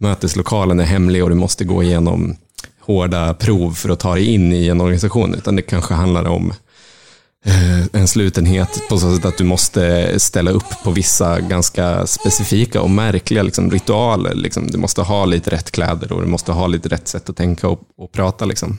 möteslokalen 0.00 0.80
är 0.80 0.84
hemlig 0.84 1.22
och 1.22 1.28
du 1.28 1.34
måste 1.34 1.64
gå 1.64 1.82
igenom 1.82 2.36
hårda 2.80 3.34
prov 3.34 3.72
för 3.72 3.88
att 3.88 4.00
ta 4.00 4.14
dig 4.14 4.34
in 4.34 4.52
i 4.52 4.68
en 4.68 4.80
organisation, 4.80 5.34
utan 5.34 5.56
det 5.56 5.62
kanske 5.62 5.94
handlar 5.94 6.24
om 6.24 6.52
eh, 7.44 8.00
en 8.00 8.08
slutenhet 8.08 8.88
på 8.88 8.98
så 8.98 9.16
sätt 9.16 9.24
att 9.24 9.38
du 9.38 9.44
måste 9.44 10.14
ställa 10.20 10.50
upp 10.50 10.82
på 10.84 10.90
vissa 10.90 11.40
ganska 11.40 12.06
specifika 12.06 12.82
och 12.82 12.90
märkliga 12.90 13.42
liksom, 13.42 13.70
ritualer. 13.70 14.34
Liksom. 14.34 14.66
Du 14.66 14.78
måste 14.78 15.02
ha 15.02 15.24
lite 15.24 15.50
rätt 15.50 15.70
kläder 15.70 16.12
och 16.12 16.22
du 16.22 16.28
måste 16.28 16.52
ha 16.52 16.66
lite 16.66 16.88
rätt 16.88 17.08
sätt 17.08 17.30
att 17.30 17.36
tänka 17.36 17.68
och, 17.68 17.80
och 17.96 18.12
prata. 18.12 18.44
Liksom. 18.44 18.78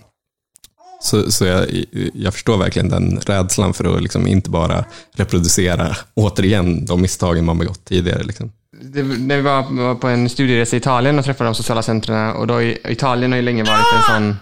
Så, 1.02 1.32
så 1.32 1.45
jag, 1.45 1.86
jag, 2.14 2.34
förstår 2.34 2.58
verkligen 2.58 2.89
den 2.89 3.20
rädslan 3.20 3.74
för 3.74 3.95
att 3.95 4.02
liksom 4.02 4.28
inte 4.28 4.50
bara 4.50 4.86
reproducera 5.16 5.95
återigen 6.14 6.86
de 6.86 7.02
misstagen 7.02 7.45
man 7.45 7.58
begått 7.58 7.86
tidigare. 7.86 8.24
Liksom. 8.24 8.52
Det, 8.82 9.04
när 9.04 9.36
vi 9.36 9.41
var 9.41 9.95
på 9.95 10.08
en 10.08 10.30
studieresa 10.30 10.76
i 10.76 10.80
Italien 10.80 11.20
och 11.20 11.26
träffade 11.26 11.47
de 11.47 11.56
sociala 11.56 11.82
centren 11.82 12.32
och 12.36 12.47
då 12.47 12.62
i, 12.62 12.78
Italien 12.86 13.32
har 13.32 13.38
ju 13.38 13.41
länge 13.41 13.64
varit 13.64 13.86
en 13.95 14.16
sån 14.16 14.36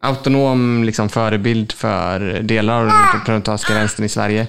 autonom 0.00 0.84
liksom, 0.84 1.08
förebild 1.08 1.72
för 1.72 2.42
delar 2.42 2.80
av 2.80 2.86
den 2.86 3.24
proletariska 3.24 3.74
vänstern 3.74 4.06
i 4.06 4.08
Sverige. 4.08 4.46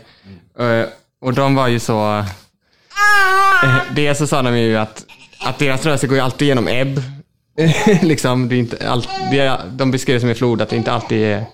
Eh, 0.59 0.85
och 1.21 1.33
de 1.33 1.55
var 1.55 1.67
ju 1.67 1.79
så... 1.79 2.17
Eh, 3.63 3.75
Dels 3.95 4.17
så 4.17 4.27
sa 4.27 4.41
de 4.41 4.57
ju 4.57 4.77
att, 4.77 5.05
att 5.45 5.59
deras 5.59 5.85
rörelse 5.85 6.07
går 6.07 6.17
ju 6.17 6.23
alltid 6.23 6.47
genom 6.47 6.67
ebb 6.67 7.01
liksom, 8.01 8.49
det 8.49 8.55
är 8.55 8.59
inte 8.59 8.89
all, 8.89 9.07
det 9.31 9.39
är, 9.39 9.59
de 9.71 9.91
beskrev 9.91 10.15
det 10.15 10.19
som 10.19 10.29
en 10.29 10.35
flod, 10.35 10.61
att 10.61 10.69
det 10.69 10.75
inte 10.75 10.91
alltid 10.91 11.23
är 11.23 11.45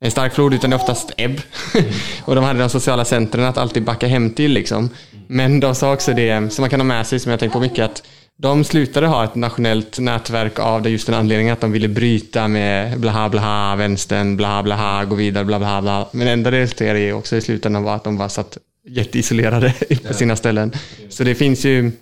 en 0.00 0.10
stark 0.10 0.34
flod 0.34 0.54
utan 0.54 0.70
det 0.70 0.76
är 0.76 0.80
oftast 0.80 1.12
ebb. 1.16 1.40
och 2.24 2.34
de 2.34 2.44
hade 2.44 2.58
de 2.58 2.68
sociala 2.68 3.04
centren 3.04 3.44
att 3.44 3.58
alltid 3.58 3.84
backa 3.84 4.06
hem 4.06 4.30
till. 4.30 4.52
Liksom. 4.52 4.90
Men 5.26 5.60
de 5.60 5.74
sa 5.74 5.92
också 5.92 6.12
det 6.12 6.52
som 6.52 6.62
man 6.62 6.70
kan 6.70 6.80
ha 6.80 6.84
med 6.84 7.06
sig, 7.06 7.18
som 7.18 7.30
jag 7.30 7.40
tänkt 7.40 7.52
på 7.52 7.60
mycket, 7.60 7.84
att 7.84 8.02
de 8.36 8.64
slutade 8.64 9.06
ha 9.06 9.24
ett 9.24 9.34
nationellt 9.34 9.98
nätverk 9.98 10.58
av 10.58 10.82
det 10.82 10.90
just 10.90 11.06
den 11.06 11.14
anledningen 11.14 11.52
att 11.52 11.60
de 11.60 11.72
ville 11.72 11.88
bryta 11.88 12.48
med 12.48 13.00
blaha 13.00 13.28
blaha, 13.28 13.76
vänstern, 13.76 14.36
blaha 14.36 14.62
blaha, 14.62 15.04
gå 15.04 15.14
vidare, 15.14 15.44
blaha 15.44 15.58
blaha. 15.58 15.82
blaha. 15.82 16.06
Men 16.12 16.28
enda 16.28 16.50
det 16.50 16.60
resulterade 16.60 17.00
i 17.00 17.12
också 17.12 17.36
i 17.36 17.40
slutändan 17.40 17.82
var 17.82 17.94
att 17.94 18.04
de 18.04 18.16
var 18.16 18.28
satt 18.28 18.58
jätteisolerade 18.88 19.74
på 20.08 20.14
sina 20.14 20.36
ställen. 20.36 20.72
Så 21.08 21.24
det 21.24 21.34
finns 21.34 21.64
ju, 21.64 21.92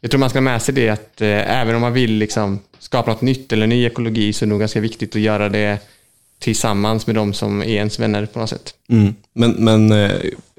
jag 0.00 0.10
tror 0.10 0.18
man 0.18 0.30
ska 0.30 0.36
ha 0.36 0.42
med 0.42 0.62
sig 0.62 0.74
det 0.74 0.88
att 0.88 1.20
eh, 1.20 1.60
även 1.60 1.74
om 1.74 1.80
man 1.80 1.92
vill 1.92 2.12
liksom 2.12 2.58
skapa 2.78 3.10
något 3.10 3.20
nytt 3.20 3.52
eller 3.52 3.66
ny 3.66 3.86
ekologi 3.86 4.32
så 4.32 4.44
är 4.44 4.46
det 4.46 4.50
nog 4.50 4.60
ganska 4.60 4.80
viktigt 4.80 5.16
att 5.16 5.22
göra 5.22 5.48
det 5.48 5.78
tillsammans 6.38 7.06
med 7.06 7.16
de 7.16 7.34
som 7.34 7.62
är 7.62 7.66
ens 7.66 7.98
vänner 7.98 8.26
på 8.26 8.38
något 8.38 8.50
sätt. 8.50 8.74
Mm. 8.88 9.14
Men, 9.32 9.50
men 9.50 9.92
eh, 9.92 10.12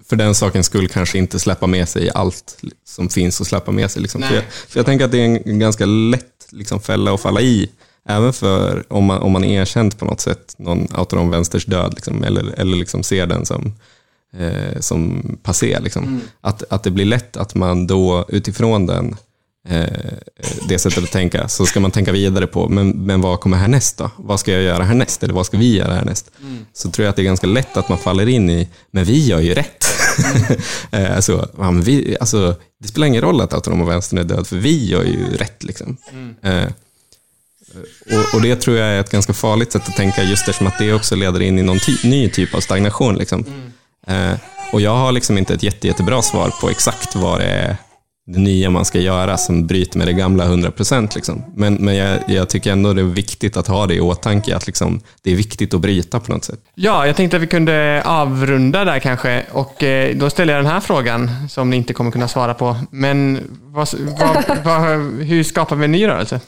för 0.09 0.15
den 0.15 0.35
sakens 0.35 0.65
skull 0.65 0.87
kanske 0.87 1.17
inte 1.17 1.39
släppa 1.39 1.67
med 1.67 1.89
sig 1.89 2.09
allt 2.13 2.63
som 2.85 3.09
finns 3.09 3.41
att 3.41 3.47
släppa 3.47 3.71
med 3.71 3.91
sig. 3.91 4.01
Liksom. 4.01 4.21
För, 4.21 4.35
jag, 4.35 4.43
för 4.43 4.79
jag 4.79 4.85
tänker 4.85 5.05
att 5.05 5.11
det 5.11 5.19
är 5.19 5.25
en 5.25 5.59
ganska 5.59 5.85
lätt 5.85 6.47
liksom, 6.51 6.81
fälla 6.81 7.13
att 7.13 7.21
falla 7.21 7.41
i, 7.41 7.69
även 8.05 8.33
för 8.33 8.83
om 8.93 9.05
man, 9.05 9.21
om 9.21 9.31
man 9.31 9.43
erkänt 9.43 9.99
på 9.99 10.05
något 10.05 10.21
sätt 10.21 10.55
någon 10.57 10.87
autonom 10.91 11.29
vänsters 11.29 11.65
död, 11.65 11.93
liksom, 11.95 12.23
eller, 12.23 12.59
eller 12.59 12.77
liksom 12.77 13.03
ser 13.03 13.27
den 13.27 13.45
som, 13.45 13.73
eh, 14.37 14.79
som 14.79 15.23
passé. 15.43 15.79
Liksom. 15.79 16.03
Mm. 16.03 16.21
Att, 16.41 16.63
att 16.69 16.83
det 16.83 16.91
blir 16.91 17.05
lätt 17.05 17.37
att 17.37 17.55
man 17.55 17.87
då 17.87 18.25
utifrån 18.29 18.85
den 18.85 19.15
det 20.67 20.79
sättet 20.79 21.03
att 21.03 21.11
tänka, 21.11 21.47
så 21.47 21.65
ska 21.65 21.79
man 21.79 21.91
tänka 21.91 22.11
vidare 22.11 22.47
på, 22.47 22.69
men, 22.69 22.89
men 22.89 23.21
vad 23.21 23.39
kommer 23.39 23.57
härnäst 23.57 23.97
då? 23.97 24.11
Vad 24.17 24.39
ska 24.39 24.51
jag 24.51 24.61
göra 24.61 24.83
härnäst? 24.83 25.23
Eller 25.23 25.33
vad 25.33 25.45
ska 25.45 25.57
vi 25.57 25.77
göra 25.77 25.93
härnäst? 25.93 26.31
Mm. 26.41 26.65
Så 26.73 26.91
tror 26.91 27.03
jag 27.05 27.09
att 27.09 27.15
det 27.15 27.21
är 27.21 27.23
ganska 27.23 27.47
lätt 27.47 27.77
att 27.77 27.89
man 27.89 27.97
faller 27.97 28.27
in 28.27 28.49
i, 28.49 28.69
men 28.91 29.03
vi 29.03 29.25
gör 29.25 29.39
ju 29.39 29.53
rätt. 29.53 29.85
Mm. 30.91 31.15
alltså, 31.15 31.49
ja, 31.57 31.71
vi, 31.71 32.17
alltså, 32.19 32.55
det 32.79 32.87
spelar 32.87 33.07
ingen 33.07 33.21
roll 33.21 33.41
att 33.41 33.53
autonoma 33.53 33.85
vänstern 33.85 34.19
är 34.19 34.23
död, 34.23 34.47
för 34.47 34.55
vi 34.55 34.85
gör 34.85 35.03
ju 35.03 35.37
rätt. 35.37 35.63
Liksom. 35.63 35.97
Mm. 36.11 36.35
Eh, 36.41 36.71
och, 38.05 38.35
och, 38.35 38.41
det 38.41 38.55
tror 38.55 38.77
jag 38.77 38.87
är 38.87 38.99
ett 38.99 39.11
ganska 39.11 39.33
farligt 39.33 39.71
sätt 39.71 39.87
att 39.87 39.95
tänka, 39.95 40.23
just 40.23 40.47
eftersom 40.47 40.67
att 40.67 40.77
det 40.77 40.93
också 40.93 41.15
leder 41.15 41.39
in 41.39 41.59
i 41.59 41.63
någon 41.63 41.79
ty 41.79 41.95
ny 42.03 42.29
typ 42.29 42.55
av 42.55 42.59
stagnation. 42.59 43.15
Liksom. 43.15 43.45
Mm. 44.07 44.31
Eh, 44.31 44.39
och 44.73 44.81
jag 44.81 44.95
har 44.95 45.11
liksom 45.11 45.37
inte 45.37 45.53
ett 45.53 45.63
jätte, 45.63 45.87
jättebra 45.87 46.21
svar 46.21 46.53
på 46.61 46.69
exakt 46.69 47.15
vad 47.15 47.39
det 47.39 47.45
är 47.45 47.77
det 48.33 48.39
nya 48.39 48.69
man 48.69 48.85
ska 48.85 48.99
göra 48.99 49.37
som 49.37 49.67
bryter 49.67 49.97
med 49.97 50.07
det 50.07 50.13
gamla 50.13 50.45
100%. 50.45 51.15
Liksom. 51.15 51.43
Men, 51.55 51.73
men 51.73 51.95
jag, 51.95 52.19
jag, 52.27 52.49
tycker 52.49 52.71
ändå 52.71 52.93
det 52.93 53.01
är 53.01 53.05
viktigt 53.05 53.57
att 53.57 53.67
ha 53.67 53.87
det 53.87 53.95
i 53.95 53.99
åtanke, 53.99 54.55
att 54.55 54.67
liksom, 54.67 55.01
det 55.21 55.31
är 55.31 55.35
viktigt 55.35 55.73
att 55.73 55.81
bryta 55.81 56.19
på 56.19 56.31
något 56.31 56.43
sätt. 56.43 56.59
Ja, 56.75 57.07
jag 57.07 57.15
tänkte 57.15 57.37
att 57.37 57.43
vi 57.43 57.47
kunde 57.47 58.01
avrunda 58.05 58.85
där 58.85 58.99
kanske 58.99 59.45
och 59.51 59.83
eh, 59.83 60.15
då 60.15 60.29
ställer 60.29 60.53
jag 60.53 60.63
den 60.63 60.71
här 60.71 60.79
frågan 60.79 61.31
som 61.49 61.69
ni 61.69 61.75
inte 61.75 61.93
kommer 61.93 62.11
kunna 62.11 62.27
svara 62.27 62.53
på. 62.53 62.75
Men 62.91 63.43
vad, 63.61 63.87
vad, 64.19 64.43
vad, 64.63 64.99
hur 65.21 65.43
skapar 65.43 65.75
vi 65.75 65.85
en 65.85 65.91
ny 65.91 66.07
rörelse? 66.07 66.41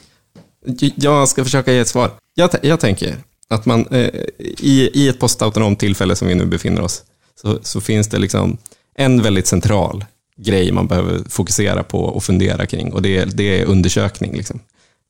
Jag 0.94 1.28
ska 1.28 1.44
försöka 1.44 1.72
ge 1.72 1.78
ett 1.78 1.88
svar. 1.88 2.10
Jag, 2.34 2.50
jag 2.62 2.80
tänker 2.80 3.16
att 3.48 3.66
man 3.66 3.86
eh, 3.90 4.08
i, 4.38 4.90
i 4.94 5.08
ett 5.08 5.20
postautonomt 5.20 5.78
tillfälle 5.78 6.16
som 6.16 6.28
vi 6.28 6.34
nu 6.34 6.46
befinner 6.46 6.82
oss, 6.82 7.02
så, 7.42 7.58
så 7.62 7.80
finns 7.80 8.08
det 8.08 8.18
liksom 8.18 8.58
en 8.94 9.22
väldigt 9.22 9.46
central 9.46 10.04
grej 10.44 10.72
man 10.72 10.86
behöver 10.86 11.20
fokusera 11.28 11.82
på 11.82 11.98
och 11.98 12.24
fundera 12.24 12.66
kring 12.66 12.92
och 12.92 13.02
det, 13.02 13.24
det 13.24 13.60
är 13.60 13.64
undersökning. 13.64 14.36
Liksom. 14.36 14.60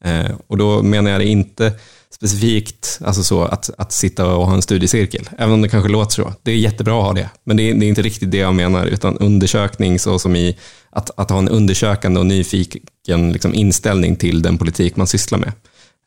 Eh, 0.04 0.30
och 0.46 0.58
då 0.58 0.82
menar 0.82 1.10
jag 1.10 1.20
det 1.20 1.26
inte 1.26 1.72
specifikt 2.14 2.98
alltså 3.04 3.22
så 3.22 3.42
att, 3.42 3.70
att 3.78 3.92
sitta 3.92 4.34
och 4.34 4.46
ha 4.46 4.54
en 4.54 4.62
studiecirkel, 4.62 5.28
även 5.38 5.54
om 5.54 5.62
det 5.62 5.68
kanske 5.68 5.90
låter 5.90 6.12
så. 6.12 6.32
Det 6.42 6.52
är 6.52 6.56
jättebra 6.56 6.98
att 6.98 7.04
ha 7.04 7.12
det, 7.12 7.30
men 7.44 7.56
det 7.56 7.70
är, 7.70 7.74
det 7.74 7.86
är 7.86 7.88
inte 7.88 8.02
riktigt 8.02 8.30
det 8.30 8.36
jag 8.36 8.54
menar, 8.54 8.86
utan 8.86 9.18
undersökning 9.18 9.98
så 9.98 10.18
som 10.18 10.36
i 10.36 10.56
att, 10.90 11.10
att 11.16 11.30
ha 11.30 11.38
en 11.38 11.48
undersökande 11.48 12.20
och 12.20 12.26
nyfiken 12.26 13.32
liksom, 13.32 13.54
inställning 13.54 14.16
till 14.16 14.42
den 14.42 14.58
politik 14.58 14.96
man 14.96 15.06
sysslar 15.06 15.38
med. 15.38 15.52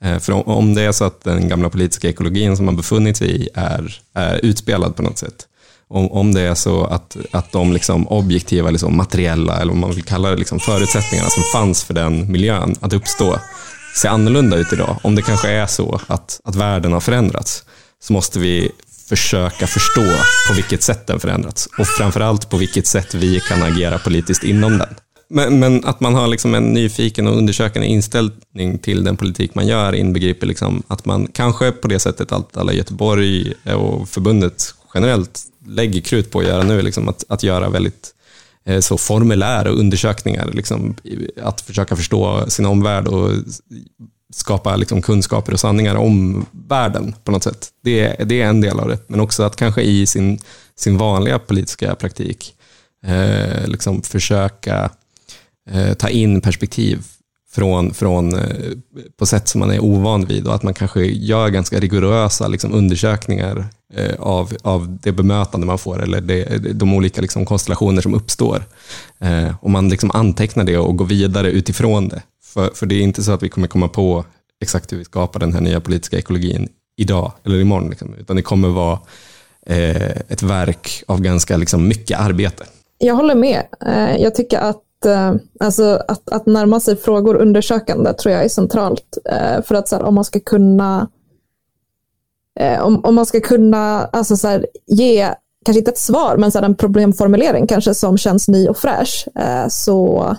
Eh, 0.04 0.20
för 0.20 0.34
om, 0.34 0.42
om 0.42 0.74
det 0.74 0.82
är 0.82 0.92
så 0.92 1.06
att 1.06 1.24
den 1.24 1.48
gamla 1.48 1.70
politiska 1.70 2.10
ekologin 2.10 2.58
som 2.58 2.66
man 2.66 2.76
befunnit 2.76 3.18
sig 3.18 3.42
i 3.42 3.50
är, 3.54 4.00
är 4.14 4.46
utspelad 4.46 4.96
på 4.96 5.02
något 5.02 5.18
sätt, 5.18 5.48
om, 5.90 6.12
om 6.12 6.34
det 6.34 6.42
är 6.42 6.56
så 6.56 6.86
att, 6.86 7.18
att 7.32 7.52
de 7.52 7.74
liksom 7.74 8.08
objektiva, 8.08 8.70
liksom 8.70 8.98
materiella, 8.98 9.58
eller 9.58 9.72
vad 9.72 9.82
man 9.82 9.92
vill 9.92 10.04
kalla 10.04 10.30
det, 10.30 10.36
liksom 10.36 10.60
förutsättningarna 10.60 11.30
som 11.30 11.44
fanns 11.54 11.84
för 11.84 11.94
den 11.94 12.32
miljön 12.32 12.76
att 12.82 12.94
uppstå 12.94 13.40
ser 14.02 14.10
annorlunda 14.10 14.58
ut 14.58 14.74
idag. 14.74 14.98
Om 15.04 15.16
det 15.16 15.22
kanske 15.22 15.50
är 15.50 15.68
så 15.68 16.00
att, 16.08 16.40
att 16.44 16.56
världen 16.56 16.94
har 16.94 17.00
förändrats, 17.00 17.64
så 18.04 18.14
måste 18.14 18.40
vi 18.40 18.72
försöka 19.10 19.68
förstå 19.68 20.14
på 20.48 20.54
vilket 20.54 20.84
sätt 20.84 21.08
den 21.08 21.20
förändrats 21.20 21.70
och 21.78 21.88
framförallt 21.88 22.50
på 22.50 22.58
vilket 22.58 22.88
sätt 22.88 23.14
vi 23.14 23.40
kan 23.40 23.64
agera 23.64 24.00
politiskt 24.00 24.44
inom 24.44 24.78
den. 24.78 24.96
Men, 25.30 25.60
men, 25.60 25.86
att 25.86 26.00
man 26.00 26.16
har 26.16 26.28
liksom 26.28 26.56
en 26.56 26.74
nyfiken 26.74 27.28
och 27.28 27.38
undersökande 27.38 27.88
inställning 27.88 28.78
till 28.82 29.04
den 29.04 29.18
politik 29.18 29.56
man 29.56 29.68
gör 29.68 29.96
inbegriper 29.96 30.48
liksom 30.48 30.84
att 30.88 31.06
man 31.06 31.28
kanske 31.34 31.72
på 31.72 31.88
det 31.88 32.00
sättet 32.00 32.32
att 32.32 32.58
alla 32.58 32.74
Göteborg 32.74 33.54
och 33.76 34.10
förbundet 34.10 34.76
generellt 34.94 35.42
lägger 35.68 36.02
krut 36.02 36.32
på 36.32 36.40
att 36.40 36.46
göra 36.46 36.64
nu, 36.64 36.82
liksom, 36.82 37.10
att, 37.10 37.26
att 37.28 37.44
göra 37.44 37.70
väldigt 37.70 38.14
eh, 38.66 38.80
så 38.80 38.98
formulär 38.98 39.68
och 39.68 39.80
undersökningar, 39.80 40.50
liksom, 40.54 40.96
att 41.42 41.62
försöka 41.62 41.96
förstå 41.96 42.50
sin 42.50 42.66
omvärld 42.66 43.08
och 43.08 43.32
skapa 44.34 44.76
liksom, 44.76 45.02
kunskaper 45.02 45.54
och 45.54 45.60
sanningar 45.60 45.96
om 45.96 46.46
världen 46.52 47.16
på 47.24 47.32
något 47.32 47.44
sätt. 47.44 47.70
Det, 47.84 48.16
det 48.26 48.42
är 48.42 48.48
en 48.48 48.62
del 48.62 48.80
av 48.80 48.88
det, 48.90 49.00
men 49.08 49.20
också 49.20 49.44
att 49.44 49.56
kanske 49.56 49.82
i 49.82 50.08
sin, 50.08 50.40
sin 50.76 50.98
vanliga 50.98 51.40
politiska 51.40 51.96
praktik 51.96 52.56
eh, 53.06 53.68
liksom 53.68 54.02
försöka 54.02 54.90
eh, 55.70 55.94
ta 55.94 56.10
in 56.10 56.42
perspektiv 56.42 57.04
från, 57.56 57.94
från, 57.94 58.34
eh, 58.34 58.42
på 59.18 59.26
sätt 59.26 59.48
som 59.48 59.60
man 59.60 59.72
är 59.72 59.80
ovan 59.80 60.26
vid 60.26 60.48
och 60.48 60.56
att 60.56 60.64
man 60.64 60.74
kanske 60.74 61.06
gör 61.06 61.50
ganska 61.50 61.80
rigorösa 61.80 62.48
liksom, 62.48 62.74
undersökningar 62.74 63.66
eh, 63.94 64.16
av, 64.20 64.54
av 64.64 64.98
det 65.04 65.12
bemötande 65.12 65.68
man 65.68 65.78
får 65.78 66.04
eller 66.04 66.22
det, 66.22 66.58
de 66.74 66.94
olika 66.94 67.22
liksom, 67.22 67.46
konstellationer 67.46 68.02
som 68.02 68.14
uppstår. 68.14 68.64
Eh, 69.20 69.56
och 69.62 69.70
man 69.70 69.90
liksom 69.90 70.12
antecknar 70.14 70.64
det 70.64 70.78
och 70.78 70.98
går 70.98 71.06
vidare 71.06 71.52
utifrån 71.52 72.08
det. 72.08 72.22
För, 72.44 72.70
för 72.74 72.86
det 72.86 72.96
är 72.96 73.02
inte 73.02 73.24
så 73.24 73.32
att 73.32 73.44
vi 73.44 73.50
kommer 73.50 73.68
komma 73.68 73.88
på 73.88 74.26
exakt 74.62 74.94
hur 74.94 74.98
vi 74.98 75.06
skapar 75.06 75.40
den 75.40 75.54
här 75.54 75.62
nya 75.62 75.82
politiska 75.82 76.18
ekologin 76.18 76.70
idag 76.98 77.32
eller 77.46 77.60
imorgon, 77.60 77.90
liksom, 77.90 78.14
utan 78.20 78.36
det 78.36 78.42
kommer 78.42 78.68
vara 78.68 79.00
eh, 79.66 80.10
ett 80.30 80.44
verk 80.44 81.04
av 81.08 81.22
ganska 81.22 81.58
liksom, 81.58 81.88
mycket 81.88 82.20
arbete. 82.20 82.66
Jag 82.98 83.16
håller 83.16 83.36
med. 83.36 83.64
Eh, 83.88 84.22
jag 84.22 84.36
tycker 84.36 84.60
att 84.60 84.82
Eh, 85.06 85.34
alltså, 85.60 86.04
att, 86.08 86.30
att 86.30 86.46
närma 86.46 86.80
sig 86.80 86.96
frågor 86.96 87.36
undersökande 87.36 88.14
tror 88.14 88.34
jag 88.34 88.44
är 88.44 88.50
centralt. 88.50 89.18
Eh, 89.26 89.62
för 89.62 89.76
att 89.76 89.88
så 89.88 89.96
här, 89.96 90.04
om 90.04 90.16
man 90.16 90.26
ska 90.26 90.40
kunna 90.40 91.10
eh, 92.60 92.82
om, 92.82 93.06
om 93.06 93.16
man 93.16 93.26
ska 93.26 93.40
kunna 93.40 94.06
alltså, 94.06 94.38
så 94.38 94.48
här, 94.48 94.66
ge 94.86 95.30
kanske 95.66 95.80
inte 95.80 95.92
ett 95.92 95.98
svar, 95.98 96.38
men 96.38 96.52
så 96.52 96.58
här 96.60 96.66
en 96.66 96.76
problemformulering 96.76 97.68
kanske 97.68 97.94
som 97.94 98.18
känns 98.18 98.48
ny 98.48 98.68
och 98.68 98.78
fräsch, 98.78 99.28
eh, 99.36 99.68
så, 99.70 100.36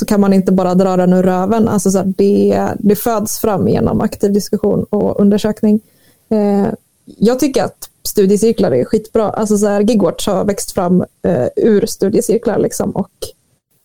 så 0.00 0.06
kan 0.06 0.20
man 0.20 0.32
inte 0.32 0.52
bara 0.52 0.74
dra 0.74 0.96
den 0.96 1.12
ur 1.12 1.22
röven. 1.22 1.68
Alltså 1.68 1.90
så 1.90 1.98
här, 1.98 2.12
det, 2.16 2.68
det 2.78 2.96
föds 2.96 3.40
fram 3.40 3.68
genom 3.68 4.00
aktiv 4.00 4.32
diskussion 4.32 4.84
och 4.84 5.20
undersökning. 5.20 5.80
Eh, 6.28 6.68
jag 7.04 7.40
tycker 7.40 7.64
att 7.64 7.88
studiecirklar 8.04 8.70
är 8.70 8.84
skitbra. 8.84 9.30
Alltså 9.30 9.58
så 9.58 9.66
här, 9.66 9.80
Gigwatch 9.80 10.26
har 10.26 10.44
växt 10.44 10.72
fram 10.72 11.04
eh, 11.22 11.46
ur 11.56 11.86
studiecirklar 11.86 12.58
liksom, 12.58 12.90
och 12.90 13.10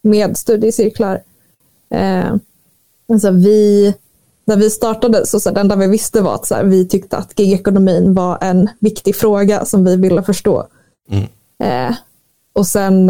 med 0.07 0.37
studiecirklar. 0.37 1.21
Eh, 1.89 2.35
alltså 3.09 3.31
vi, 3.31 3.93
när 4.45 4.57
vi 4.57 4.69
startade 4.69 5.25
så, 5.25 5.39
så 5.39 5.51
det 5.51 5.59
enda 5.59 5.75
vi 5.75 5.87
visste 5.87 6.21
var 6.21 6.35
att 6.35 6.45
så 6.45 6.55
här, 6.55 6.63
vi 6.63 6.87
tyckte 6.87 7.17
att 7.17 7.39
gigekonomin 7.39 8.13
var 8.13 8.37
en 8.41 8.69
viktig 8.79 9.15
fråga 9.15 9.65
som 9.65 9.85
vi 9.85 9.95
ville 9.95 10.23
förstå. 10.23 10.67
Mm. 11.09 11.27
Eh, 11.63 11.95
och 12.53 12.67
sen 12.67 13.09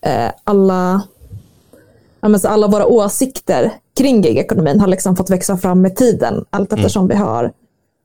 eh, 0.00 0.30
alla, 0.44 1.02
ja, 2.20 2.28
men 2.28 2.40
så 2.40 2.48
alla 2.48 2.68
våra 2.68 2.86
åsikter 2.86 3.72
kring 3.96 4.22
gigekonomin 4.22 4.80
har 4.80 4.88
liksom 4.88 5.16
fått 5.16 5.30
växa 5.30 5.56
fram 5.56 5.80
med 5.80 5.96
tiden 5.96 6.44
allt 6.50 6.72
eftersom 6.72 7.08
vi 7.08 7.14
har 7.14 7.52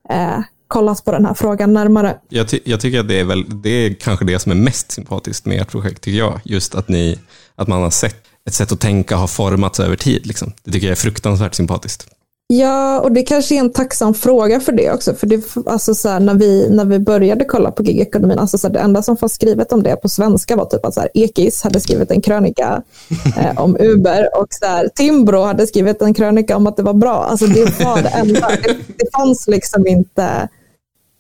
eh, 0.09 0.39
kollat 0.69 1.05
på 1.05 1.11
den 1.11 1.25
här 1.25 1.33
frågan 1.33 1.73
närmare. 1.73 2.17
Jag, 2.29 2.47
ty 2.47 2.59
jag 2.63 2.79
tycker 2.79 2.99
att 2.99 3.07
det 3.07 3.19
är, 3.19 3.23
väl, 3.23 3.61
det 3.61 3.69
är 3.69 3.93
kanske 3.93 4.25
det 4.25 4.39
som 4.39 4.51
är 4.51 4.55
mest 4.55 4.91
sympatiskt 4.91 5.45
med 5.45 5.61
ert 5.61 5.71
projekt, 5.71 6.01
tycker 6.01 6.17
jag. 6.17 6.39
Just 6.43 6.75
att, 6.75 6.89
ni, 6.89 7.19
att 7.55 7.67
man 7.67 7.81
har 7.81 7.89
sett 7.89 8.15
ett 8.45 8.53
sätt 8.53 8.71
att 8.71 8.79
tänka 8.79 9.15
har 9.15 9.27
formats 9.27 9.79
över 9.79 9.95
tid. 9.95 10.27
Liksom. 10.27 10.53
Det 10.63 10.71
tycker 10.71 10.87
jag 10.87 10.91
är 10.91 10.95
fruktansvärt 10.95 11.55
sympatiskt. 11.55 12.07
Ja, 12.53 12.99
och 12.99 13.11
det 13.11 13.23
kanske 13.23 13.55
är 13.55 13.59
en 13.59 13.71
tacksam 13.71 14.13
fråga 14.13 14.59
för 14.59 14.71
det 14.71 14.91
också. 14.91 15.13
För 15.13 15.27
det, 15.27 15.43
alltså 15.65 15.95
så 15.95 16.09
här, 16.09 16.19
när, 16.19 16.33
vi, 16.33 16.69
när 16.69 16.85
vi 16.85 16.99
började 16.99 17.45
kolla 17.45 17.71
på 17.71 17.83
gigekonomin, 17.83 18.39
alltså 18.39 18.57
så 18.57 18.67
här, 18.67 18.73
det 18.73 18.79
enda 18.79 19.01
som 19.01 19.17
fanns 19.17 19.33
skrivet 19.33 19.71
om 19.71 19.83
det 19.83 19.95
på 19.95 20.09
svenska 20.09 20.55
var 20.55 20.65
typ 20.65 20.85
att 20.85 20.93
så 20.93 20.99
här, 20.99 21.09
Ekis 21.13 21.63
hade 21.63 21.79
skrivit 21.79 22.11
en 22.11 22.21
krönika 22.21 22.81
eh, 23.37 23.59
om 23.59 23.77
Uber 23.79 24.37
och 24.37 24.47
så 24.49 24.65
här, 24.65 24.89
Timbro 24.95 25.43
hade 25.43 25.67
skrivit 25.67 26.01
en 26.01 26.13
krönika 26.13 26.57
om 26.57 26.67
att 26.67 26.77
det 26.77 26.83
var 26.83 26.93
bra. 26.93 27.23
Alltså 27.23 27.45
det 27.45 27.79
var 27.83 28.01
det 28.01 28.09
enda. 28.09 28.47
Det, 28.63 28.77
det 28.97 29.09
fanns 29.13 29.47
liksom 29.47 29.87
inte 29.87 30.49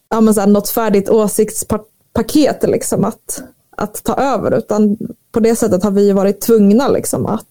ja, 0.09 0.21
men 0.21 0.33
så 0.33 0.39
här, 0.39 0.47
något 0.47 0.69
färdigt 0.69 1.09
åsiktspaket 1.09 2.63
liksom, 2.63 3.05
att, 3.05 3.43
att 3.77 4.03
ta 4.03 4.15
över, 4.15 4.57
utan 4.57 4.97
på 5.31 5.39
det 5.39 5.55
sättet 5.55 5.83
har 5.83 5.91
vi 5.91 6.11
varit 6.11 6.41
tvungna 6.41 6.87
liksom, 6.87 7.25
att, 7.25 7.45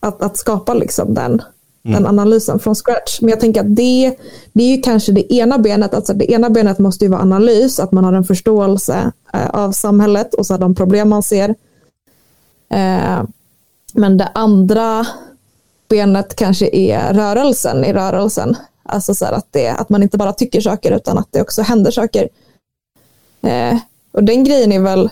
att, 0.00 0.22
att 0.22 0.36
skapa 0.36 0.74
liksom, 0.74 1.14
den 1.14 1.42
mm. 1.84 2.02
den 2.02 2.06
analysen 2.06 2.58
från 2.58 2.74
scratch. 2.74 3.20
Men 3.20 3.30
jag 3.30 3.40
tänker 3.40 3.60
att 3.60 3.76
det, 3.76 4.16
det 4.52 4.64
är 4.64 4.76
ju 4.76 4.82
kanske 4.82 5.12
det 5.12 5.34
ena 5.34 5.58
benet. 5.58 5.94
Alltså 5.94 6.14
det 6.14 6.32
ena 6.32 6.50
benet 6.50 6.78
måste 6.78 7.04
ju 7.04 7.10
vara 7.10 7.20
analys, 7.20 7.80
att 7.80 7.92
man 7.92 8.04
har 8.04 8.12
en 8.12 8.24
förståelse 8.24 9.12
eh, 9.32 9.50
av 9.50 9.72
samhället 9.72 10.34
och 10.34 10.46
så 10.46 10.56
de 10.56 10.74
problem 10.74 11.08
man 11.08 11.22
ser. 11.22 11.48
Eh, 12.70 13.22
men 13.94 14.16
det 14.16 14.30
andra 14.34 15.06
benet 15.88 16.36
kanske 16.36 16.76
är 16.76 17.14
rörelsen 17.14 17.84
i 17.84 17.92
rörelsen. 17.92 18.56
Alltså 18.82 19.14
så 19.14 19.24
att, 19.24 19.46
det, 19.50 19.68
att 19.68 19.88
man 19.88 20.02
inte 20.02 20.18
bara 20.18 20.32
tycker 20.32 20.60
saker 20.60 20.92
utan 20.92 21.18
att 21.18 21.28
det 21.30 21.40
också 21.40 21.62
händer 21.62 21.90
saker. 21.90 22.28
Eh, 23.42 23.78
och 24.12 24.24
den 24.24 24.44
grejen 24.44 24.72
är 24.72 24.80
väl 24.80 25.10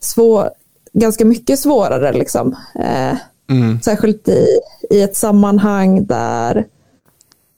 svår, 0.00 0.50
ganska 0.92 1.24
mycket 1.24 1.58
svårare. 1.58 2.12
Liksom. 2.12 2.56
Eh, 2.74 3.14
Mm. 3.50 3.80
Särskilt 3.80 4.28
i, 4.28 4.46
i 4.90 5.02
ett 5.02 5.16
sammanhang 5.16 6.06
där 6.06 6.66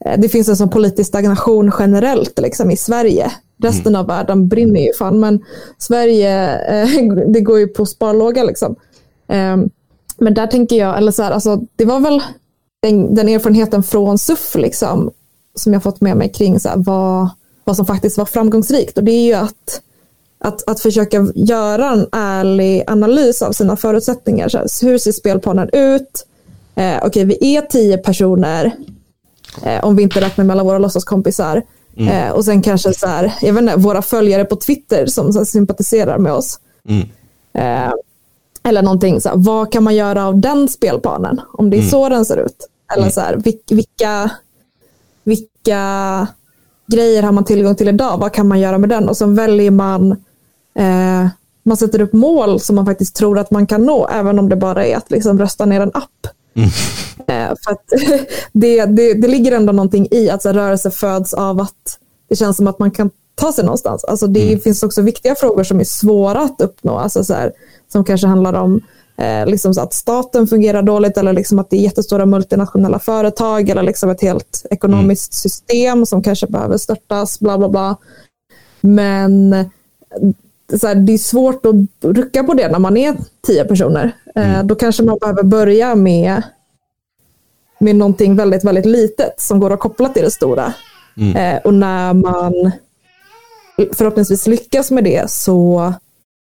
eh, 0.05 0.21
det 0.21 0.29
finns 0.29 0.49
en 0.49 0.57
sån 0.57 0.71
politisk 0.71 1.09
stagnation 1.09 1.73
generellt 1.79 2.39
liksom, 2.41 2.71
i 2.71 2.77
Sverige. 2.77 3.33
Resten 3.63 3.95
mm. 3.95 4.01
av 4.01 4.07
världen 4.07 4.49
brinner 4.49 4.81
ju 4.81 4.93
fan, 4.99 5.21
men 5.21 5.45
Sverige, 5.79 6.59
eh, 6.59 6.89
det 7.27 7.41
går 7.41 7.59
ju 7.59 7.67
på 7.67 7.87
sparlåga 7.87 8.45
liksom. 8.45 8.77
Eh, 9.29 9.57
men 10.19 10.35
där 10.35 10.47
tänker 10.47 10.77
jag, 10.77 10.99
eller 10.99 11.13
så 11.13 11.23
här, 11.23 11.31
alltså, 11.31 11.61
det 11.77 11.85
var 11.85 12.01
väl 12.01 12.23
den, 12.83 13.15
den 13.15 13.29
erfarenheten 13.29 13.83
från 13.83 14.19
SUF 14.19 14.55
liksom, 14.55 15.11
som 15.55 15.73
jag 15.73 15.83
fått 15.83 16.01
med 16.01 16.17
mig 16.17 16.33
kring 16.33 16.61
så 16.61 16.69
här, 16.69 16.77
vad, 16.77 17.29
vad 17.65 17.77
som 17.77 17.87
faktiskt 17.87 18.19
var 18.19 18.25
framgångsrikt. 18.25 18.99
Och 18.99 19.05
det 19.05 19.13
är 19.13 19.27
ju 19.27 19.35
att 19.35 19.83
att, 20.45 20.69
att 20.69 20.81
försöka 20.81 21.27
göra 21.35 21.91
en 21.91 22.07
ärlig 22.13 22.85
analys 22.87 23.43
av 23.43 23.53
sina 23.53 23.77
förutsättningar. 23.77 24.49
Så 24.49 24.59
här, 24.59 24.67
hur 24.83 24.99
ser 24.99 25.13
spelplanen 25.13 25.69
ut? 25.73 26.27
Eh, 26.75 26.97
Okej, 26.97 27.07
okay, 27.07 27.25
vi 27.25 27.57
är 27.57 27.61
tio 27.63 27.99
personer, 27.99 28.77
eh, 29.63 29.85
om 29.85 29.97
vi 29.97 30.03
inte 30.03 30.21
räknar 30.21 30.45
med 30.45 30.55
alla 30.55 30.65
våra 30.65 30.79
låtsaskompisar. 30.79 31.63
Mm. 31.97 32.09
Eh, 32.09 32.33
och 32.33 32.45
sen 32.45 32.63
kanske 32.63 32.95
så 32.95 33.07
här, 33.07 33.35
jag 33.43 33.53
vet 33.53 33.63
inte, 33.63 33.77
våra 33.77 34.03
följare 34.03 34.45
på 34.45 34.57
Twitter 34.57 35.07
som 35.07 35.37
här, 35.37 35.45
sympatiserar 35.45 36.19
med 36.19 36.33
oss. 36.33 36.61
Mm. 36.89 37.09
Eh, 37.55 37.93
eller 38.63 38.83
någonting, 38.83 39.21
så 39.21 39.29
här, 39.29 39.37
vad 39.37 39.73
kan 39.73 39.83
man 39.83 39.95
göra 39.95 40.27
av 40.27 40.41
den 40.41 40.69
spelplanen? 40.69 41.41
Om 41.53 41.71
det 41.71 41.77
är 41.77 41.79
mm. 41.79 41.91
så 41.91 42.09
den 42.09 42.25
ser 42.25 42.37
ut. 42.37 42.69
Eller 42.93 43.03
mm. 43.03 43.13
så 43.13 43.21
här, 43.21 43.43
vilka, 43.69 44.31
vilka 45.25 46.27
grejer 46.87 47.23
har 47.23 47.33
man 47.33 47.45
tillgång 47.45 47.75
till 47.75 47.89
idag? 47.89 48.19
Vad 48.19 48.33
kan 48.33 48.49
man 48.49 48.61
göra 48.61 48.79
med 48.79 48.89
den? 48.89 49.09
Och 49.09 49.17
så 49.17 49.27
väljer 49.27 49.71
man 49.71 50.13
eh, 50.75 51.27
man 51.63 51.77
sätter 51.77 52.01
upp 52.01 52.13
mål 52.13 52.61
som 52.61 52.77
man 52.77 52.87
faktiskt 52.87 53.17
tror 53.17 53.39
att 53.39 53.51
man 53.51 53.67
kan 53.67 53.85
nå, 53.85 54.09
även 54.09 54.39
om 54.39 54.49
det 54.49 54.57
bara 54.57 54.87
är 54.87 54.97
att 54.97 55.11
liksom 55.11 55.39
rösta 55.39 55.67
ner 55.67 55.81
en 55.81 55.91
app. 55.95 56.27
Mm. 56.55 56.69
Eh, 57.27 57.57
för 57.65 57.77
det, 58.53 58.85
det, 58.85 59.15
det 59.15 59.29
ligger 59.29 59.53
ändå 59.53 59.73
någonting 59.73 60.09
i 60.11 60.31
att 60.31 60.43
så 60.43 60.53
rörelse 60.53 60.91
föds 60.91 61.35
av 61.35 61.61
att 61.61 61.99
det 62.29 62.37
känns 62.37 62.57
som 62.57 62.67
att 62.67 62.79
man 62.79 62.91
kan 62.91 63.11
ta 63.35 63.53
sig 63.53 63.65
någonstans. 63.65 64.05
Alltså 64.05 64.27
det 64.27 64.49
mm. 64.49 64.61
finns 64.61 64.83
också 64.83 65.03
viktiga 65.03 65.35
frågor 65.35 65.65
som 65.65 65.81
är 65.81 65.85
svåra 65.85 66.41
att 66.41 66.61
uppnå, 66.61 66.97
alltså 66.97 67.25
så 67.25 67.35
här, 67.35 67.53
som 67.93 68.05
kanske 68.05 68.27
handlar 68.27 68.53
om 68.53 68.81
eh, 69.23 69.47
liksom 69.47 69.73
att 69.79 69.95
staten 69.95 70.47
fungerar 70.47 70.83
dåligt 70.83 71.17
eller 71.17 71.33
liksom 71.33 71.59
att 71.59 71.71
det 71.71 71.77
är 71.77 71.81
jättestora 71.81 72.27
multinationella 72.27 72.99
företag 72.99 73.69
eller 73.69 73.83
liksom 73.83 74.11
ett 74.11 74.23
helt 74.23 74.67
ekonomiskt 74.71 75.33
mm. 75.33 75.39
system 75.39 76.07
som 76.07 76.23
kanske 76.23 76.47
behöver 76.47 76.77
störtas, 76.77 77.41
bla 77.41 77.59
bla 77.59 77.69
bla. 77.69 77.97
Men 78.81 79.55
så 80.81 80.87
här, 80.87 80.95
det 80.95 81.13
är 81.13 81.19
svårt 81.19 81.67
att 81.67 81.75
rucka 82.01 82.45
på 82.45 82.55
det 82.55 82.69
när 82.69 82.79
man 82.79 82.97
är 82.97 83.17
tio 83.47 83.65
personer. 83.65 84.13
Eh, 84.35 84.55
mm. 84.55 84.67
då 84.67 84.75
kanske 84.75 85.03
man 85.03 85.19
behöver 85.21 85.43
börja 85.43 85.95
med, 85.95 86.43
med 87.79 87.97
någonting 87.97 88.37
väldigt, 88.37 88.65
väldigt 88.65 88.87
litet 88.87 89.41
som 89.41 89.61
går 89.61 89.73
att 89.73 89.81
koppla 89.81 90.09
till 90.09 90.23
det 90.23 90.31
stora. 90.31 90.73
Mm. 91.17 91.37
Eh, 91.37 91.63
och 91.63 91.75
när 91.75 92.15
man 92.15 92.73
förhoppningsvis 93.93 94.47
lyckas 94.47 94.91
med 94.91 95.05
det 95.05 95.31
så 95.31 95.93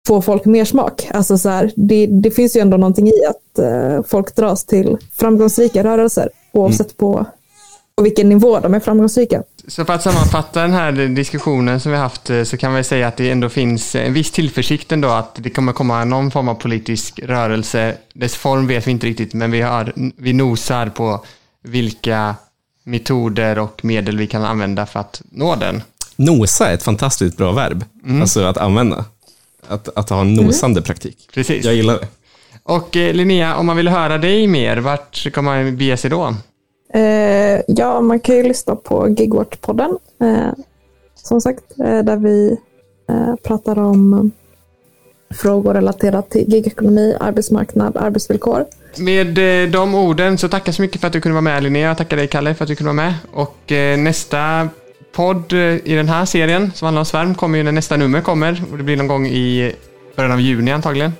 får 0.07 0.21
folk 0.21 0.45
mer 0.45 0.65
smak. 0.65 1.07
Alltså 1.13 1.37
så 1.37 1.49
här, 1.49 1.71
det, 1.75 2.07
det 2.07 2.31
finns 2.31 2.55
ju 2.55 2.61
ändå 2.61 2.77
någonting 2.77 3.07
i 3.07 3.25
att 3.29 3.63
uh, 3.63 4.03
folk 4.07 4.35
dras 4.35 4.65
till 4.65 4.97
framgångsrika 5.15 5.83
rörelser 5.83 6.29
oavsett 6.51 6.87
mm. 6.87 6.95
på, 6.97 7.25
på 7.97 8.03
vilken 8.03 8.29
nivå 8.29 8.59
de 8.59 8.73
är 8.73 8.79
framgångsrika. 8.79 9.43
Så 9.67 9.85
för 9.85 9.93
att 9.93 10.03
sammanfatta 10.03 10.61
den 10.61 10.73
här 10.73 10.91
diskussionen 10.91 11.79
som 11.79 11.91
vi 11.91 11.97
haft 11.97 12.29
eh, 12.29 12.43
så 12.43 12.57
kan 12.57 12.73
vi 12.73 12.83
säga 12.83 13.07
att 13.07 13.17
det 13.17 13.31
ändå 13.31 13.49
finns 13.49 13.95
en 13.95 14.13
viss 14.13 14.31
tillförsikt 14.31 14.91
ändå 14.91 15.07
att 15.07 15.35
det 15.35 15.49
kommer 15.49 15.73
komma 15.73 16.05
någon 16.05 16.31
form 16.31 16.49
av 16.49 16.55
politisk 16.55 17.19
rörelse. 17.19 17.95
Dess 18.13 18.35
form 18.35 18.67
vet 18.67 18.87
vi 18.87 18.91
inte 18.91 19.07
riktigt 19.07 19.33
men 19.33 19.51
vi, 19.51 19.61
har, 19.61 19.93
vi 20.17 20.33
nosar 20.33 20.89
på 20.89 21.25
vilka 21.63 22.35
metoder 22.83 23.59
och 23.59 23.85
medel 23.85 24.17
vi 24.17 24.27
kan 24.27 24.43
använda 24.43 24.85
för 24.85 24.99
att 24.99 25.21
nå 25.31 25.55
den. 25.55 25.81
Nosa 26.15 26.69
är 26.69 26.73
ett 26.73 26.83
fantastiskt 26.83 27.37
bra 27.37 27.51
verb, 27.51 27.85
mm. 28.05 28.21
alltså 28.21 28.43
att 28.43 28.57
använda. 28.57 29.05
Att, 29.67 29.97
att 29.97 30.09
ha 30.09 30.21
en 30.21 30.33
nosande 30.33 30.77
mm. 30.77 30.83
praktik. 30.83 31.29
Precis. 31.33 31.65
Jag 31.65 31.75
gillar 31.75 31.93
det. 31.93 32.07
Och 32.63 32.95
eh, 32.95 33.13
Linnea, 33.13 33.55
om 33.55 33.65
man 33.65 33.77
vill 33.77 33.87
höra 33.87 34.17
dig 34.17 34.47
mer, 34.47 34.77
vart 34.77 35.33
kan 35.33 35.43
man 35.43 35.77
bege 35.77 35.97
sig 35.97 36.09
då? 36.09 36.33
Eh, 36.93 37.61
ja, 37.67 38.01
man 38.01 38.19
kan 38.19 38.35
ju 38.35 38.43
lyssna 38.43 38.75
på 38.75 39.07
Gigwart-podden. 39.07 39.97
Eh, 40.21 40.53
som 41.15 41.41
sagt, 41.41 41.63
eh, 41.79 41.99
där 41.99 42.17
vi 42.17 42.57
pratar 43.43 43.79
om 43.79 44.31
frågor 45.29 45.73
relaterat 45.73 46.29
till 46.29 46.53
gigekonomi, 46.53 47.15
arbetsmarknad, 47.19 47.97
arbetsvillkor. 47.97 48.65
Med 48.97 49.27
de 49.71 49.95
orden 49.95 50.37
så 50.37 50.49
tackar 50.49 50.71
så 50.71 50.81
mycket 50.81 51.01
för 51.01 51.07
att 51.07 51.13
du 51.13 51.21
kunde 51.21 51.33
vara 51.33 51.41
med 51.41 51.63
Linnea. 51.63 51.87
Jag 51.87 51.97
tackar 51.97 52.17
dig 52.17 52.27
Kalle 52.27 52.55
för 52.55 52.63
att 52.63 52.67
du 52.67 52.75
kunde 52.75 52.93
vara 52.93 53.05
med. 53.05 53.13
Och 53.33 53.71
nästa 53.97 54.69
podd 55.17 55.53
i 55.83 55.95
den 55.95 56.09
här 56.09 56.25
serien 56.25 56.71
som 56.75 56.85
handlar 56.85 57.01
om 57.01 57.05
svärm 57.05 57.35
kommer 57.35 57.57
ju 57.57 57.63
när 57.63 57.71
nästa 57.71 57.97
nummer 57.97 58.21
kommer. 58.21 58.63
Och 58.71 58.77
det 58.77 58.83
blir 58.83 58.97
någon 58.97 59.07
gång 59.07 59.27
i 59.27 59.73
början 60.15 60.31
av 60.31 60.41
juni 60.41 60.71
antagligen. 60.71 61.13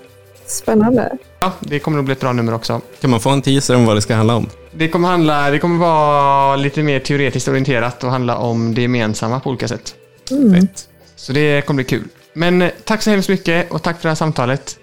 Spännande. 0.46 1.18
Ja, 1.40 1.52
det 1.60 1.80
kommer 1.80 1.98
nog 1.98 2.06
bli 2.06 2.12
ett 2.12 2.20
bra 2.20 2.34
nummer 2.34 2.54
också. 2.54 2.82
Kan 3.02 3.10
man 3.10 3.20
få 3.20 3.30
en 3.30 3.42
teaser 3.42 3.76
om 3.76 3.86
vad 3.86 3.98
det 3.98 4.02
ska 4.02 4.16
handla 4.16 4.36
om? 4.36 4.50
Det 4.72 4.88
kommer, 4.90 5.08
handla, 5.08 5.50
det 5.50 5.60
kommer 5.60 5.78
vara 5.78 6.56
lite 6.56 6.84
mer 6.84 7.00
teoretiskt 7.00 7.48
orienterat 7.48 8.04
och 8.04 8.12
handla 8.12 8.38
om 8.38 8.74
det 8.74 8.82
gemensamma 8.82 9.40
på 9.40 9.50
olika 9.50 9.68
sätt. 9.68 9.96
Mm. 10.32 10.68
Så 11.16 11.34
det 11.34 11.66
kommer 11.66 11.76
bli 11.76 11.86
kul. 11.86 12.08
Men 12.34 12.62
eh, 12.62 12.72
tack 12.84 13.02
så 13.02 13.10
hemskt 13.10 13.30
mycket 13.30 13.72
och 13.72 13.84
tack 13.84 13.98
för 13.98 14.04
det 14.04 14.10
här 14.10 14.16
samtalet. 14.16 14.78